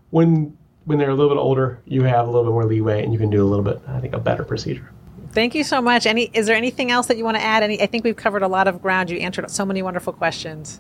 when 0.09 0.57
when 0.85 0.97
they're 0.97 1.09
a 1.09 1.15
little 1.15 1.33
bit 1.33 1.39
older. 1.39 1.81
You 1.85 2.03
have 2.03 2.27
a 2.27 2.31
little 2.31 2.45
bit 2.45 2.51
more 2.51 2.65
leeway, 2.65 3.03
and 3.03 3.11
you 3.11 3.19
can 3.19 3.29
do 3.29 3.43
a 3.43 3.47
little 3.47 3.65
bit, 3.65 3.81
I 3.87 3.99
think, 3.99 4.13
a 4.13 4.19
better 4.19 4.43
procedure. 4.43 4.91
Thank 5.31 5.53
you 5.53 5.63
so 5.63 5.81
much. 5.81 6.05
Any 6.05 6.29
is 6.33 6.45
there 6.45 6.55
anything 6.55 6.91
else 6.91 7.07
that 7.07 7.17
you 7.17 7.25
want 7.25 7.37
to 7.37 7.43
add? 7.43 7.61
Any? 7.61 7.81
I 7.81 7.87
think 7.87 8.03
we've 8.03 8.15
covered 8.15 8.41
a 8.41 8.47
lot 8.47 8.67
of 8.67 8.81
ground. 8.81 9.09
You 9.09 9.17
answered 9.17 9.49
so 9.51 9.65
many 9.65 9.81
wonderful 9.81 10.13
questions. 10.13 10.79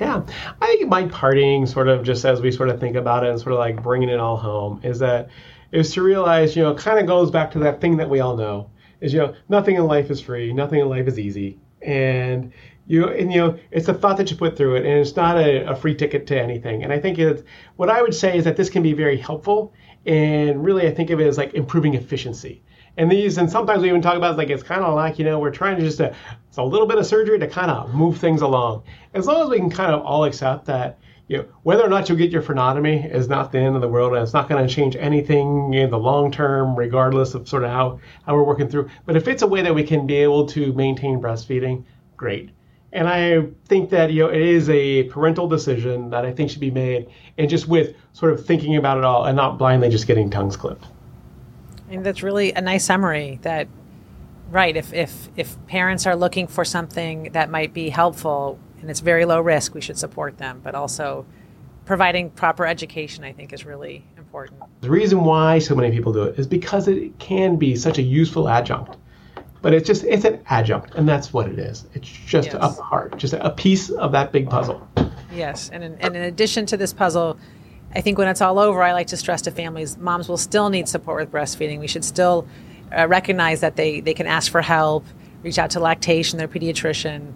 Yeah, 0.00 0.22
I 0.60 0.66
think 0.66 0.88
my 0.88 1.06
parting, 1.06 1.66
sort 1.66 1.88
of, 1.88 2.02
just 2.02 2.24
as 2.24 2.40
we 2.40 2.50
sort 2.50 2.68
of 2.68 2.80
think 2.80 2.96
about 2.96 3.24
it 3.24 3.30
and 3.30 3.40
sort 3.40 3.52
of 3.52 3.60
like 3.60 3.80
bringing 3.82 4.08
it 4.08 4.18
all 4.18 4.36
home, 4.36 4.80
is 4.82 4.98
that 4.98 5.28
is 5.70 5.92
to 5.94 6.02
realize, 6.02 6.56
you 6.56 6.62
know, 6.62 6.72
it 6.72 6.78
kind 6.78 6.98
of 6.98 7.06
goes 7.06 7.30
back 7.30 7.50
to 7.52 7.58
that 7.60 7.80
thing 7.80 7.96
that 7.96 8.10
we 8.10 8.20
all 8.20 8.36
know 8.36 8.70
is, 9.00 9.12
you 9.12 9.20
know, 9.20 9.34
nothing 9.48 9.76
in 9.76 9.86
life 9.86 10.10
is 10.10 10.20
free, 10.20 10.52
nothing 10.52 10.80
in 10.80 10.88
life 10.88 11.06
is 11.06 11.18
easy, 11.18 11.58
and 11.80 12.52
you 12.86 13.08
and 13.08 13.32
you 13.32 13.38
know 13.38 13.58
it's 13.70 13.86
the 13.86 13.94
thought 13.94 14.16
that 14.16 14.30
you 14.30 14.36
put 14.36 14.56
through 14.56 14.74
it 14.76 14.84
and 14.84 14.98
it's 14.98 15.16
not 15.16 15.36
a, 15.38 15.68
a 15.70 15.74
free 15.74 15.94
ticket 15.94 16.26
to 16.26 16.38
anything 16.38 16.82
and 16.82 16.92
i 16.92 16.98
think 16.98 17.18
it's 17.18 17.42
what 17.76 17.88
i 17.88 18.02
would 18.02 18.14
say 18.14 18.36
is 18.36 18.44
that 18.44 18.56
this 18.56 18.68
can 18.70 18.82
be 18.82 18.92
very 18.92 19.16
helpful 19.16 19.72
And 20.06 20.62
really, 20.64 20.86
I 20.86 20.94
think 20.94 21.10
of 21.10 21.20
it 21.20 21.26
as 21.26 21.38
like 21.38 21.54
improving 21.54 21.94
efficiency. 21.94 22.62
And 22.96 23.10
these, 23.10 23.38
and 23.38 23.50
sometimes 23.50 23.82
we 23.82 23.88
even 23.88 24.02
talk 24.02 24.16
about 24.16 24.34
it 24.34 24.38
like 24.38 24.50
it's 24.50 24.62
kind 24.62 24.82
of 24.84 24.94
like, 24.94 25.18
you 25.18 25.24
know, 25.24 25.38
we're 25.38 25.50
trying 25.50 25.76
to 25.78 25.82
just, 25.82 26.00
uh, 26.00 26.12
it's 26.48 26.58
a 26.58 26.62
little 26.62 26.86
bit 26.86 26.98
of 26.98 27.06
surgery 27.06 27.38
to 27.38 27.48
kind 27.48 27.70
of 27.70 27.94
move 27.94 28.18
things 28.18 28.42
along. 28.42 28.82
As 29.14 29.26
long 29.26 29.42
as 29.42 29.48
we 29.48 29.56
can 29.58 29.70
kind 29.70 29.92
of 29.92 30.02
all 30.02 30.24
accept 30.24 30.66
that, 30.66 30.98
you 31.26 31.38
know, 31.38 31.44
whether 31.62 31.82
or 31.82 31.88
not 31.88 32.08
you 32.08 32.16
get 32.16 32.30
your 32.30 32.42
frenotomy 32.42 33.10
is 33.10 33.28
not 33.28 33.50
the 33.50 33.58
end 33.58 33.74
of 33.76 33.80
the 33.82 33.88
world, 33.88 34.12
and 34.12 34.22
it's 34.22 34.34
not 34.34 34.46
going 34.48 34.66
to 34.66 34.72
change 34.72 34.94
anything 34.96 35.72
in 35.72 35.90
the 35.90 35.98
long 35.98 36.30
term, 36.30 36.76
regardless 36.76 37.34
of 37.34 37.48
sort 37.48 37.64
of 37.64 37.70
how, 37.70 37.98
how 38.26 38.34
we're 38.34 38.44
working 38.44 38.68
through. 38.68 38.90
But 39.06 39.16
if 39.16 39.26
it's 39.26 39.42
a 39.42 39.46
way 39.46 39.62
that 39.62 39.74
we 39.74 39.84
can 39.84 40.06
be 40.06 40.16
able 40.16 40.46
to 40.48 40.72
maintain 40.74 41.18
breastfeeding, 41.20 41.84
great. 42.16 42.50
And 42.94 43.08
I 43.08 43.42
think 43.66 43.90
that 43.90 44.12
you 44.12 44.22
know 44.22 44.28
it 44.28 44.40
is 44.40 44.70
a 44.70 45.02
parental 45.04 45.48
decision 45.48 46.10
that 46.10 46.24
I 46.24 46.32
think 46.32 46.48
should 46.48 46.60
be 46.60 46.70
made, 46.70 47.08
and 47.36 47.50
just 47.50 47.66
with 47.66 47.96
sort 48.12 48.32
of 48.32 48.46
thinking 48.46 48.76
about 48.76 48.98
it 48.98 49.04
all, 49.04 49.24
and 49.24 49.36
not 49.36 49.58
blindly 49.58 49.88
just 49.88 50.06
getting 50.06 50.30
tongues 50.30 50.56
clipped. 50.56 50.86
And 51.90 52.06
that's 52.06 52.22
really 52.22 52.52
a 52.52 52.60
nice 52.60 52.84
summary. 52.84 53.40
That 53.42 53.66
right, 54.50 54.76
if 54.76 54.92
if 54.92 55.28
if 55.36 55.66
parents 55.66 56.06
are 56.06 56.14
looking 56.14 56.46
for 56.46 56.64
something 56.64 57.32
that 57.32 57.50
might 57.50 57.74
be 57.74 57.88
helpful 57.88 58.60
and 58.80 58.88
it's 58.88 59.00
very 59.00 59.24
low 59.24 59.40
risk, 59.40 59.74
we 59.74 59.80
should 59.80 59.98
support 59.98 60.38
them. 60.38 60.60
But 60.62 60.76
also, 60.76 61.26
providing 61.86 62.30
proper 62.30 62.64
education, 62.64 63.24
I 63.24 63.32
think, 63.32 63.52
is 63.52 63.64
really 63.64 64.04
important. 64.16 64.62
The 64.82 64.90
reason 64.90 65.24
why 65.24 65.58
so 65.58 65.74
many 65.74 65.90
people 65.90 66.12
do 66.12 66.22
it 66.22 66.38
is 66.38 66.46
because 66.46 66.86
it 66.86 67.18
can 67.18 67.56
be 67.56 67.74
such 67.74 67.98
a 67.98 68.02
useful 68.02 68.48
adjunct 68.48 68.98
but 69.64 69.72
it's 69.72 69.86
just 69.86 70.04
it's 70.04 70.26
an 70.26 70.38
adjunct 70.50 70.94
and 70.94 71.08
that's 71.08 71.32
what 71.32 71.48
it 71.48 71.58
is. 71.58 71.86
It's 71.94 72.06
just 72.06 72.52
yes. 72.52 72.78
a 72.78 72.82
part 72.82 73.16
just 73.16 73.32
a 73.32 73.50
piece 73.50 73.88
of 73.88 74.12
that 74.12 74.30
big 74.30 74.50
puzzle. 74.50 74.86
Yes 75.34 75.70
and 75.72 75.82
in, 75.82 75.94
and 76.00 76.14
in 76.14 76.22
addition 76.22 76.66
to 76.66 76.76
this 76.76 76.92
puzzle 76.92 77.38
i 77.94 78.00
think 78.00 78.18
when 78.18 78.28
it's 78.28 78.42
all 78.42 78.58
over 78.58 78.82
i 78.82 78.92
like 78.92 79.06
to 79.06 79.16
stress 79.16 79.40
to 79.42 79.50
families 79.50 79.96
moms 79.96 80.28
will 80.28 80.36
still 80.36 80.68
need 80.68 80.86
support 80.86 81.18
with 81.18 81.32
breastfeeding. 81.32 81.80
We 81.80 81.88
should 81.88 82.04
still 82.04 82.46
uh, 82.96 83.08
recognize 83.08 83.60
that 83.62 83.76
they, 83.76 84.00
they 84.00 84.12
can 84.12 84.26
ask 84.26 84.52
for 84.52 84.60
help 84.60 85.06
reach 85.42 85.58
out 85.58 85.70
to 85.70 85.80
lactation 85.80 86.38
their 86.38 86.48
pediatrician 86.48 87.32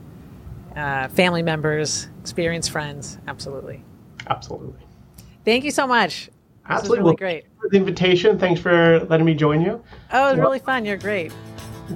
uh, 0.77 1.09
family 1.09 1.43
members 1.43 2.09
experienced 2.21 2.71
friends. 2.71 3.19
Absolutely. 3.27 3.83
Absolutely. 4.29 4.81
Thank 5.45 5.65
you 5.65 5.71
so 5.71 5.87
much. 5.87 6.29
Absolutely. 6.69 6.99
really 6.99 7.05
well, 7.05 7.15
great. 7.17 7.47
for 7.59 7.71
the 7.71 7.79
invitation. 7.79 8.39
Thanks 8.39 8.61
for 8.61 9.01
letting 9.09 9.25
me 9.25 9.35
join 9.35 9.63
you. 9.63 9.83
Oh 10.13 10.29
it 10.29 10.33
was 10.33 10.41
really 10.41 10.59
fun. 10.59 10.85
You're 10.85 10.99
great 10.99 11.33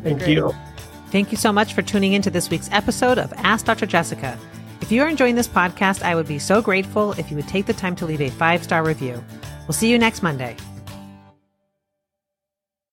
Thank 0.01 0.21
Great. 0.21 0.31
you. 0.37 0.55
Thank 1.11 1.31
you 1.31 1.37
so 1.37 1.53
much 1.53 1.75
for 1.75 1.83
tuning 1.83 2.15
into 2.15 2.31
this 2.31 2.49
week's 2.49 2.71
episode 2.73 3.19
of 3.19 3.33
Ask 3.37 3.67
Dr. 3.67 3.87
Jessica. 3.87 4.39
If 4.81 4.91
you 4.91 5.03
are 5.03 5.09
enjoying 5.09 5.35
this 5.35 5.49
podcast, 5.49 6.03
I 6.03 6.15
would 6.15 6.27
be 6.27 6.39
so 6.39 6.63
grateful 6.63 7.13
if 7.13 7.31
you 7.31 7.37
would 7.37 7.49
take 7.49 7.67
the 7.67 7.73
time 7.73 7.95
to 7.97 8.07
leave 8.07 8.21
a 8.21 8.31
five 8.31 8.65
star 8.65 8.83
review. 8.83 9.23
We'll 9.69 9.75
see 9.75 9.91
you 9.91 9.99
next 9.99 10.23
Monday. 10.23 10.57